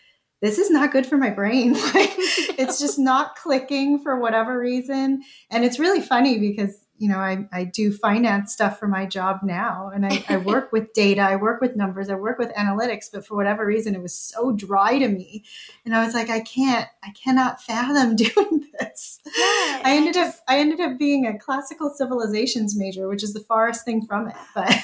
this 0.46 0.58
is 0.58 0.70
not 0.70 0.92
good 0.92 1.06
for 1.06 1.16
my 1.16 1.30
brain. 1.30 1.72
like, 1.94 2.14
it's 2.58 2.78
just 2.78 2.98
not 2.98 3.36
clicking 3.36 3.98
for 3.98 4.18
whatever 4.20 4.58
reason. 4.58 5.22
And 5.50 5.64
it's 5.64 5.78
really 5.78 6.00
funny 6.00 6.38
because 6.38 6.82
you 6.98 7.10
know, 7.10 7.18
I, 7.18 7.46
I 7.52 7.64
do 7.64 7.92
finance 7.92 8.54
stuff 8.54 8.78
for 8.78 8.88
my 8.88 9.04
job 9.04 9.40
now 9.42 9.90
and 9.94 10.06
I, 10.06 10.24
I 10.30 10.36
work 10.38 10.72
with 10.72 10.94
data, 10.94 11.20
I 11.20 11.36
work 11.36 11.60
with 11.60 11.76
numbers, 11.76 12.08
I 12.08 12.14
work 12.14 12.38
with 12.38 12.54
analytics, 12.54 13.06
but 13.12 13.26
for 13.26 13.36
whatever 13.36 13.66
reason, 13.66 13.94
it 13.94 14.00
was 14.00 14.14
so 14.14 14.52
dry 14.52 14.98
to 14.98 15.08
me. 15.08 15.44
And 15.84 15.94
I 15.94 16.02
was 16.04 16.14
like, 16.14 16.30
I 16.30 16.40
can't, 16.40 16.88
I 17.04 17.10
cannot 17.10 17.62
fathom 17.62 18.16
doing 18.16 18.64
this. 18.80 19.20
Yeah, 19.26 19.82
I 19.84 19.94
ended 19.94 20.14
just, 20.14 20.38
up, 20.38 20.44
I 20.48 20.58
ended 20.58 20.80
up 20.80 20.98
being 20.98 21.26
a 21.26 21.38
classical 21.38 21.90
civilizations 21.94 22.74
major, 22.76 23.08
which 23.08 23.22
is 23.22 23.34
the 23.34 23.40
farthest 23.40 23.84
thing 23.84 24.06
from 24.06 24.28
it. 24.28 24.36
But 24.54 24.74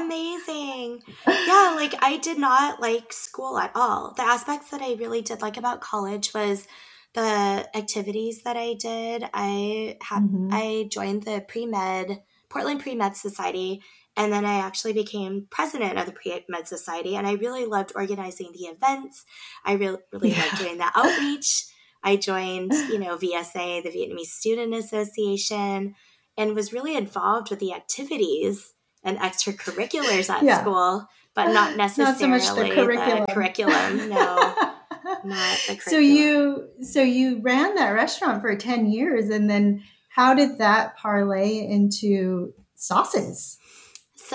amazing. 0.00 1.02
Yeah, 1.26 1.74
like 1.76 1.94
I 2.00 2.18
did 2.22 2.38
not 2.38 2.80
like 2.80 3.12
school 3.12 3.58
at 3.58 3.72
all. 3.74 4.12
The 4.16 4.22
aspects 4.22 4.70
that 4.70 4.82
I 4.82 4.94
really 4.94 5.22
did 5.22 5.42
like 5.42 5.56
about 5.56 5.80
college 5.80 6.32
was 6.34 6.66
the 7.14 7.68
activities 7.74 8.42
that 8.42 8.56
I 8.56 8.74
did, 8.74 9.24
I 9.32 9.96
had 10.02 10.24
mm-hmm. 10.24 10.48
I 10.52 10.88
joined 10.90 11.22
the 11.22 11.44
pre 11.46 11.66
med 11.66 12.22
Portland 12.54 12.80
Pre 12.80 12.94
Med 12.94 13.16
Society, 13.16 13.82
and 14.16 14.32
then 14.32 14.44
I 14.44 14.60
actually 14.60 14.92
became 14.92 15.48
president 15.50 15.98
of 15.98 16.06
the 16.06 16.12
Pre 16.12 16.44
Med 16.48 16.68
Society, 16.68 17.16
and 17.16 17.26
I 17.26 17.32
really 17.32 17.64
loved 17.64 17.92
organizing 17.96 18.52
the 18.52 18.66
events. 18.66 19.24
I 19.64 19.72
really 19.72 19.98
really 20.12 20.30
yeah. 20.30 20.44
loved 20.44 20.58
doing 20.58 20.78
the 20.78 20.92
outreach. 20.94 21.66
I 22.04 22.16
joined, 22.16 22.72
you 22.90 22.98
know, 22.98 23.16
VSA, 23.16 23.82
the 23.82 23.88
Vietnamese 23.88 24.26
Student 24.26 24.74
Association, 24.74 25.94
and 26.36 26.54
was 26.54 26.72
really 26.72 26.96
involved 26.96 27.50
with 27.50 27.60
the 27.60 27.72
activities 27.72 28.73
and 29.04 29.18
extracurriculars 29.18 30.30
at 30.30 30.42
yeah. 30.42 30.60
school, 30.60 31.08
but 31.34 31.52
not 31.52 31.76
necessarily 31.76 32.26
not 32.38 32.42
so 32.42 32.54
the 32.54 32.70
curriculum. 32.70 33.24
The 33.28 33.34
curriculum 33.34 34.08
no. 34.08 34.54
not 35.24 35.58
so 35.80 35.98
you 35.98 36.68
so 36.80 37.02
you 37.02 37.40
ran 37.42 37.74
that 37.74 37.90
restaurant 37.90 38.40
for 38.40 38.56
10 38.56 38.90
years 38.90 39.28
and 39.28 39.48
then 39.50 39.82
how 40.08 40.34
did 40.34 40.58
that 40.58 40.96
parlay 40.96 41.58
into 41.58 42.54
sauces 42.74 43.58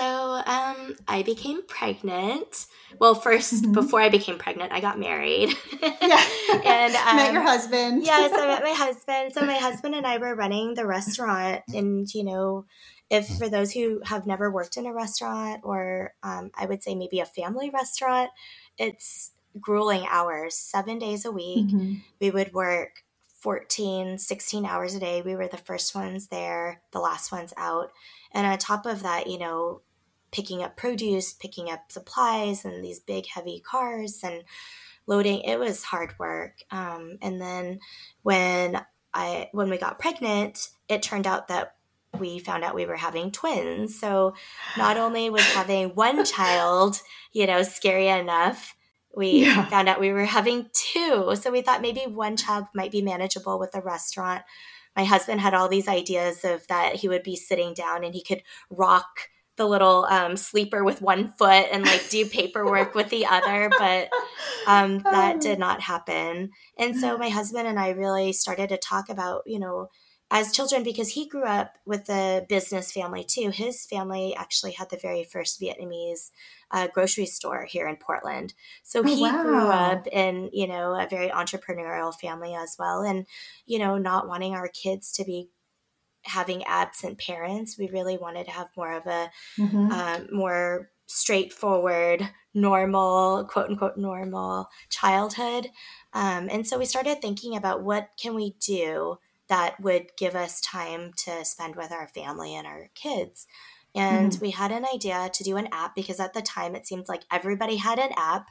so 0.00 0.42
um, 0.46 0.96
i 1.08 1.22
became 1.22 1.64
pregnant 1.66 2.66
well 2.98 3.14
1st 3.14 3.52
mm-hmm. 3.52 3.72
before 3.72 4.00
i 4.00 4.08
became 4.08 4.38
pregnant 4.38 4.72
i 4.72 4.80
got 4.80 4.98
married 4.98 5.50
yeah 5.82 6.24
and 6.64 6.94
um, 6.96 7.16
met 7.16 7.32
your 7.32 7.42
husband 7.42 8.04
yes 8.04 8.32
i 8.34 8.46
met 8.46 8.62
my 8.64 8.70
husband 8.70 9.32
so 9.32 9.44
my 9.44 9.56
husband 9.56 9.94
and 9.94 10.06
i 10.06 10.18
were 10.18 10.34
running 10.34 10.74
the 10.74 10.86
restaurant 10.86 11.62
and 11.74 12.12
you 12.14 12.24
know 12.24 12.64
if 13.10 13.26
for 13.38 13.48
those 13.48 13.72
who 13.72 14.00
have 14.04 14.26
never 14.26 14.50
worked 14.50 14.76
in 14.76 14.86
a 14.86 14.92
restaurant 14.92 15.60
or 15.64 16.14
um, 16.22 16.50
i 16.56 16.66
would 16.66 16.82
say 16.82 16.94
maybe 16.94 17.20
a 17.20 17.26
family 17.26 17.70
restaurant 17.70 18.30
it's 18.78 19.32
grueling 19.58 20.06
hours, 20.08 20.54
seven 20.54 20.98
days 20.98 21.24
a 21.24 21.32
week. 21.32 21.66
Mm-hmm. 21.66 21.94
We 22.20 22.30
would 22.30 22.52
work 22.52 23.02
14, 23.40 24.18
16 24.18 24.66
hours 24.66 24.94
a 24.94 25.00
day. 25.00 25.22
We 25.22 25.34
were 25.34 25.48
the 25.48 25.56
first 25.56 25.94
ones 25.94 26.28
there, 26.28 26.82
the 26.92 27.00
last 27.00 27.32
ones 27.32 27.54
out. 27.56 27.90
And 28.32 28.46
on 28.46 28.58
top 28.58 28.86
of 28.86 29.02
that, 29.02 29.26
you 29.26 29.38
know, 29.38 29.80
picking 30.30 30.62
up 30.62 30.76
produce, 30.76 31.32
picking 31.32 31.70
up 31.70 31.90
supplies, 31.90 32.64
and 32.64 32.84
these 32.84 33.00
big, 33.00 33.26
heavy 33.26 33.60
cars 33.60 34.20
and 34.22 34.44
loading, 35.06 35.40
it 35.40 35.58
was 35.58 35.84
hard 35.84 36.14
work. 36.18 36.62
Um, 36.70 37.18
and 37.22 37.40
then 37.40 37.80
when 38.22 38.84
I 39.12 39.48
when 39.52 39.70
we 39.70 39.78
got 39.78 39.98
pregnant, 39.98 40.70
it 40.88 41.02
turned 41.02 41.26
out 41.26 41.48
that 41.48 41.74
we 42.18 42.38
found 42.38 42.64
out 42.64 42.74
we 42.74 42.86
were 42.86 42.96
having 42.96 43.30
twins. 43.30 43.98
So 43.98 44.34
not 44.76 44.96
only 44.96 45.30
was 45.30 45.46
having 45.52 45.90
one 45.90 46.24
child, 46.24 47.00
you 47.32 47.46
know, 47.46 47.62
scary 47.62 48.08
enough, 48.08 48.74
we 49.14 49.44
yeah. 49.44 49.66
found 49.66 49.88
out 49.88 50.00
we 50.00 50.12
were 50.12 50.24
having 50.24 50.70
two. 50.72 51.34
So 51.40 51.50
we 51.50 51.62
thought 51.62 51.82
maybe 51.82 52.02
one 52.02 52.36
child 52.36 52.66
might 52.74 52.92
be 52.92 53.02
manageable 53.02 53.58
with 53.58 53.74
a 53.74 53.80
restaurant. 53.80 54.42
My 54.96 55.04
husband 55.04 55.40
had 55.40 55.54
all 55.54 55.68
these 55.68 55.88
ideas 55.88 56.44
of 56.44 56.66
that 56.68 56.96
he 56.96 57.08
would 57.08 57.22
be 57.22 57.36
sitting 57.36 57.74
down 57.74 58.04
and 58.04 58.14
he 58.14 58.22
could 58.22 58.42
rock 58.70 59.29
the 59.60 59.66
little 59.66 60.06
um, 60.06 60.38
sleeper 60.38 60.82
with 60.82 61.02
one 61.02 61.34
foot 61.36 61.66
and 61.70 61.84
like 61.84 62.08
do 62.08 62.24
paperwork 62.24 62.94
with 62.94 63.10
the 63.10 63.26
other, 63.26 63.70
but 63.78 64.08
um, 64.66 65.00
that 65.04 65.38
did 65.42 65.58
not 65.58 65.82
happen. 65.82 66.52
And 66.78 66.96
so 66.96 67.18
my 67.18 67.28
husband 67.28 67.68
and 67.68 67.78
I 67.78 67.90
really 67.90 68.32
started 68.32 68.70
to 68.70 68.78
talk 68.78 69.10
about, 69.10 69.42
you 69.44 69.58
know, 69.58 69.88
as 70.30 70.50
children 70.50 70.82
because 70.82 71.10
he 71.10 71.28
grew 71.28 71.44
up 71.44 71.76
with 71.84 72.08
a 72.08 72.46
business 72.48 72.90
family 72.90 73.22
too. 73.22 73.50
His 73.50 73.84
family 73.84 74.34
actually 74.34 74.72
had 74.72 74.88
the 74.88 74.96
very 74.96 75.24
first 75.24 75.60
Vietnamese 75.60 76.30
uh, 76.70 76.88
grocery 76.94 77.26
store 77.26 77.66
here 77.66 77.86
in 77.86 77.96
Portland. 77.96 78.54
So 78.82 79.00
oh, 79.00 79.02
he 79.02 79.20
wow. 79.20 79.42
grew 79.42 79.66
up 79.66 80.06
in, 80.06 80.48
you 80.54 80.68
know, 80.68 80.94
a 80.94 81.06
very 81.06 81.28
entrepreneurial 81.28 82.14
family 82.18 82.54
as 82.54 82.76
well. 82.78 83.02
And, 83.02 83.26
you 83.66 83.78
know, 83.78 83.98
not 83.98 84.26
wanting 84.26 84.54
our 84.54 84.68
kids 84.68 85.12
to 85.14 85.24
be 85.24 85.50
having 86.24 86.64
absent 86.64 87.18
parents, 87.18 87.78
we 87.78 87.88
really 87.88 88.16
wanted 88.16 88.46
to 88.46 88.52
have 88.52 88.68
more 88.76 88.92
of 88.92 89.06
a 89.06 89.30
mm-hmm. 89.58 89.90
um, 89.90 90.28
more 90.32 90.90
straightforward, 91.06 92.30
normal, 92.54 93.44
quote 93.44 93.68
unquote, 93.68 93.96
normal 93.96 94.68
childhood. 94.88 95.68
Um, 96.12 96.48
and 96.50 96.66
so 96.66 96.78
we 96.78 96.84
started 96.84 97.20
thinking 97.20 97.56
about 97.56 97.82
what 97.82 98.10
can 98.20 98.34
we 98.34 98.54
do 98.64 99.18
that 99.48 99.80
would 99.80 100.06
give 100.16 100.36
us 100.36 100.60
time 100.60 101.12
to 101.24 101.44
spend 101.44 101.74
with 101.74 101.90
our 101.90 102.06
family 102.06 102.54
and 102.54 102.66
our 102.66 102.90
kids. 102.94 103.46
And 103.94 104.30
mm-hmm. 104.30 104.40
we 104.40 104.50
had 104.50 104.70
an 104.70 104.86
idea 104.92 105.30
to 105.34 105.44
do 105.44 105.56
an 105.56 105.68
app 105.72 105.96
because 105.96 106.20
at 106.20 106.32
the 106.32 106.42
time 106.42 106.76
it 106.76 106.86
seemed 106.86 107.08
like 107.08 107.24
everybody 107.30 107.76
had 107.76 107.98
an 107.98 108.10
app. 108.16 108.50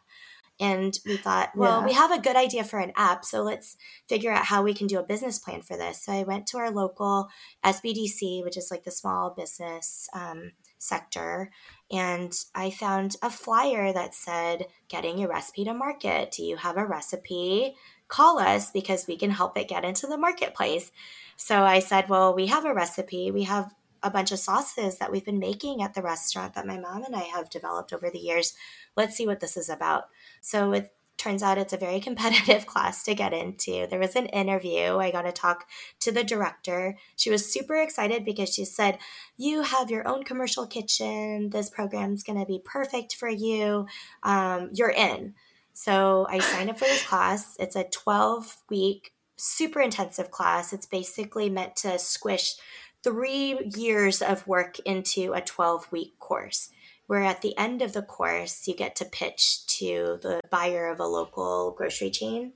And 0.60 0.98
we 1.06 1.16
thought, 1.16 1.56
well, 1.56 1.80
yeah. 1.80 1.86
we 1.86 1.94
have 1.94 2.12
a 2.12 2.22
good 2.22 2.36
idea 2.36 2.64
for 2.64 2.80
an 2.80 2.92
app. 2.96 3.24
So 3.24 3.42
let's 3.44 3.78
figure 4.08 4.32
out 4.32 4.46
how 4.46 4.62
we 4.62 4.74
can 4.74 4.88
do 4.88 5.00
a 5.00 5.04
business 5.04 5.40
plan 5.40 5.62
for 5.62 5.78
this. 5.78 6.04
So 6.04 6.12
I 6.12 6.24
went 6.24 6.48
to 6.48 6.58
our 6.58 6.70
local 6.70 7.30
SBDC, 7.64 8.44
which 8.44 8.58
is 8.58 8.70
like 8.70 8.84
the 8.84 8.92
small 8.92 9.30
business 9.30 10.10
um, 10.14 10.52
sector, 10.78 11.52
and 11.92 12.34
I 12.54 12.70
found 12.70 13.16
a 13.22 13.30
flyer 13.30 13.92
that 13.94 14.14
said, 14.14 14.68
Getting 14.90 15.18
your 15.18 15.30
recipe 15.30 15.64
to 15.66 15.74
market. 15.74 16.32
Do 16.32 16.44
you 16.44 16.58
have 16.58 16.78
a 16.78 16.86
recipe? 16.86 17.76
call 18.10 18.40
us 18.40 18.72
because 18.72 19.08
we 19.08 19.16
can 19.16 19.30
help 19.30 19.58
it 19.58 19.70
get 19.70 19.86
into 19.86 20.08
the 20.08 20.18
marketplace. 20.18 20.92
So 21.38 21.64
I 21.64 21.80
said, 21.80 22.10
Well, 22.10 22.34
we 22.34 22.48
have 22.48 22.66
a 22.66 22.74
recipe. 22.74 23.32
We 23.32 23.44
have 23.44 23.74
a 24.02 24.10
bunch 24.10 24.32
of 24.32 24.40
sauces 24.40 24.98
that 24.98 25.12
we've 25.12 25.26
been 25.26 25.40
making 25.40 25.82
at 25.82 25.94
the 25.94 26.02
restaurant 26.02 26.54
that 26.56 26.66
my 26.66 26.78
mom 26.78 27.04
and 27.04 27.16
I 27.16 27.24
have 27.24 27.50
developed 27.50 27.94
over 27.94 28.10
the 28.10 28.20
years. 28.20 28.54
Let's 28.96 29.16
see 29.16 29.28
what 29.28 29.40
this 29.40 29.56
is 29.56 29.70
about. 29.70 30.06
So 30.42 30.74
it 30.74 30.94
turns 31.20 31.44
out 31.44 31.58
it's 31.58 31.74
a 31.74 31.78
very 31.78 32.00
competitive 32.10 32.66
class 32.66 33.04
to 33.04 33.14
get 33.14 33.34
into. 33.34 33.86
There 33.88 34.00
was 34.00 34.16
an 34.16 34.28
interview. 34.28 34.98
I 34.98 35.12
got 35.12 35.24
to 35.24 35.32
talk 35.32 35.68
to 36.00 36.12
the 36.12 36.24
director. 36.24 36.98
She 37.16 37.30
was 37.30 37.52
super 37.52 37.76
excited 37.76 38.26
because 38.26 38.54
she 38.54 38.66
said, 38.66 38.98
You 39.38 39.62
have 39.62 39.92
your 39.92 40.08
own 40.08 40.24
commercial 40.24 40.66
kitchen. 40.66 41.52
This 41.52 41.70
program's 41.70 42.24
going 42.24 42.40
to 42.40 42.46
be 42.46 42.62
perfect 42.64 43.16
for 43.16 43.30
you. 43.30 43.86
Um, 44.24 44.70
you're 44.74 44.90
in. 44.90 45.36
So 45.74 46.28
I 46.30 46.40
signed 46.40 46.70
up 46.70 46.80
for 46.80 46.86
this 46.86 47.06
class. 47.06 47.56
It's 47.60 47.76
a 47.76 47.86
12 47.86 48.64
week, 48.70 49.14
super 49.38 49.80
intensive 49.80 50.32
class. 50.32 50.74
It's 50.74 50.86
basically 50.86 51.50
meant 51.50 51.76
to 51.78 52.00
squish 52.00 52.56
three 53.02 53.58
years 53.76 54.22
of 54.22 54.46
work 54.46 54.80
into 54.80 55.32
a 55.34 55.42
12 55.42 55.90
week 55.92 56.20
course. 56.20 56.70
Where 57.08 57.24
at 57.24 57.42
the 57.42 57.58
end 57.58 57.82
of 57.82 57.94
the 57.94 58.02
course, 58.04 58.68
you 58.68 58.76
get 58.76 58.96
to 58.98 59.06
pitch 59.06 59.66
to 59.80 60.20
the 60.22 60.42
buyer 60.50 60.88
of 60.88 61.00
a 61.00 61.08
local 61.08 61.74
grocery 61.78 62.12
chain. 62.12 62.54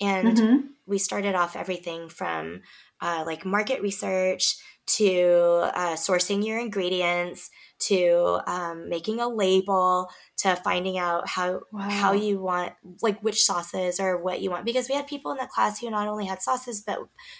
And 0.00 0.36
mm-hmm. 0.36 0.66
we 0.86 0.98
started 0.98 1.34
off 1.34 1.54
everything 1.54 2.08
from 2.08 2.62
uh, 3.00 3.24
like 3.26 3.44
market 3.44 3.82
research 3.82 4.56
to 4.84 5.70
uh, 5.74 5.94
sourcing 5.94 6.44
your 6.44 6.58
ingredients 6.58 7.50
to 7.78 8.40
um, 8.46 8.88
making 8.88 9.20
a 9.20 9.28
label 9.28 10.08
to 10.36 10.56
finding 10.56 10.98
out 10.98 11.28
how 11.28 11.60
wow. 11.72 11.88
how 11.88 12.12
you 12.12 12.40
want 12.40 12.72
like 13.00 13.20
which 13.20 13.44
sauces 13.44 14.00
or 14.00 14.20
what 14.20 14.40
you 14.40 14.50
want 14.50 14.64
because 14.64 14.88
we 14.88 14.94
had 14.94 15.06
people 15.06 15.30
in 15.30 15.38
the 15.38 15.46
class 15.46 15.78
who 15.78 15.90
not 15.90 16.08
only 16.08 16.26
had 16.26 16.42
sauces 16.42 16.82
but 16.84 16.98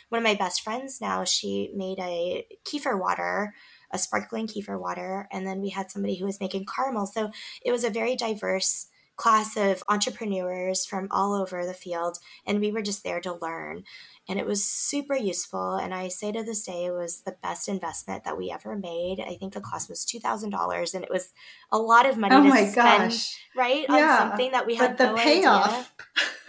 one 0.09 0.19
of 0.19 0.23
my 0.23 0.35
best 0.35 0.63
friends 0.63 1.01
now 1.01 1.25
she 1.25 1.71
made 1.75 1.99
a 1.99 2.47
kefir 2.65 2.99
water 2.99 3.55
a 3.91 3.99
sparkling 3.99 4.47
kefir 4.47 4.79
water 4.81 5.29
and 5.33 5.47
then 5.47 5.61
we 5.61 5.71
had 5.71 5.91
somebody 5.91 6.17
who 6.17 6.25
was 6.25 6.41
making 6.41 6.65
caramel 6.65 7.07
so 7.07 7.31
it 7.65 7.73
was 7.73 7.85
a 7.85 7.91
very 7.91 8.15
diverse 8.15 8.87
class 9.23 9.57
of 9.57 9.85
entrepreneurs 9.89 10.85
from 10.85 11.07
all 11.13 11.33
over 11.33 11.65
the 11.65 11.73
field 11.73 12.19
and 12.45 12.59
we 12.59 12.73
were 12.73 12.83
just 12.83 13.05
there 13.05 13.21
to 13.21 13.39
learn 13.41 13.85
and 14.29 14.41
it 14.41 14.45
was 14.45 14.65
super 14.65 15.15
useful 15.15 15.77
and 15.77 15.95
i 15.95 16.09
say 16.09 16.33
to 16.33 16.43
this 16.43 16.65
day 16.65 16.87
it 16.87 16.91
was 16.91 17.21
the 17.21 17.37
best 17.41 17.69
investment 17.69 18.25
that 18.25 18.37
we 18.37 18.51
ever 18.51 18.75
made 18.75 19.21
i 19.21 19.37
think 19.37 19.53
the 19.53 19.61
cost 19.61 19.89
was 19.89 20.05
$2000 20.05 20.95
and 20.95 21.05
it 21.05 21.11
was 21.11 21.33
a 21.71 21.79
lot 21.79 22.05
of 22.05 22.19
money 22.19 22.35
oh 22.35 22.43
to 22.43 22.49
my 22.49 22.65
spend 22.65 23.13
gosh. 23.13 23.39
right 23.55 23.87
yeah. 23.89 23.95
on 23.95 24.19
something 24.19 24.51
that 24.51 24.67
we 24.67 24.75
had 24.75 24.97
but 24.97 24.99
the 24.99 25.13
no 25.13 25.23
payoff 25.23 25.95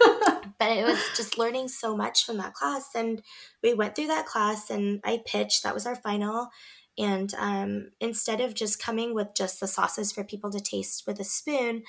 but 0.58 0.76
it 0.76 0.84
was 0.84 0.98
just 1.16 1.38
learning 1.38 1.68
so 1.68 1.96
much 1.96 2.26
from 2.26 2.38
that 2.38 2.54
class 2.54 2.88
and 2.96 3.22
we 3.62 3.72
went 3.72 3.94
through 3.94 4.08
that 4.08 4.26
class 4.26 4.68
and 4.68 5.00
i 5.04 5.22
pitched 5.24 5.62
that 5.62 5.74
was 5.74 5.86
our 5.86 5.94
final 5.94 6.48
and 6.98 7.34
um, 7.38 7.90
instead 8.00 8.40
of 8.40 8.54
just 8.54 8.80
coming 8.80 9.14
with 9.14 9.28
just 9.36 9.58
the 9.58 9.66
sauces 9.66 10.12
for 10.12 10.22
people 10.22 10.50
to 10.50 10.60
taste 10.60 11.04
with 11.06 11.20
a 11.20 11.24
spoon 11.24 11.84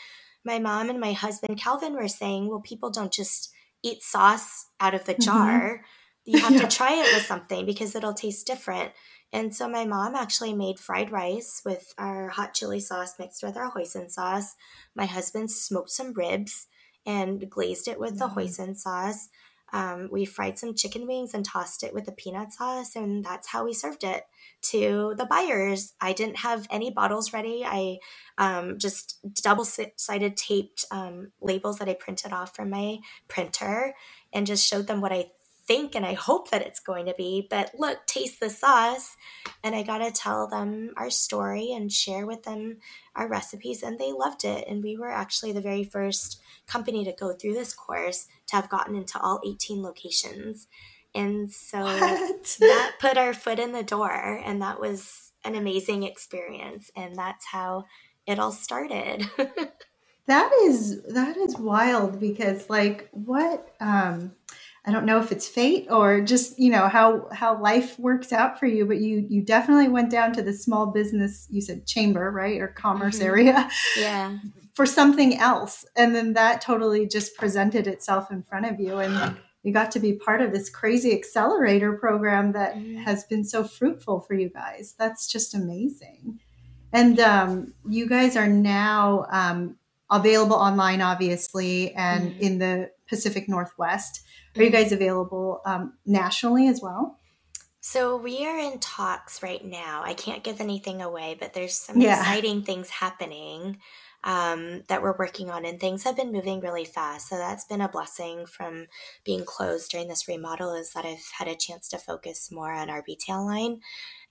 my 0.46 0.60
mom 0.60 0.90
and 0.90 1.00
my 1.00 1.14
husband 1.14 1.60
calvin 1.60 1.94
were 1.94 2.08
saying 2.08 2.48
well 2.48 2.62
people 2.62 2.90
don't 2.90 3.12
just 3.12 3.52
eat 3.86 4.02
sauce 4.02 4.68
out 4.80 4.96
of 4.96 5.06
the 5.06 5.14
mm-hmm. 5.14 5.22
jar. 5.22 5.60
Mm-hmm. 5.62 5.82
You 6.26 6.40
have 6.40 6.60
to 6.60 6.68
try 6.68 6.94
it 6.94 7.14
with 7.14 7.26
something 7.26 7.66
because 7.66 7.96
it'll 7.96 8.14
taste 8.14 8.48
different. 8.48 8.92
And 9.32 9.56
so 9.56 9.70
my 9.70 9.86
mom 9.86 10.16
actually 10.16 10.54
made 10.54 10.80
fried 10.80 11.12
rice 11.12 11.62
with 11.64 11.94
our 11.98 12.30
hot 12.30 12.56
chili 12.56 12.80
sauce 12.80 13.14
mixed 13.20 13.44
with 13.44 13.56
our 13.56 13.72
hoisin 13.72 14.10
sauce. 14.10 14.56
My 14.96 15.06
husband 15.06 15.52
smoked 15.52 15.92
some 15.92 16.14
ribs 16.14 16.68
and 17.06 17.48
glazed 17.50 17.88
it 17.88 18.00
with 18.00 18.18
mm-hmm. 18.18 18.36
the 18.36 18.42
hoisin 18.42 18.76
sauce. 18.76 19.30
Um, 19.76 20.08
we 20.10 20.24
fried 20.24 20.58
some 20.58 20.74
chicken 20.74 21.06
wings 21.06 21.34
and 21.34 21.44
tossed 21.44 21.84
it 21.84 21.94
with 21.94 22.06
the 22.06 22.14
peanut 22.14 22.54
sauce, 22.54 22.96
and 22.96 23.26
that's 23.26 23.50
how 23.50 23.66
we 23.66 23.74
served 23.74 24.06
it 24.06 24.24
to 24.70 25.14
the 25.18 25.26
buyers. 25.26 25.94
I 26.00 26.14
didn't 26.14 26.38
have 26.38 26.66
any 26.72 26.92
bottles 26.92 27.34
ready. 27.34 27.66
I 27.66 27.98
um, 28.38 28.80
just 28.80 29.20
double 29.44 29.66
sided 29.66 30.38
taped 30.38 30.86
um, 30.92 31.34
labels 31.42 31.80
that 31.80 31.90
I 31.90 31.94
printed 31.94 32.32
off 32.32 32.56
from 32.56 32.70
my 32.70 33.00
printer 33.28 33.94
and 34.32 34.48
just 34.48 34.66
showed 34.66 34.88
them 34.88 35.02
what 35.02 35.12
I 35.12 35.26
think 35.68 35.96
and 35.96 36.06
I 36.06 36.14
hope 36.14 36.52
that 36.52 36.62
it's 36.62 36.80
going 36.80 37.06
to 37.06 37.14
be. 37.18 37.48
But 37.50 37.72
look, 37.78 38.06
taste 38.06 38.40
the 38.40 38.50
sauce. 38.50 39.16
And 39.64 39.76
I 39.76 39.84
got 39.84 40.00
to 40.00 40.12
tell 40.12 40.48
them 40.48 40.92
our 40.98 41.10
story 41.10 41.72
and 41.72 41.92
share 41.92 42.26
with 42.26 42.44
them 42.44 42.78
our 43.16 43.28
recipes, 43.28 43.82
and 43.82 43.98
they 43.98 44.12
loved 44.12 44.44
it. 44.44 44.68
And 44.68 44.84
we 44.84 44.98
were 44.98 45.12
actually 45.12 45.52
the 45.52 45.62
very 45.62 45.84
first 45.84 46.42
company 46.68 47.04
to 47.06 47.14
go 47.14 47.34
through 47.34 47.54
this 47.54 47.74
course 47.74 48.28
to 48.48 48.56
have 48.56 48.70
gotten 48.70 48.96
into 48.96 49.20
all 49.20 49.42
18 49.46 49.82
locations. 49.82 50.68
And 51.14 51.52
so 51.52 51.82
what? 51.82 52.58
that 52.60 52.96
put 53.00 53.18
our 53.18 53.34
foot 53.34 53.60
in 53.60 53.72
the 53.72 53.84
door, 53.84 54.42
and 54.44 54.62
that 54.62 54.80
was 54.80 55.32
an 55.44 55.56
amazing 55.56 56.04
experience. 56.04 56.92
And 56.96 57.16
that's 57.16 57.46
how 57.46 57.86
it 58.28 58.38
all 58.38 58.52
started. 58.52 59.30
that 60.28 60.52
is 60.64 61.04
that 61.04 61.38
is 61.38 61.58
wild 61.58 62.20
because 62.20 62.70
like 62.70 63.10
what 63.12 63.76
um 63.80 64.34
I 64.88 64.92
don't 64.92 65.06
know 65.06 65.20
if 65.20 65.32
it's 65.32 65.48
fate 65.48 65.88
or 65.90 66.22
just 66.22 66.60
you 66.60 66.70
know 66.70 66.88
how 66.88 67.28
how 67.32 67.60
life 67.60 67.98
works 67.98 68.32
out 68.32 68.60
for 68.60 68.68
you, 68.68 68.86
but 68.86 68.98
you 68.98 69.26
you 69.28 69.42
definitely 69.42 69.88
went 69.88 70.12
down 70.12 70.34
to 70.34 70.44
the 70.44 70.54
small 70.54 70.88
business 70.88 71.48
you 71.50 71.62
said 71.62 71.88
chamber 71.88 72.32
right 72.32 72.62
or 72.62 72.68
commerce 72.68 73.18
mm-hmm. 73.18 73.28
area, 73.28 73.70
yeah, 73.98 74.38
for 74.74 74.86
something 74.86 75.38
else, 75.38 75.86
and 75.96 76.14
then 76.14 76.34
that 76.34 76.62
totally 76.62 77.08
just 77.08 77.36
presented 77.36 77.88
itself 77.88 78.30
in 78.32 78.44
front 78.44 78.68
of 78.68 78.80
you, 78.80 79.00
and 79.00 79.38
you 79.64 79.74
got 79.74 79.90
to 79.92 80.00
be 80.00 80.14
part 80.14 80.42
of 80.42 80.52
this 80.52 80.70
crazy 80.70 81.14
accelerator 81.14 81.94
program 81.94 82.52
that 82.52 82.76
mm-hmm. 82.76 82.98
has 82.98 83.24
been 83.24 83.44
so 83.44 83.64
fruitful 83.64 84.20
for 84.20 84.36
you 84.36 84.50
guys. 84.50 84.94
That's 85.00 85.28
just 85.28 85.56
amazing, 85.56 86.40
and 86.94 87.20
um, 87.20 87.74
you 87.90 88.08
guys 88.08 88.38
are 88.38 88.48
now 88.48 89.26
um, 89.32 89.78
available 90.12 90.58
online, 90.58 91.02
obviously, 91.02 91.92
and 91.94 92.30
mm-hmm. 92.30 92.42
in 92.42 92.60
the 92.60 92.92
Pacific 93.08 93.50
Northwest 93.50 94.25
are 94.56 94.64
you 94.64 94.70
guys 94.70 94.92
available 94.92 95.62
um, 95.66 95.94
nationally 96.06 96.68
as 96.68 96.82
well? 96.82 97.20
So 97.82 98.18
we 98.18 98.46
are 98.48 98.58
in 98.58 98.80
talks 98.80 99.44
right 99.44 99.64
now. 99.64 100.02
I 100.04 100.16
can't 100.16 100.44
give 100.44 100.60
anything 100.60 101.04
away, 101.04 101.38
but 101.40 101.54
there's 101.54 101.76
some 101.76 102.02
yeah. 102.02 102.20
exciting 102.20 102.64
things 102.64 102.90
happening 102.90 103.78
um, 104.24 104.82
that 104.88 105.04
we're 105.04 105.16
working 105.18 105.52
on, 105.52 105.66
and 105.66 105.80
things 105.80 106.04
have 106.04 106.18
been 106.18 106.32
moving 106.32 106.60
really 106.60 106.84
fast. 106.84 107.30
So 107.30 107.38
that's 107.38 107.64
been 107.64 107.82
a 107.82 107.88
blessing 107.88 108.48
from 108.48 108.88
being 109.24 109.46
closed 109.46 109.92
during 109.92 110.08
this 110.08 110.28
remodel 110.28 110.74
is 110.74 110.94
that 110.94 111.06
I've 111.06 111.30
had 111.38 111.48
a 111.48 111.56
chance 111.56 111.88
to 111.90 112.00
focus 112.00 112.52
more 112.52 112.74
on 112.74 112.90
our 112.90 113.04
retail 113.08 113.46
line, 113.46 113.82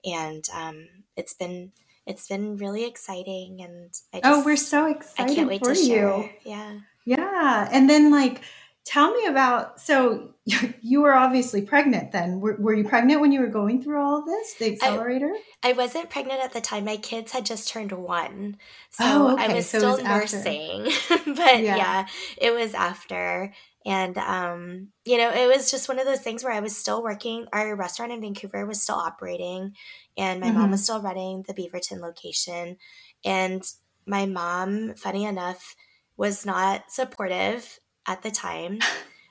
and 0.05 0.45
um, 0.53 0.89
it's 1.17 1.35
been 1.35 1.71
it's 2.07 2.27
been 2.27 2.57
really 2.57 2.85
exciting. 2.85 3.61
And 3.63 3.95
I 4.13 4.17
just, 4.17 4.25
oh, 4.25 4.45
we're 4.45 4.57
so 4.57 4.87
excited! 4.87 5.31
I 5.31 5.35
can't 5.35 5.49
wait 5.49 5.63
to 5.63 5.71
you. 5.71 5.87
share. 5.87 6.31
Yeah, 6.45 6.79
yeah, 7.05 7.69
and 7.71 7.89
then 7.89 8.11
like 8.11 8.41
tell 8.85 9.13
me 9.13 9.27
about 9.27 9.81
so 9.81 10.31
you 10.83 11.01
were 11.01 11.15
obviously 11.15 11.63
pregnant 11.63 12.13
then 12.13 12.41
were, 12.41 12.57
were, 12.57 12.75
you 12.75 12.85
pregnant 12.85 13.21
when 13.21 13.33
you 13.33 13.41
were 13.41 13.49
going 13.49 13.83
through 13.83 14.01
all 14.01 14.19
of 14.19 14.27
this 14.27 14.55
the 14.55 14.73
accelerator 14.73 15.33
I, 15.63 15.71
I 15.71 15.73
wasn't 15.73 16.11
pregnant 16.11 16.43
at 16.43 16.53
the 16.53 16.61
time 16.61 16.85
my 16.85 16.97
kids 16.97 17.33
had 17.33 17.47
just 17.47 17.69
turned 17.69 17.93
one 17.93 18.59
so 18.91 19.05
oh, 19.05 19.33
okay. 19.35 19.45
i 19.45 19.55
was 19.55 19.69
so 19.69 19.79
still 19.79 19.93
was 19.93 20.03
nursing 20.03 20.85
but 21.35 21.63
yeah. 21.63 21.77
yeah. 21.77 22.07
it 22.37 22.53
was 22.53 22.75
after 22.75 23.53
and 23.87 24.17
um, 24.17 24.89
you 25.05 25.19
know 25.19 25.31
it 25.31 25.47
was 25.47 25.71
just 25.71 25.89
one 25.89 25.99
of 25.99 26.07
those 26.07 26.21
things 26.21 26.45
where 26.45 26.53
i 26.53 26.61
was 26.61 26.77
still 26.77 27.03
working 27.03 27.47
our 27.53 27.75
restaurant 27.75 28.13
in 28.13 28.21
vancouver 28.21 28.67
was 28.67 28.83
still 28.83 28.97
operating 28.97 29.73
and 30.17 30.41
my 30.41 30.49
mm-hmm. 30.49 30.59
mom 30.59 30.71
was 30.71 30.83
still 30.83 31.01
running 31.01 31.45
the 31.49 31.55
beaverton 31.55 32.01
location 32.01 32.77
and 33.25 33.63
my 34.07 34.27
mom 34.27 34.95
funny 34.95 35.25
enough 35.25 35.75
was 36.17 36.47
not 36.47 36.91
supportive 36.91 37.81
at 38.07 38.23
the 38.23 38.31
time. 38.31 38.79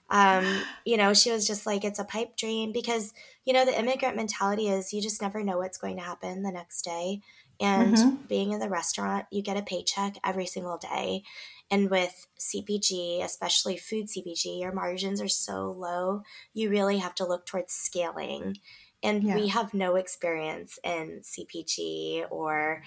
Um, 0.10 0.62
you 0.86 0.98
know, 0.98 1.14
she 1.14 1.32
was 1.32 1.48
just 1.48 1.66
like, 1.66 1.84
it's 1.84 1.98
a 1.98 2.04
pipe 2.04 2.38
dream 2.38 2.72
because, 2.72 3.14
you 3.46 3.54
know, 3.54 3.66
the 3.66 3.78
immigrant 3.78 4.16
mentality 4.16 4.68
is 4.68 4.94
you 4.94 5.02
just 5.02 5.22
never 5.22 5.44
know 5.44 5.58
what's 5.58 5.80
going 5.80 5.98
to 5.98 6.04
happen 6.04 6.44
the 6.44 6.52
next 6.52 6.84
day. 6.84 7.22
And 7.60 7.96
mm-hmm. 7.96 8.16
being 8.28 8.52
in 8.52 8.60
the 8.60 8.70
restaurant, 8.70 9.26
you 9.32 9.42
get 9.42 9.58
a 9.58 9.62
paycheck 9.62 10.18
every 10.24 10.46
single 10.46 10.78
day. 10.78 11.24
And 11.72 11.90
with 11.90 12.28
CPG, 12.40 13.24
especially 13.24 13.78
food 13.78 14.08
CPG, 14.08 14.60
your 14.60 14.72
margins 14.72 15.22
are 15.22 15.28
so 15.28 15.72
low, 15.72 16.22
you 16.54 16.70
really 16.70 16.98
have 17.00 17.16
to 17.16 17.26
look 17.26 17.46
towards 17.46 17.74
scaling. 17.74 18.58
And 19.02 19.24
yeah. 19.24 19.36
we 19.36 19.48
have 19.48 19.74
no 19.74 19.96
experience 19.96 20.78
in 20.84 21.22
CPG 21.24 22.26
or 22.30 22.84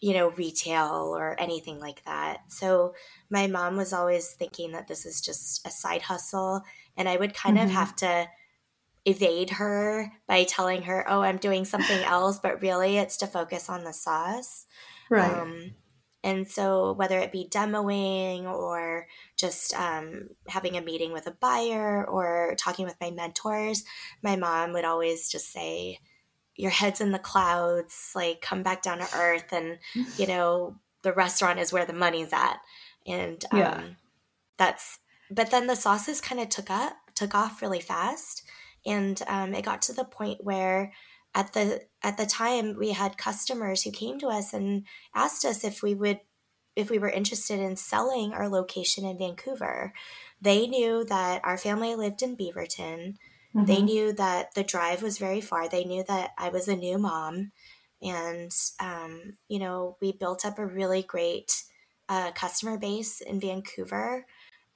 you 0.00 0.14
know, 0.14 0.30
retail 0.30 1.14
or 1.16 1.34
anything 1.40 1.80
like 1.80 2.04
that. 2.04 2.42
So 2.48 2.94
my 3.30 3.46
mom 3.46 3.76
was 3.76 3.92
always 3.92 4.30
thinking 4.30 4.72
that 4.72 4.86
this 4.86 5.04
is 5.04 5.20
just 5.20 5.66
a 5.66 5.70
side 5.70 6.02
hustle. 6.02 6.62
And 6.96 7.08
I 7.08 7.16
would 7.16 7.34
kind 7.34 7.56
mm-hmm. 7.56 7.66
of 7.66 7.72
have 7.72 7.96
to 7.96 8.28
evade 9.04 9.50
her 9.50 10.12
by 10.26 10.44
telling 10.44 10.82
her, 10.82 11.04
oh, 11.08 11.22
I'm 11.22 11.38
doing 11.38 11.64
something 11.64 11.98
else, 12.04 12.38
but 12.38 12.62
really 12.62 12.98
it's 12.98 13.16
to 13.18 13.26
focus 13.26 13.68
on 13.68 13.84
the 13.84 13.92
sauce. 13.92 14.66
Right. 15.10 15.32
Um, 15.32 15.72
and 16.24 16.48
so, 16.48 16.92
whether 16.92 17.18
it 17.20 17.30
be 17.30 17.48
demoing 17.48 18.42
or 18.44 19.06
just 19.36 19.72
um, 19.74 20.30
having 20.48 20.76
a 20.76 20.82
meeting 20.82 21.12
with 21.12 21.28
a 21.28 21.32
buyer 21.32 22.04
or 22.04 22.56
talking 22.58 22.86
with 22.86 22.96
my 23.00 23.10
mentors, 23.12 23.84
my 24.20 24.34
mom 24.34 24.72
would 24.72 24.84
always 24.84 25.28
just 25.28 25.52
say, 25.52 26.00
your 26.58 26.70
head's 26.70 27.00
in 27.00 27.12
the 27.12 27.18
clouds, 27.18 28.12
like 28.14 28.42
come 28.42 28.62
back 28.62 28.82
down 28.82 28.98
to 28.98 29.08
earth 29.16 29.52
and 29.52 29.78
you 30.18 30.26
know, 30.28 30.76
the 31.02 31.12
restaurant 31.12 31.58
is 31.58 31.72
where 31.72 31.86
the 31.86 31.92
money's 31.94 32.32
at. 32.32 32.58
And 33.06 33.42
um, 33.52 33.58
yeah. 33.58 33.82
that's 34.58 34.98
but 35.30 35.50
then 35.50 35.66
the 35.66 35.76
sauces 35.76 36.20
kind 36.20 36.40
of 36.40 36.50
took 36.50 36.70
up 36.70 36.96
took 37.14 37.34
off 37.34 37.62
really 37.62 37.80
fast 37.80 38.42
and 38.84 39.22
um, 39.26 39.54
it 39.54 39.64
got 39.64 39.82
to 39.82 39.92
the 39.92 40.04
point 40.04 40.44
where 40.44 40.92
at 41.34 41.52
the 41.52 41.82
at 42.02 42.16
the 42.16 42.26
time 42.26 42.76
we 42.78 42.92
had 42.92 43.18
customers 43.18 43.82
who 43.82 43.90
came 43.90 44.18
to 44.18 44.28
us 44.28 44.52
and 44.52 44.84
asked 45.14 45.44
us 45.44 45.64
if 45.64 45.82
we 45.82 45.94
would 45.94 46.20
if 46.76 46.90
we 46.90 46.98
were 46.98 47.10
interested 47.10 47.58
in 47.58 47.76
selling 47.76 48.32
our 48.32 48.48
location 48.48 49.04
in 49.04 49.18
Vancouver. 49.18 49.92
They 50.40 50.68
knew 50.68 51.04
that 51.04 51.40
our 51.44 51.58
family 51.58 51.96
lived 51.96 52.22
in 52.22 52.36
Beaverton. 52.36 53.16
Mm-hmm. 53.54 53.66
They 53.66 53.82
knew 53.82 54.12
that 54.12 54.54
the 54.54 54.64
drive 54.64 55.02
was 55.02 55.18
very 55.18 55.40
far. 55.40 55.68
They 55.68 55.84
knew 55.84 56.04
that 56.08 56.32
I 56.38 56.48
was 56.48 56.68
a 56.68 56.76
new 56.76 56.98
mom. 56.98 57.52
And, 58.02 58.52
um, 58.78 59.38
you 59.48 59.58
know, 59.58 59.96
we 60.00 60.12
built 60.12 60.44
up 60.44 60.58
a 60.58 60.66
really 60.66 61.02
great 61.02 61.64
uh, 62.08 62.32
customer 62.32 62.78
base 62.78 63.20
in 63.20 63.40
Vancouver. 63.40 64.26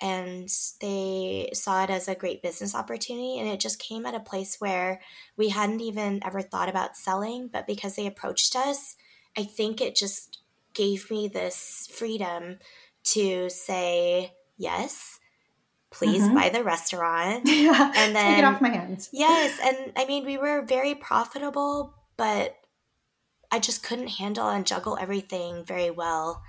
And 0.01 0.49
they 0.81 1.51
saw 1.53 1.85
it 1.85 1.91
as 1.91 2.09
a 2.09 2.16
great 2.16 2.43
business 2.43 2.75
opportunity. 2.75 3.39
And 3.39 3.49
it 3.49 3.61
just 3.61 3.79
came 3.79 4.05
at 4.07 4.14
a 4.14 4.20
place 4.20 4.57
where 4.59 5.01
we 5.37 5.51
hadn't 5.51 5.81
even 5.81 6.20
ever 6.25 6.43
thought 6.43 6.68
about 6.68 6.97
selling. 6.97 7.49
But 7.53 7.66
because 7.66 7.95
they 7.95 8.07
approached 8.07 8.57
us, 8.57 8.97
I 9.37 9.45
think 9.45 9.81
it 9.81 9.95
just 9.95 10.39
gave 10.75 11.11
me 11.11 11.29
this 11.29 11.89
freedom 11.93 12.59
to 13.05 13.49
say 13.51 14.33
yes 14.57 15.20
please 15.93 16.22
mm-hmm. 16.22 16.34
buy 16.34 16.49
the 16.49 16.64
restaurant. 16.64 17.43
Yeah. 17.53 17.93
And 17.95 18.16
then 18.16 18.34
take 18.34 18.38
it 18.38 18.45
off 18.45 18.61
my 18.61 18.70
hands. 18.70 19.09
Yes. 19.12 19.59
And 19.62 19.93
I 19.97 20.05
mean, 20.07 20.24
we 20.24 20.36
were 20.36 20.62
very 20.62 20.95
profitable, 20.95 21.95
but 22.16 22.57
I 23.53 23.59
just 23.59 23.82
couldn't 23.82 24.09
handle 24.09 24.49
and 24.49 24.66
juggle 24.66 24.99
everything 25.01 25.64
very 25.64 25.90
well 25.90 26.43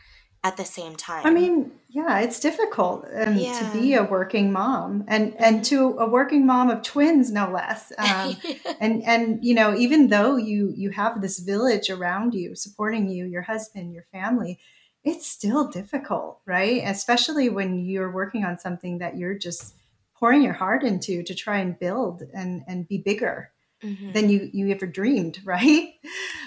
at 0.43 0.57
the 0.57 0.65
same 0.65 0.95
time. 0.95 1.25
I 1.25 1.29
mean, 1.29 1.71
yeah, 1.89 2.19
it's 2.19 2.39
difficult 2.39 3.05
um, 3.15 3.37
yeah. 3.37 3.59
to 3.59 3.77
be 3.77 3.93
a 3.93 4.03
working 4.03 4.51
mom 4.51 5.05
and 5.07 5.35
and 5.39 5.63
to 5.65 5.97
a 5.99 6.07
working 6.07 6.45
mom 6.45 6.69
of 6.69 6.81
twins, 6.81 7.31
no 7.31 7.49
less. 7.51 7.91
Um, 8.03 8.35
and 8.79 9.03
and 9.03 9.39
you 9.43 9.53
know, 9.53 9.75
even 9.75 10.09
though 10.09 10.35
you 10.35 10.73
you 10.75 10.89
have 10.89 11.21
this 11.21 11.39
village 11.39 11.89
around 11.89 12.33
you 12.33 12.55
supporting 12.55 13.09
you, 13.09 13.25
your 13.25 13.43
husband, 13.43 13.93
your 13.93 14.05
family, 14.11 14.59
it's 15.03 15.27
still 15.27 15.67
difficult, 15.67 16.39
right? 16.45 16.81
Especially 16.85 17.49
when 17.49 17.85
you're 17.85 18.11
working 18.11 18.45
on 18.45 18.57
something 18.57 18.99
that 18.99 19.17
you're 19.17 19.37
just 19.37 19.75
pouring 20.15 20.41
your 20.41 20.53
heart 20.53 20.83
into 20.83 21.23
to 21.23 21.35
try 21.35 21.57
and 21.57 21.77
build 21.79 22.23
and 22.33 22.63
and 22.67 22.87
be 22.87 22.97
bigger 22.97 23.51
mm-hmm. 23.83 24.11
than 24.13 24.29
you 24.29 24.49
you 24.53 24.69
ever 24.69 24.87
dreamed, 24.87 25.39
right? 25.45 25.89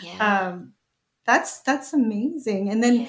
Yeah. 0.03 0.49
Um, 0.49 0.73
that's 1.27 1.61
that's 1.61 1.93
amazing. 1.93 2.71
And 2.71 2.83
then 2.83 3.01
yeah. 3.01 3.09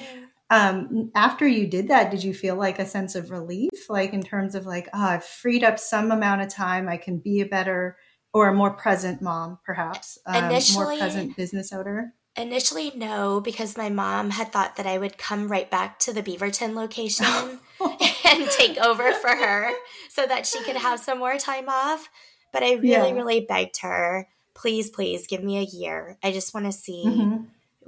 um, 0.50 1.10
after 1.14 1.46
you 1.46 1.66
did 1.66 1.88
that, 1.88 2.10
did 2.10 2.22
you 2.22 2.34
feel 2.34 2.56
like 2.56 2.78
a 2.78 2.86
sense 2.86 3.14
of 3.14 3.30
relief, 3.30 3.88
like 3.88 4.12
in 4.12 4.22
terms 4.22 4.54
of 4.54 4.66
like, 4.66 4.88
oh, 4.92 5.02
I've 5.02 5.24
freed 5.24 5.64
up 5.64 5.78
some 5.78 6.10
amount 6.10 6.42
of 6.42 6.48
time, 6.48 6.88
I 6.88 6.96
can 6.96 7.18
be 7.18 7.40
a 7.40 7.46
better 7.46 7.96
or 8.34 8.48
a 8.48 8.54
more 8.54 8.72
present 8.72 9.22
mom, 9.22 9.58
perhaps, 9.64 10.18
um, 10.26 10.52
more 10.74 10.96
present 10.98 11.36
business 11.36 11.72
owner? 11.72 12.14
Initially, 12.38 12.92
no, 12.94 13.40
because 13.40 13.76
my 13.76 13.88
mom 13.88 14.30
had 14.30 14.52
thought 14.52 14.76
that 14.76 14.86
I 14.86 14.96
would 14.96 15.18
come 15.18 15.48
right 15.48 15.68
back 15.68 15.98
to 16.00 16.12
the 16.12 16.22
Beaverton 16.22 16.74
location 16.74 17.26
and 18.24 18.50
take 18.50 18.78
over 18.78 19.12
for 19.14 19.30
her 19.34 19.72
so 20.08 20.24
that 20.24 20.46
she 20.46 20.62
could 20.62 20.76
have 20.76 21.00
some 21.00 21.18
more 21.18 21.36
time 21.36 21.68
off. 21.68 22.08
But 22.52 22.62
I 22.62 22.74
really, 22.74 22.88
Yeah. 22.88 23.10
really 23.12 23.40
begged 23.40 23.80
her, 23.82 24.28
please, 24.54 24.88
please 24.88 25.26
give 25.26 25.42
me 25.42 25.58
a 25.58 25.62
year. 25.62 26.16
I 26.22 26.30
just 26.30 26.54
want 26.54 26.66
to 26.66 26.72
see 26.72 27.02
Mhm. 27.04 27.46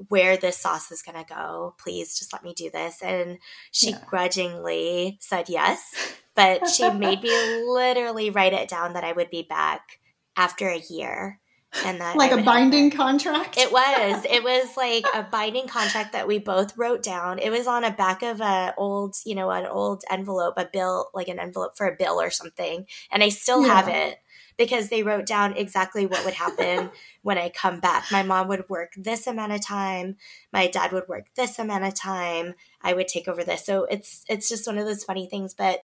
where 0.08 0.36
this 0.36 0.58
sauce 0.58 0.90
is 0.90 1.02
going 1.02 1.22
to 1.24 1.34
go. 1.34 1.74
Please 1.78 2.18
just 2.18 2.32
let 2.32 2.42
me 2.42 2.52
do 2.52 2.70
this. 2.70 3.02
And 3.02 3.38
she 3.70 3.90
Yeah. 3.92 4.04
grudgingly 4.08 5.18
said 5.20 5.48
yes, 5.48 5.94
but 6.34 6.68
she 6.68 6.90
made 6.90 7.22
me 7.22 7.30
literally 7.68 8.30
write 8.30 8.52
it 8.52 8.68
down 8.68 8.94
that 8.94 9.04
I 9.04 9.12
would 9.12 9.30
be 9.30 9.42
back 9.42 10.00
after 10.36 10.68
a 10.68 10.78
year. 10.78 11.38
And 11.84 12.00
that 12.00 12.16
Like 12.16 12.32
a 12.32 12.42
binding 12.42 12.90
contract? 12.90 13.56
It 13.56 13.70
was. 13.72 14.24
It 14.30 14.42
was 14.42 14.76
like 14.76 15.04
a 15.14 15.22
binding 15.22 15.68
contract 15.68 16.12
that 16.12 16.26
we 16.26 16.38
both 16.38 16.76
wrote 16.76 17.02
down. 17.02 17.38
It 17.38 17.50
was 17.50 17.66
on 17.66 17.84
a 17.84 17.90
back 17.90 18.22
of 18.22 18.40
a 18.40 18.74
old, 18.76 19.16
you 19.24 19.34
know, 19.34 19.50
an 19.50 19.66
old 19.66 20.02
envelope, 20.10 20.54
a 20.56 20.64
bill, 20.64 21.10
like 21.14 21.28
an 21.28 21.38
envelope 21.38 21.76
for 21.76 21.86
a 21.86 21.96
bill 21.96 22.20
or 22.20 22.30
something. 22.30 22.86
And 23.10 23.22
I 23.22 23.28
still 23.28 23.62
have 23.64 23.88
it 23.88 24.18
because 24.60 24.88
they 24.88 25.02
wrote 25.02 25.26
down 25.26 25.56
exactly 25.56 26.06
what 26.06 26.24
would 26.24 26.34
happen 26.34 26.90
when 27.22 27.38
I 27.38 27.48
come 27.48 27.80
back. 27.80 28.12
My 28.12 28.22
mom 28.22 28.48
would 28.48 28.68
work 28.68 28.92
this 28.96 29.26
amount 29.26 29.52
of 29.52 29.64
time. 29.64 30.16
My 30.52 30.66
dad 30.66 30.92
would 30.92 31.08
work 31.08 31.26
this 31.34 31.58
amount 31.58 31.84
of 31.84 31.94
time. 31.94 32.54
I 32.82 32.92
would 32.92 33.08
take 33.08 33.26
over 33.26 33.42
this. 33.42 33.64
So 33.64 33.84
it's 33.84 34.24
it's 34.28 34.48
just 34.48 34.66
one 34.66 34.76
of 34.76 34.86
those 34.86 35.04
funny 35.04 35.26
things, 35.26 35.54
but 35.54 35.82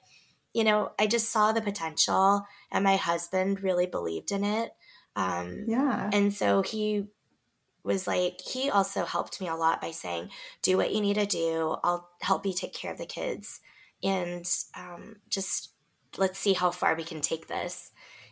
you 0.53 0.63
know, 0.63 0.91
I 0.97 1.07
just 1.07 1.31
saw 1.31 1.51
the 1.51 1.61
potential 1.61 2.45
and 2.71 2.83
my 2.83 2.95
husband 2.95 3.61
really 3.61 3.85
believed 3.85 4.31
in 4.31 4.43
it. 4.43 4.71
Um 5.15 5.65
yeah. 5.65 6.11
and 6.11 6.33
so 6.33 6.61
he 6.61 7.07
was 7.83 8.07
like, 8.07 8.41
he 8.41 8.69
also 8.69 9.05
helped 9.05 9.39
me 9.39 9.47
a 9.47 9.55
lot 9.55 9.81
by 9.81 9.91
saying, 9.91 10.31
do 10.61 10.77
what 10.77 10.93
you 10.93 11.01
need 11.01 11.15
to 11.15 11.25
do. 11.25 11.77
I'll 11.83 12.09
help 12.21 12.45
you 12.45 12.53
take 12.53 12.73
care 12.73 12.91
of 12.91 12.97
the 12.97 13.05
kids. 13.05 13.61
And 14.03 14.45
um, 14.75 15.17
just 15.29 15.73
let's 16.17 16.39
see 16.39 16.53
how 16.53 16.71
far 16.71 16.95
we 16.95 17.03
can 17.03 17.21
take 17.21 17.47
this. 17.47 17.91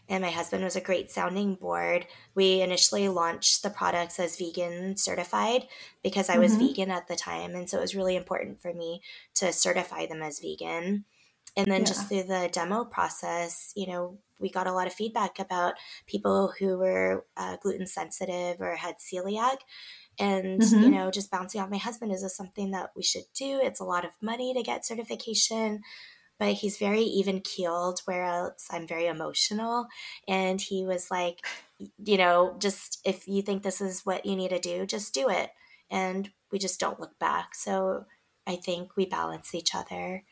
And 0.10 0.22
my 0.22 0.32
husband 0.32 0.64
was 0.64 0.76
a 0.76 0.82
great 0.82 1.12
sounding 1.12 1.56
board. 1.56 2.08
We 2.36 2.62
initially 2.62 3.08
launched 3.08 3.64
the 3.64 3.70
products 3.70 4.20
as 4.20 4.38
vegan 4.38 4.98
certified 4.98 5.68
because 6.04 6.30
I 6.30 6.40
was 6.40 6.58
Mhm. 6.58 6.58
vegan 6.58 6.92
at 6.92 7.08
the 7.08 7.16
time. 7.16 7.56
And 7.56 7.70
so 7.70 7.78
it 7.78 7.82
was 7.82 7.96
really 7.96 8.16
important 8.16 8.62
for 8.62 8.74
me 8.74 9.02
to 9.36 9.54
certify 9.54 10.06
them 10.06 10.22
as 10.22 10.40
vegan. 10.40 11.06
And 11.56 11.68
then 11.72 11.86
Yeah. 11.86 11.86
just 11.86 12.10
through 12.10 12.24
the 12.24 12.50
demo 12.52 12.84
process, 12.86 13.72
you 13.76 13.88
know, 13.88 14.20
we 14.44 14.50
got 14.52 14.68
a 14.68 14.74
lot 14.74 14.86
of 14.86 14.94
feedback 14.94 15.40
about 15.40 15.76
people 16.06 16.54
who 16.60 16.78
were 16.78 17.26
uh, 17.38 17.58
gluten 17.64 17.88
sensitive 17.88 18.62
or 18.62 18.76
had 18.76 18.98
celiac. 19.00 19.58
And, 20.20 20.62
you 20.78 20.92
Mhm. 20.92 20.92
know, 20.92 21.10
just 21.10 21.32
bouncing 21.32 21.60
off 21.62 21.72
my 21.72 21.78
husband, 21.78 22.12
is 22.12 22.22
this 22.22 22.38
something 22.38 22.72
that 22.72 22.92
we 22.96 23.02
should 23.02 23.26
do? 23.34 23.60
It's 23.64 23.80
a 23.80 23.86
lot 23.86 24.06
of 24.06 24.12
money 24.22 24.54
to 24.54 24.62
get 24.62 24.86
certification, 24.86 25.82
but 26.40 26.54
he's 26.54 26.78
very 26.78 27.02
even 27.02 27.42
keeled, 27.42 28.02
whereas 28.06 28.68
I'm 28.70 28.88
very 28.88 29.08
emotional. 29.08 29.88
And 30.28 30.62
he 30.62 30.86
was 30.86 31.10
like, 31.10 31.44
you 32.04 32.18
know, 32.18 32.56
just 32.60 33.02
if 33.06 33.28
you 33.28 33.42
think 33.42 33.64
this 33.64 33.82
is 33.82 34.06
what 34.06 34.26
you 34.26 34.36
need 34.36 34.50
to 34.50 34.60
do, 34.60 34.86
just 34.86 35.14
do 35.14 35.30
it. 35.30 35.52
And 35.90 36.32
we 36.52 36.60
just 36.60 36.80
don't 36.80 37.00
look 37.00 37.18
back. 37.20 37.56
So 37.56 38.06
I 38.46 38.56
think 38.56 38.96
we 38.96 39.06
balance 39.06 39.56
each 39.56 39.74
other 39.74 40.24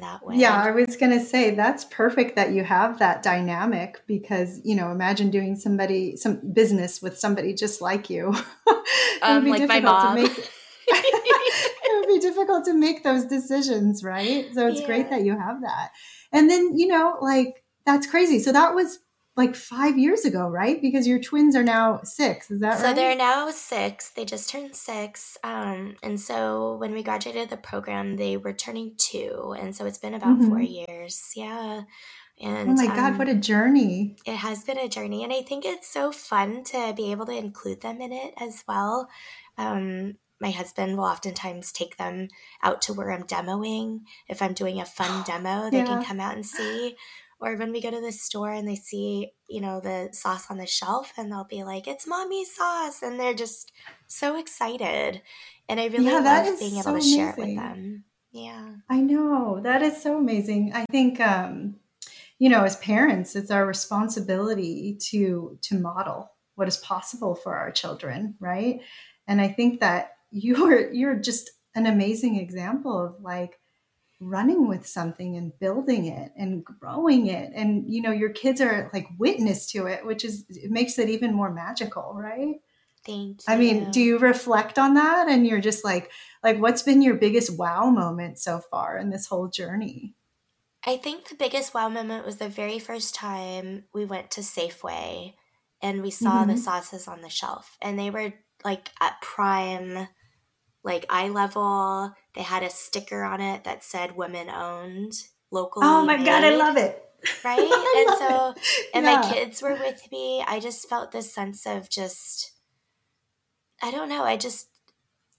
that 0.00 0.24
way. 0.24 0.36
Yeah, 0.36 0.62
I 0.62 0.70
was 0.70 0.96
going 0.96 1.12
to 1.12 1.24
say 1.24 1.50
that's 1.50 1.84
perfect 1.84 2.36
that 2.36 2.52
you 2.52 2.64
have 2.64 2.98
that 2.98 3.22
dynamic 3.22 4.02
because, 4.06 4.60
you 4.64 4.74
know, 4.74 4.90
imagine 4.90 5.30
doing 5.30 5.56
somebody 5.56 6.16
some 6.16 6.40
business 6.52 7.02
with 7.02 7.18
somebody 7.18 7.54
just 7.54 7.80
like 7.80 8.10
you. 8.10 8.34
it 8.66 9.22
Um, 9.22 9.46
like 9.46 9.66
my 9.68 9.80
mom. 9.80 10.16
to 10.16 10.22
make 10.22 10.50
it 10.88 12.00
would 12.00 12.14
be 12.14 12.20
difficult 12.20 12.64
to 12.66 12.74
make 12.74 13.02
those 13.04 13.24
decisions, 13.24 14.04
right? 14.04 14.52
So 14.52 14.66
it's 14.66 14.84
great 14.84 15.08
that 15.10 15.24
you 15.24 15.38
have 15.38 15.62
that. 15.62 15.92
And 16.32 16.50
then, 16.50 16.76
you 16.76 16.86
know, 16.86 17.16
like 17.20 17.64
that's 17.86 18.06
crazy. 18.06 18.38
So 18.38 18.52
that 18.52 18.74
was 18.74 18.98
like 19.36 19.56
5 19.56 19.98
years 19.98 20.24
ago, 20.24 20.48
right? 20.48 20.80
Because 20.80 21.06
your 21.06 21.18
twins 21.18 21.56
are 21.56 21.62
now 21.64 22.00
6, 22.04 22.50
is 22.50 22.60
that 22.60 22.78
so 22.78 22.84
right? 22.84 22.90
So 22.90 22.94
they're 22.94 23.16
now 23.16 23.50
six. 23.50 24.10
They 24.10 24.24
just 24.24 24.48
turned 24.48 24.76
six. 24.76 25.36
Um, 25.42 25.96
and 26.02 26.20
so 26.20 26.76
when 26.76 26.92
we 26.92 27.02
graduated 27.02 27.50
the 27.50 27.56
program, 27.56 28.16
they 28.16 28.36
were 28.36 28.52
turning 28.52 28.94
two. 28.96 29.54
And 29.58 29.74
so 29.74 29.86
it's 29.86 29.98
been 29.98 30.14
about 30.14 30.38
four 30.40 30.60
years. 30.60 31.32
Yeah. 31.34 31.82
And 32.40 32.70
oh 32.70 32.74
my 32.74 32.86
god, 32.86 33.12
um, 33.12 33.18
what 33.18 33.28
a 33.28 33.34
journey. 33.34 34.16
it 34.26 34.36
has 34.36 34.64
been 34.64 34.78
a 34.78 34.88
journey. 34.88 35.22
And 35.24 35.32
I 35.32 35.42
think 35.42 35.64
it's 35.64 35.88
so 35.88 36.10
fun 36.12 36.64
to 36.64 36.92
be 36.96 37.10
able 37.12 37.26
to 37.26 37.36
include 37.36 37.80
them 37.80 38.00
in 38.00 38.12
it 38.12 38.34
as 38.40 38.64
well. 38.68 39.08
Um, 39.56 40.14
my 40.40 40.50
husband 40.50 40.96
will 40.96 41.04
oftentimes 41.04 41.70
take 41.72 41.96
them 41.96 42.28
out 42.62 42.82
to 42.82 42.92
where 42.92 43.12
I'm 43.12 43.22
demoing. 43.22 44.00
If 44.28 44.42
I'm 44.42 44.52
doing 44.52 44.80
a 44.80 44.84
fun 44.84 45.22
demo, 45.26 45.70
they 45.70 45.78
Yeah. 45.78 45.86
can 45.86 46.04
come 46.04 46.20
out 46.20 46.34
and 46.34 46.44
see. 46.44 46.96
Or 47.40 47.56
when 47.56 47.72
we 47.72 47.80
go 47.80 47.90
to 47.90 48.00
the 48.00 48.12
store 48.12 48.52
and 48.52 48.66
they 48.68 48.76
see, 48.76 49.32
you 49.48 49.60
know, 49.60 49.80
the 49.80 50.10
sauce 50.12 50.50
on 50.50 50.58
the 50.58 50.66
shelf 50.66 51.12
and 51.16 51.30
they'll 51.30 51.44
be 51.44 51.64
like, 51.64 51.86
it's 51.86 52.06
mommy's 52.06 52.54
sauce. 52.54 53.02
And 53.02 53.18
they're 53.20 53.34
just 53.34 53.72
so 54.06 54.36
excited. 54.38 55.22
And 55.68 55.80
I 55.80 55.86
really 55.86 56.04
Yeah, 56.04 56.20
love 56.20 56.58
being 56.58 56.76
able 56.76 56.82
so 56.82 56.94
to 56.94 57.00
share 57.00 57.30
it 57.30 57.38
with 57.38 57.54
them. 57.54 58.04
Yeah. 58.32 58.76
I 58.88 59.00
know. 59.00 59.60
That 59.62 59.82
is 59.82 60.02
so 60.02 60.18
amazing. 60.18 60.72
I 60.74 60.84
think 60.90 61.20
um 61.20 61.76
you 62.40 62.50
know, 62.50 62.64
as 62.64 62.76
parents, 62.78 63.36
it's 63.36 63.50
our 63.50 63.66
responsibility 63.66 64.98
to 65.10 65.58
to 65.62 65.78
model 65.80 66.30
what 66.56 66.68
is 66.68 66.78
possible 66.78 67.34
for 67.34 67.56
our 67.56 67.72
children, 67.72 68.36
right? 68.40 68.80
And 69.28 69.40
I 69.40 69.48
think 69.48 69.80
that 69.80 70.12
you're 70.30 70.92
you're 70.92 71.16
just 71.16 71.50
an 71.74 71.86
amazing 71.86 72.36
example 72.36 73.04
of 73.04 73.22
like 73.22 73.60
running 74.24 74.68
with 74.68 74.86
something 74.86 75.36
and 75.36 75.58
building 75.58 76.06
it 76.06 76.32
and 76.36 76.64
growing 76.64 77.26
it 77.26 77.52
and 77.54 77.92
you 77.92 78.00
know 78.02 78.10
your 78.10 78.30
kids 78.30 78.60
are 78.60 78.90
like 78.94 79.06
witness 79.18 79.66
to 79.66 79.86
it 79.86 80.04
which 80.06 80.24
is 80.24 80.44
it 80.48 80.70
makes 80.70 80.98
it 80.98 81.08
even 81.08 81.34
more 81.34 81.52
magical 81.52 82.14
right 82.14 82.56
Thank 83.04 83.48
you. 83.48 83.54
I 83.54 83.56
mean, 83.56 83.90
do 83.90 84.00
you 84.00 84.18
reflect 84.18 84.78
on 84.78 84.94
that 84.94 85.28
and 85.28 85.46
you're 85.46 85.60
just 85.60 85.84
like 85.84 86.10
like 86.42 86.58
what's 86.58 86.82
been 86.82 87.02
your 87.02 87.14
biggest 87.16 87.58
wow 87.58 87.90
moment 87.90 88.38
so 88.38 88.60
far 88.60 88.98
in 88.98 89.10
this 89.10 89.26
whole 89.26 89.48
journey? 89.48 90.14
I 90.86 90.96
think 90.98 91.28
the 91.28 91.34
biggest 91.34 91.72
wow 91.74 91.88
moment 91.88 92.26
was 92.26 92.36
the 92.36 92.48
very 92.48 92.78
first 92.78 93.14
time 93.14 93.84
we 93.94 94.04
went 94.04 94.30
to 94.32 94.40
Safeway 94.42 95.34
and 95.80 96.02
we 96.02 96.10
saw 96.10 96.44
the 96.44 96.56
Mhm. 96.56 96.58
sauces 96.58 97.08
on 97.08 97.22
the 97.22 97.30
shelf 97.30 97.76
and 97.80 97.98
they 97.98 98.10
were 98.10 98.34
like 98.64 98.90
at 99.00 99.20
prime 99.22 100.08
like 100.84 101.06
eye 101.10 101.28
level. 101.30 102.12
They 102.34 102.42
had 102.42 102.64
a 102.64 102.70
sticker 102.70 103.24
on 103.24 103.40
it 103.42 103.64
that 103.64 103.84
said 103.84 104.16
women 104.16 104.50
owned, 104.50 105.14
locally. 105.52 105.84
Oh 105.84 106.04
my 106.06 106.18
god, 106.24 106.44
I 106.44 106.56
love 106.56 106.76
it. 106.78 107.02
Right? 107.44 107.86
I 107.86 107.88
and 107.94 108.12
so 108.14 108.54
it. 108.56 108.64
and 108.94 109.04
Yeah. 109.04 109.06
my 109.06 109.18
kids 109.18 109.62
were 109.62 109.76
with 109.76 110.10
me. 110.12 110.44
I 110.46 110.60
just 110.60 110.88
felt 110.88 111.12
this 111.12 111.34
sense 111.34 111.66
of 111.66 111.90
just 111.90 112.52
I 113.82 113.90
don't 113.92 114.08
know, 114.10 114.24
I 114.24 114.36
just 114.38 114.68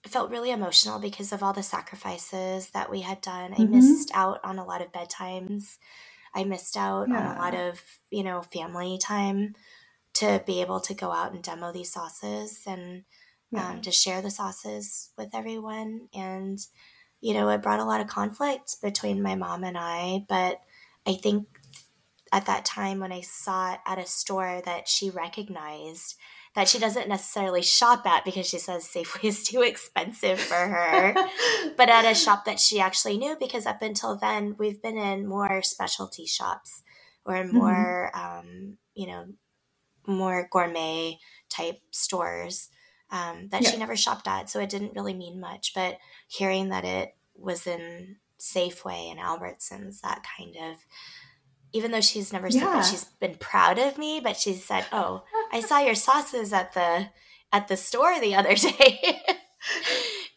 felt 0.08 0.30
really 0.30 0.50
emotional 0.52 0.98
because 1.00 1.32
of 1.32 1.42
all 1.42 1.52
the 1.54 1.62
sacrifices 1.64 2.70
that 2.70 2.90
we 2.90 3.02
had 3.02 3.20
done. 3.22 3.54
I 3.54 3.64
Mhm. 3.64 3.64
missed 3.64 4.10
out 4.14 4.40
on 4.44 4.58
a 4.58 4.64
lot 4.66 4.82
of 4.82 4.92
bedtimes. 4.92 5.78
I 6.34 6.44
missed 6.44 6.76
out 6.76 7.10
on 7.12 7.26
a 7.26 7.34
lot 7.34 7.54
of, 7.54 7.82
you 8.10 8.24
know, 8.24 8.42
family 8.42 8.98
time 8.98 9.54
to 10.14 10.42
be 10.46 10.60
able 10.60 10.80
to 10.80 10.94
go 10.94 11.12
out 11.12 11.32
and 11.32 11.42
demo 11.42 11.72
these 11.72 11.92
sauces 11.92 12.62
and 12.66 13.04
Yeah. 13.56 13.70
um, 13.70 13.80
to 13.82 13.90
share 13.90 14.22
the 14.22 14.30
sauces 14.30 15.10
with 15.16 15.34
everyone. 15.34 16.08
And, 16.14 16.58
you 17.20 17.34
know, 17.34 17.48
it 17.50 17.62
brought 17.62 17.80
a 17.80 17.84
lot 17.84 18.00
of 18.00 18.06
conflict 18.06 18.76
between 18.82 19.22
my 19.22 19.34
mom 19.34 19.64
and 19.64 19.76
I. 19.78 20.24
But 20.28 20.60
I 21.06 21.14
think 21.14 21.46
at 22.32 22.46
that 22.46 22.64
time 22.64 23.00
when 23.00 23.12
I 23.12 23.20
saw 23.20 23.74
it 23.74 23.80
at 23.86 23.98
a 23.98 24.06
store 24.06 24.60
that 24.64 24.88
she 24.88 25.10
recognized 25.10 26.16
that 26.54 26.68
she 26.68 26.78
doesn't 26.78 27.08
necessarily 27.08 27.62
shop 27.62 28.06
at 28.06 28.24
because 28.24 28.46
she 28.46 28.58
says 28.58 28.84
Safeway 28.84 29.24
is 29.24 29.42
too 29.42 29.60
expensive 29.62 30.40
for 30.40 30.54
her, 30.54 31.14
but 31.76 31.90
at 31.90 32.10
a 32.10 32.14
shop 32.14 32.46
that 32.46 32.58
she 32.58 32.80
actually 32.80 33.18
knew 33.18 33.36
because 33.38 33.66
up 33.66 33.82
until 33.82 34.16
then 34.16 34.56
we've 34.58 34.80
been 34.82 34.96
in 34.96 35.26
more 35.26 35.62
specialty 35.62 36.26
shops 36.26 36.82
or 37.26 37.44
more, 37.44 38.10
um, 38.16 38.78
you 38.94 39.06
know, 39.06 39.26
more 40.06 40.48
gourmet 40.50 41.18
type 41.48 41.80
stores 41.90 42.70
um, 43.10 43.48
that 43.50 43.64
she 43.64 43.76
never 43.76 43.96
shopped 43.96 44.26
at. 44.28 44.50
So 44.50 44.60
it 44.60 44.68
didn't 44.68 44.94
really 44.94 45.14
mean 45.14 45.38
much. 45.40 45.72
But 45.74 45.98
hearing 46.28 46.68
that 46.70 46.84
it 46.84 47.14
was 47.36 47.66
in 47.66 48.16
Safeway 48.38 49.10
and 49.10 49.20
Albertsons, 49.20 50.00
that 50.00 50.24
kind 50.36 50.56
of, 50.56 50.76
even 51.72 51.90
though 51.90 52.00
she's 52.00 52.32
never 52.32 52.50
said 52.50 52.62
Yeah. 52.62 52.72
that 52.74 52.84
she's 52.86 53.04
been 53.04 53.36
proud 53.36 53.78
of 53.78 53.98
me, 53.98 54.20
but 54.20 54.36
she 54.36 54.52
said, 54.54 54.86
"Oh, 54.92 55.24
I 55.52 55.60
saw 55.60 55.78
your 55.80 55.94
sauces 55.94 56.52
at 56.52 56.72
the 56.74 57.08
at 57.52 57.68
the 57.68 57.76
store 57.76 58.18
the 58.20 58.34
other 58.34 58.54
day." 58.54 59.22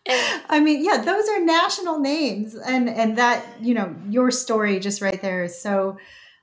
and, 0.06 0.42
I 0.50 0.60
mean, 0.60 0.84
yeah, 0.84 0.98
those 1.02 1.28
are 1.30 1.40
national 1.40 2.00
names, 2.00 2.56
and 2.56 2.90
and 2.90 3.18
that 3.18 3.46
you 3.62 3.74
know 3.74 3.96
your 4.10 4.32
story 4.32 4.80
just 4.80 5.02
right 5.02 5.22
there 5.22 5.44
is 5.44 5.62
so 5.62 5.98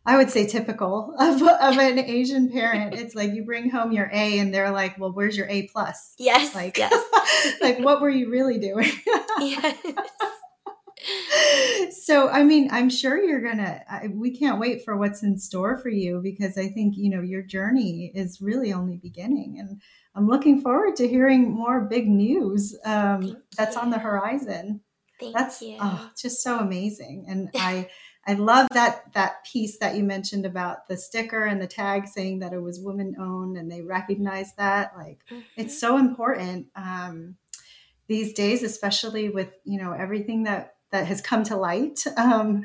I 0.07 0.17
would 0.17 0.31
say 0.31 0.47
typical 0.47 1.15
of, 1.21 1.43
of 1.43 1.79
an 1.79 1.99
Asian 1.99 2.51
parent. 2.51 2.95
It's 2.95 3.15
like 3.15 3.33
you 3.33 3.45
bring 3.45 3.69
home 3.69 3.93
your 3.93 4.09
A 4.13 4.39
and 4.39 4.55
they're 4.55 4.71
like, 4.71 4.99
well, 4.99 5.13
where's 5.13 5.37
your 5.37 5.49
A 5.49 5.67
plus? 5.69 6.15
Yes. 6.19 6.55
Like, 6.55 6.79
yes. 6.79 6.95
like 7.61 7.79
what 7.81 8.01
were 8.01 8.11
you 8.11 8.31
really 8.31 8.59
doing? 8.59 8.91
yes. 9.41 9.77
so 12.05 12.29
i 12.31 12.43
mean 12.43 12.69
i'm 12.73 12.89
sure 12.89 13.23
you're 13.23 13.43
gonna 13.43 13.81
we 14.15 14.37
can't 14.37 14.59
wait 14.59 14.83
for 14.85 14.97
what's 14.97 15.23
in 15.23 15.39
store 15.39 15.77
for 15.77 15.89
you 15.91 16.21
because 16.21 16.59
i 16.59 16.67
think 16.69 16.95
you 16.97 17.11
know 17.11 17.21
your 17.21 17.43
journey 17.43 18.11
is 18.15 18.41
really 18.41 18.73
only 18.73 18.97
beginning 18.97 19.57
and 19.59 19.81
i'm 20.17 20.27
looking 20.27 20.61
forward 20.61 20.97
to 20.97 21.07
hearing 21.07 21.49
more 21.49 21.83
big 21.83 22.09
news 22.09 22.77
um, 22.85 23.37
that's 23.57 23.77
on 23.77 23.91
the 23.91 23.99
horizon 23.99 24.81
Thank 25.21 25.37
that's 25.37 25.63
you. 25.63 25.77
oh, 25.81 26.11
just 26.21 26.43
so 26.43 26.59
amazing 26.59 27.27
and 27.29 27.51
i 27.55 27.89
i 28.27 28.33
love 28.35 28.67
that 28.73 29.13
that 29.15 29.45
piece 29.45 29.79
that 29.79 29.95
you 29.97 30.03
mentioned 30.05 30.45
about 30.47 30.87
the 30.89 30.97
sticker 30.97 31.45
and 31.45 31.61
the 31.61 31.67
tag 31.67 32.07
saying 32.09 32.39
that 32.41 32.53
it 32.53 32.61
was 32.61 32.81
woman 32.81 33.15
owned 33.19 33.57
and 33.57 33.71
they 33.71 33.83
recognize 33.83 34.55
that 34.57 34.93
like 34.97 35.19
Mhm. 35.31 35.43
it's 35.57 35.79
so 35.79 35.97
important 35.99 36.67
um, 36.77 37.37
these 38.09 38.33
days 38.33 38.63
especially 38.63 39.29
with 39.29 39.51
you 39.65 39.79
know 39.79 39.93
everything 39.93 40.45
that 40.45 40.75
that 40.91 41.07
has 41.07 41.21
come 41.21 41.43
to 41.45 41.57
light 41.57 42.05
um, 42.17 42.65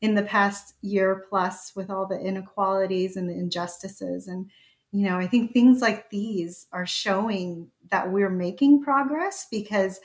in 0.00 0.14
the 0.14 0.22
past 0.22 0.74
year 0.82 1.24
plus 1.28 1.72
with 1.76 1.90
all 1.90 2.06
the 2.06 2.18
inequalities 2.18 3.16
and 3.16 3.28
the 3.28 3.34
injustices 3.34 4.26
and 4.28 4.50
you 4.92 5.04
know 5.08 5.16
i 5.18 5.26
think 5.26 5.52
things 5.52 5.80
like 5.80 6.10
these 6.10 6.66
are 6.72 6.86
showing 6.86 7.70
that 7.90 8.10
we're 8.10 8.30
making 8.30 8.82
progress 8.82 9.46
because 9.50 10.00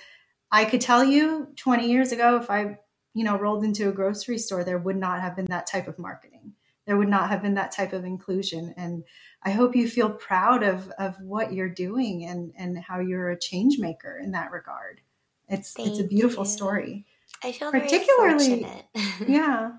i 0.52 0.64
could 0.66 0.82
tell 0.82 1.04
you 1.04 1.48
20 1.56 1.88
years 1.90 2.12
ago 2.12 2.38
if 2.38 2.50
i 2.52 2.78
you 3.16 3.24
know 3.24 3.36
rolled 3.40 3.64
into 3.64 3.90
a 3.90 3.92
grocery 3.92 4.38
store 4.38 4.64
there 4.64 4.78
would 4.78 4.98
not 4.98 5.20
have 5.22 5.36
been 5.36 5.46
that 5.46 5.66
type 5.66 5.88
of 5.88 5.98
marketing 5.98 6.54
there 6.86 6.98
would 6.98 7.10
not 7.10 7.30
have 7.30 7.42
been 7.42 7.56
that 7.56 7.72
type 7.72 7.94
of 7.94 8.06
inclusion 8.06 8.74
and 8.78 9.04
i 9.44 9.50
hope 9.50 9.76
you 9.76 9.90
feel 9.90 10.10
proud 10.12 10.62
of 10.62 10.92
of 11.00 11.16
what 11.22 11.52
you're 11.54 11.70
doing 11.70 12.26
and 12.26 12.52
and 12.58 12.78
how 12.78 13.00
you're 13.00 13.32
a 13.32 13.40
change 13.40 13.80
maker 13.80 14.20
in 14.24 14.32
that 14.32 14.52
regard 14.52 15.02
it's 15.50 15.74
it's 15.80 16.00
a 16.00 16.04
beautiful 16.04 16.44
you. 16.44 16.50
story 16.50 17.06
I 17.44 17.52
feel 17.52 17.72
particularly- 17.72 18.48
very 18.48 18.64
fortunate. 18.64 18.86
yeah 19.28 19.72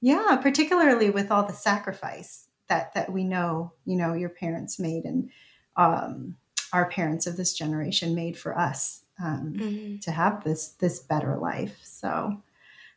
yeah 0.00 0.36
particularly 0.40 1.10
with 1.10 1.30
all 1.30 1.44
the 1.46 1.52
sacrifice 1.52 2.48
that 2.68 2.94
that 2.94 3.12
we 3.12 3.24
know 3.24 3.72
you 3.84 3.96
know 3.96 4.14
your 4.14 4.30
parents 4.30 4.78
made 4.78 5.04
and 5.04 5.30
um, 5.76 6.36
our 6.72 6.88
parents 6.88 7.26
of 7.26 7.36
this 7.36 7.52
generation 7.54 8.14
made 8.14 8.38
for 8.38 8.56
us 8.58 9.02
um, 9.22 9.54
Mhm. 9.56 10.00
to 10.02 10.10
have 10.12 10.44
this 10.44 10.68
this 10.78 10.98
better 11.00 11.36
life 11.36 11.80
so 11.84 12.42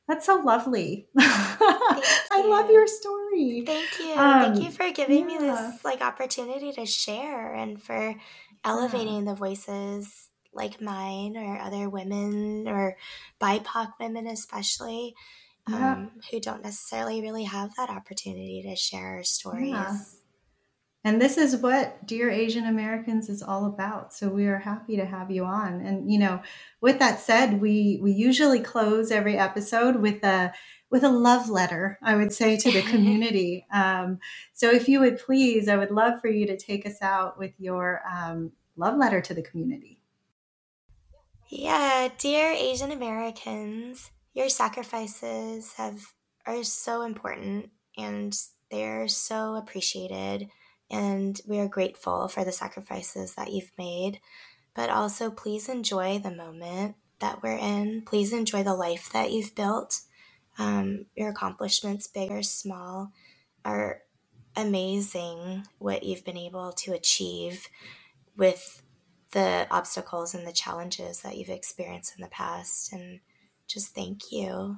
that's 0.08 0.26
so 0.26 0.36
lovely 0.39 1.08
i 1.18 2.43
love 2.47 2.70
your 2.72 2.88
story 2.88 3.64
Thank 3.66 3.99
you. 3.99 4.14
Um, 4.16 4.41
Thank 4.53 4.64
you 4.64 4.72
for 4.72 4.89
giving 4.91 5.28
me 5.28 5.38
this 5.38 5.84
like 5.84 6.01
opportunity 6.01 6.72
to 6.74 6.86
share 6.86 7.53
and 7.53 7.82
for 7.82 8.16
elevating 8.64 9.26
the 9.26 9.36
voices 9.36 10.30
like 10.53 10.82
mine 10.82 11.38
or 11.38 11.60
other 11.60 11.89
women 11.89 12.68
or 12.68 12.97
BIPOC 13.41 13.93
women 13.99 14.28
especially 14.28 15.14
Yeah. 15.68 15.93
um, 15.93 16.12
who 16.32 16.39
don't 16.39 16.64
necessarily 16.64 17.22
really 17.22 17.43
have 17.43 17.76
that 17.76 17.89
opportunity 17.89 18.64
to 18.64 18.76
share 18.76 19.18
our 19.18 19.24
stories. 19.24 20.16
And 21.08 21.22
this 21.22 21.38
is 21.38 21.55
what 21.55 22.05
Dear 22.05 22.30
Asian 22.30 22.66
Americans 22.66 23.30
is 23.30 23.41
all 23.41 23.66
about. 23.66 24.12
So 24.12 24.28
we 24.28 24.45
are 24.47 24.60
happy 24.60 24.97
to 24.97 25.05
have 25.05 25.32
you 25.32 25.45
on. 25.45 25.80
And 25.80 26.12
you 26.12 26.20
know, 26.20 26.41
with 26.82 26.99
that 26.99 27.22
said, 27.22 27.62
we 27.62 27.97
we 28.01 28.12
usually 28.12 28.60
close 28.60 29.10
every 29.10 29.38
episode 29.38 29.95
with 30.01 30.22
a 30.26 30.53
with 30.89 31.05
a 31.05 31.10
love 31.10 31.49
letter, 31.49 31.97
I 32.03 32.18
would 32.18 32.34
say, 32.34 32.58
to 32.58 32.72
the 32.74 32.82
community. 32.91 33.66
um, 33.72 34.20
so 34.51 34.70
if 34.70 34.89
you 34.89 34.99
would 34.99 35.18
please, 35.18 35.70
I 35.70 35.78
would 35.78 35.91
love 35.91 36.20
for 36.20 36.28
you 36.28 36.45
to 36.45 36.58
take 36.58 36.86
us 36.86 37.01
out 37.01 37.39
with 37.39 37.53
your 37.58 38.01
um, 38.05 38.51
love 38.76 38.97
letter 38.97 39.22
to 39.22 39.34
the 39.34 39.43
community. 39.43 40.01
Yeah, 41.49 42.10
dear 42.18 42.51
Asian 42.51 42.91
Americans, 42.91 44.12
your 44.34 44.49
sacrifices 44.49 45.72
have 45.78 46.01
are 46.45 46.66
so 46.66 47.03
important 47.03 47.70
and 47.97 48.38
they're 48.70 49.08
so 49.08 49.55
appreciated 49.55 50.49
and 50.89 51.39
we 51.47 51.59
are 51.59 51.67
grateful 51.67 52.27
for 52.27 52.43
the 52.43 52.51
sacrifices 52.51 53.35
that 53.35 53.51
you've 53.51 53.71
made. 53.77 54.19
But 54.75 54.89
also 54.89 55.31
please 55.31 55.69
enjoy 55.69 56.19
the 56.19 56.31
moment 56.31 56.95
that 57.19 57.41
we're 57.41 57.57
in. 57.57 58.03
Please 58.05 58.33
enjoy 58.33 58.63
the 58.63 58.75
life 58.75 59.09
that 59.11 59.31
you've 59.31 59.55
built. 59.55 60.01
Um, 60.59 61.05
your 61.15 61.29
accomplishments, 61.29 62.07
big 62.07 62.31
or 62.31 62.43
small, 62.43 63.11
are 63.65 64.01
amazing 64.55 65.63
what 65.77 66.03
you've 66.03 66.25
been 66.25 66.38
able 66.38 66.71
to 66.73 66.93
achieve 66.93 67.67
with 68.35 68.81
the 69.31 69.67
obstacles 69.69 70.33
and 70.33 70.47
the 70.47 70.53
challenges 70.53 71.21
that 71.21 71.38
you've 71.38 71.49
experienced 71.49 72.13
in 72.17 72.21
the 72.23 72.29
past. 72.29 72.93
And 72.93 73.19
just 73.67 73.93
thank 73.93 74.31
you. 74.31 74.77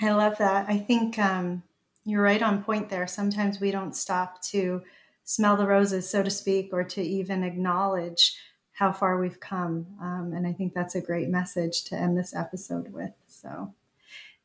I 0.00 0.10
love 0.10 0.38
that. 0.38 0.68
I 0.68 0.78
think 0.78 1.18
um, 1.18 1.62
you're 2.10 2.22
right 2.22 2.42
on 2.42 2.62
point 2.62 2.88
there. 2.88 3.06
Sometimes 3.06 3.60
we 3.60 3.70
don't 3.70 3.94
stop 3.94 4.42
to 4.44 4.82
smell 5.24 5.56
the 5.56 5.66
roses, 5.66 6.08
so 6.08 6.22
to 6.22 6.30
speak, 6.30 6.70
or 6.72 6.82
to 6.84 7.02
even 7.02 7.42
acknowledge 7.42 8.36
how 8.72 8.92
far 8.92 9.18
we've 9.18 9.40
come. 9.40 9.86
Um, 10.00 10.32
and 10.34 10.46
I 10.46 10.52
think 10.52 10.72
that's 10.72 10.94
a 10.94 11.00
great 11.00 11.28
message 11.28 11.84
to 11.84 11.96
end 11.96 12.16
this 12.16 12.34
episode 12.34 12.92
with. 12.92 13.12
So 13.26 13.74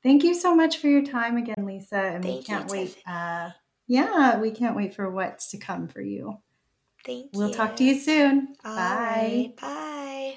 thank 0.02 0.24
you 0.24 0.34
so 0.34 0.56
much 0.56 0.78
for 0.78 0.88
your 0.88 1.04
time 1.04 1.38
again, 1.38 1.66
Lisa. 1.66 1.98
And 1.98 2.24
we 2.24 2.32
Thank 2.32 2.50
you, 2.50 2.56
can't 2.56 2.72
wait. 2.72 2.98
Uh, 3.06 3.52
yeah, 3.88 4.40
we 4.40 4.52
can't 4.52 4.76
wait 4.76 4.96
for 4.96 5.10
what's 5.10 5.52
to 5.52 5.58
come 5.58 5.88
for 5.88 6.02
you. 6.02 6.40
Thank 7.06 7.26
you. 7.26 7.40
We'll 7.40 7.54
talk 7.54 7.76
to 7.78 7.84
you 7.84 8.00
soon. 8.00 8.56
All 8.66 8.76
Bye. 8.76 9.54
right, 9.56 9.58
Bye. 9.62 10.36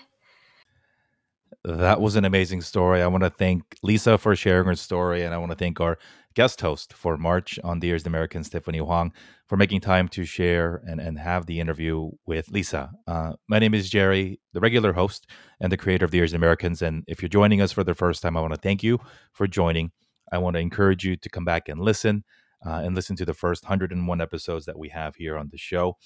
That 1.64 2.00
was 2.00 2.14
an 2.14 2.24
amazing 2.24 2.60
story. 2.60 3.02
I 3.02 3.08
want 3.08 3.24
to 3.24 3.30
thank 3.30 3.76
Lisa 3.82 4.18
for 4.18 4.36
sharing 4.36 4.66
her 4.66 4.76
story, 4.76 5.24
and 5.24 5.34
I 5.34 5.38
want 5.38 5.50
to 5.50 5.56
thank 5.56 5.80
our 5.80 5.98
guest 6.36 6.60
host 6.60 6.92
for 6.92 7.16
March 7.16 7.58
on 7.64 7.80
Dear 7.80 7.94
Asian 7.94 8.08
Americans, 8.08 8.50
Tiffany 8.50 8.78
Huang, 8.78 9.12
for 9.46 9.56
making 9.56 9.80
time 9.80 10.06
to 10.08 10.24
share 10.26 10.82
and, 10.86 11.00
and 11.00 11.18
have 11.18 11.46
the 11.46 11.58
interview 11.58 12.10
with 12.26 12.50
Lisa. 12.50 12.90
Uh, 13.06 13.32
my 13.48 13.58
name 13.58 13.72
is 13.72 13.88
Jerry, 13.88 14.38
the 14.52 14.60
regular 14.60 14.92
host 14.92 15.26
and 15.60 15.72
the 15.72 15.78
creator 15.78 16.04
of 16.04 16.10
Dear 16.10 16.24
Asian 16.24 16.36
Americans. 16.36 16.82
And 16.82 17.04
if 17.08 17.22
you're 17.22 17.30
joining 17.30 17.62
us 17.62 17.72
for 17.72 17.82
the 17.82 17.94
first 17.94 18.20
time, 18.22 18.36
I 18.36 18.42
want 18.42 18.52
to 18.52 18.60
thank 18.60 18.82
you 18.82 19.00
for 19.32 19.46
joining. 19.46 19.92
I 20.30 20.36
want 20.36 20.54
to 20.54 20.60
encourage 20.60 21.04
you 21.04 21.16
to 21.16 21.28
come 21.30 21.46
back 21.46 21.70
and 21.70 21.80
listen 21.80 22.22
uh, 22.66 22.82
and 22.84 22.94
listen 22.94 23.16
to 23.16 23.24
the 23.24 23.34
first 23.34 23.64
101 23.64 24.20
episodes 24.20 24.66
that 24.66 24.78
we 24.78 24.90
have 24.90 25.16
here 25.16 25.38
on 25.38 25.48
the 25.50 25.58
show. 25.58 25.96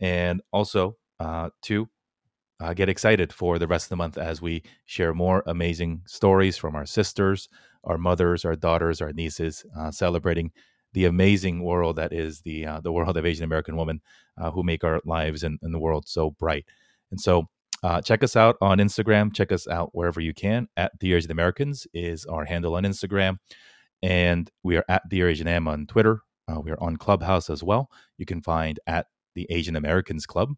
And 0.00 0.42
also 0.52 0.96
uh, 1.20 1.50
to 1.62 1.88
uh, 2.58 2.74
get 2.74 2.88
excited 2.88 3.32
for 3.32 3.58
the 3.58 3.66
rest 3.66 3.86
of 3.86 3.90
the 3.90 3.96
month 3.96 4.18
as 4.18 4.42
we 4.42 4.62
share 4.86 5.14
more 5.14 5.42
amazing 5.46 6.02
stories 6.06 6.56
from 6.56 6.74
our 6.74 6.86
sisters, 6.86 7.48
our 7.86 7.98
mothers, 7.98 8.44
our 8.44 8.56
daughters, 8.56 9.00
our 9.00 9.12
nieces, 9.12 9.64
uh, 9.78 9.90
celebrating 9.90 10.50
the 10.92 11.06
amazing 11.06 11.62
world 11.62 11.96
that 11.96 12.12
is 12.12 12.40
the 12.40 12.66
uh, 12.66 12.80
the 12.80 12.92
world 12.92 13.16
of 13.16 13.26
Asian 13.26 13.44
American 13.44 13.76
women 13.76 14.00
uh, 14.38 14.50
who 14.50 14.62
make 14.62 14.84
our 14.84 15.00
lives 15.04 15.42
and, 15.42 15.58
and 15.62 15.74
the 15.74 15.78
world 15.78 16.08
so 16.08 16.30
bright. 16.32 16.66
And 17.10 17.20
so, 17.20 17.48
uh, 17.82 18.00
check 18.00 18.22
us 18.22 18.36
out 18.36 18.56
on 18.60 18.78
Instagram. 18.78 19.34
Check 19.34 19.52
us 19.52 19.68
out 19.68 19.90
wherever 19.92 20.20
you 20.20 20.34
can. 20.34 20.68
At 20.76 20.92
the 21.00 21.14
Asian 21.14 21.30
Americans 21.30 21.86
is 21.94 22.26
our 22.26 22.44
handle 22.44 22.76
on 22.76 22.84
Instagram, 22.84 23.38
and 24.02 24.50
we 24.62 24.76
are 24.76 24.84
at 24.88 25.02
the 25.08 25.22
Asian 25.22 25.48
Am 25.48 25.68
on 25.68 25.86
Twitter. 25.86 26.20
Uh, 26.48 26.60
we 26.60 26.70
are 26.70 26.80
on 26.82 26.96
Clubhouse 26.96 27.50
as 27.50 27.62
well. 27.62 27.90
You 28.18 28.26
can 28.26 28.40
find 28.40 28.80
at 28.86 29.06
the 29.34 29.46
Asian 29.50 29.76
Americans 29.76 30.26
Club, 30.26 30.54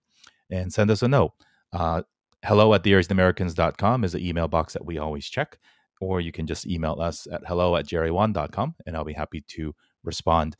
and 0.50 0.72
send 0.72 0.90
us 0.90 1.02
a 1.02 1.08
note. 1.08 1.32
Uh, 1.72 2.02
hello 2.44 2.72
at 2.74 2.84
dearasianamericans.com 2.84 4.04
is 4.04 4.12
the 4.12 4.26
email 4.26 4.48
box 4.48 4.72
that 4.72 4.84
we 4.84 4.98
always 4.98 5.26
check, 5.28 5.58
or 6.00 6.20
you 6.20 6.32
can 6.32 6.46
just 6.46 6.66
email 6.66 7.00
us 7.00 7.26
at 7.30 7.42
hello 7.46 7.76
at 7.76 7.86
jerrywon.com, 7.86 8.74
and 8.86 8.96
I'll 8.96 9.04
be 9.04 9.12
happy 9.12 9.42
to 9.48 9.74
respond. 10.04 10.56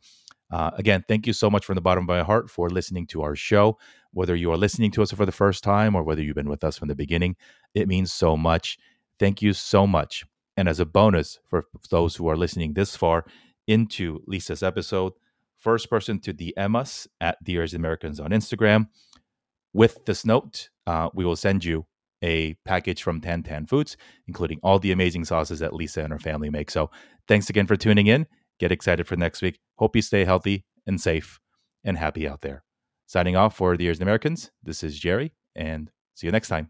Uh, 0.51 0.71
again, 0.75 1.03
thank 1.07 1.27
you 1.27 1.33
so 1.33 1.49
much 1.49 1.65
from 1.65 1.75
the 1.75 1.81
bottom 1.81 2.03
of 2.03 2.07
my 2.07 2.23
heart 2.23 2.49
for 2.49 2.69
listening 2.69 3.05
to 3.07 3.21
our 3.21 3.35
show. 3.35 3.77
Whether 4.11 4.35
you 4.35 4.51
are 4.51 4.57
listening 4.57 4.91
to 4.91 5.03
us 5.03 5.11
for 5.11 5.25
the 5.25 5.31
first 5.31 5.63
time 5.63 5.95
or 5.95 6.03
whether 6.03 6.21
you've 6.21 6.35
been 6.35 6.49
with 6.49 6.63
us 6.63 6.77
from 6.77 6.87
the 6.87 6.95
beginning, 6.95 7.35
it 7.75 7.87
means 7.87 8.11
so 8.11 8.35
much. 8.35 8.79
Thank 9.19 9.41
you 9.41 9.53
so 9.53 9.85
much. 9.85 10.25
And 10.57 10.67
as 10.67 10.79
a 10.79 10.85
bonus 10.85 11.39
for 11.47 11.65
those 11.89 12.15
who 12.15 12.27
are 12.27 12.35
listening 12.35 12.73
this 12.73 12.95
far 12.95 13.25
into 13.67 14.21
Lisa's 14.25 14.63
episode, 14.63 15.13
first 15.55 15.89
person 15.89 16.19
to 16.21 16.33
DM 16.33 16.75
us 16.75 17.07
at 17.21 17.41
Dear 17.43 17.65
Americans 17.75 18.19
on 18.19 18.31
Instagram 18.31 18.87
with 19.73 20.03
this 20.05 20.25
note, 20.25 20.69
uh, 20.87 21.09
we 21.13 21.25
will 21.25 21.35
send 21.35 21.63
you 21.63 21.85
a 22.23 22.55
package 22.65 23.03
from 23.03 23.21
Tan 23.21 23.43
Tan 23.43 23.65
Foods, 23.65 23.97
including 24.27 24.59
all 24.63 24.79
the 24.79 24.91
amazing 24.91 25.25
sauces 25.25 25.59
that 25.59 25.73
Lisa 25.73 26.01
and 26.03 26.11
her 26.11 26.19
family 26.19 26.49
make. 26.49 26.69
So 26.71 26.89
thanks 27.27 27.49
again 27.49 27.67
for 27.67 27.75
tuning 27.75 28.07
in. 28.07 28.27
Get 28.59 28.71
excited 28.71 29.07
for 29.07 29.15
next 29.15 29.41
week. 29.41 29.59
Hope 29.77 29.95
you 29.95 30.01
stay 30.01 30.25
healthy 30.25 30.65
and 30.85 30.99
safe 30.99 31.39
and 31.83 31.97
happy 31.97 32.27
out 32.27 32.41
there. 32.41 32.63
Signing 33.07 33.35
off 33.35 33.55
for 33.55 33.75
Dear 33.75 33.91
Asian 33.91 34.03
Americans, 34.03 34.51
this 34.61 34.83
is 34.83 34.99
Jerry, 34.99 35.33
and 35.55 35.89
see 36.13 36.27
you 36.27 36.31
next 36.31 36.49
time. 36.49 36.69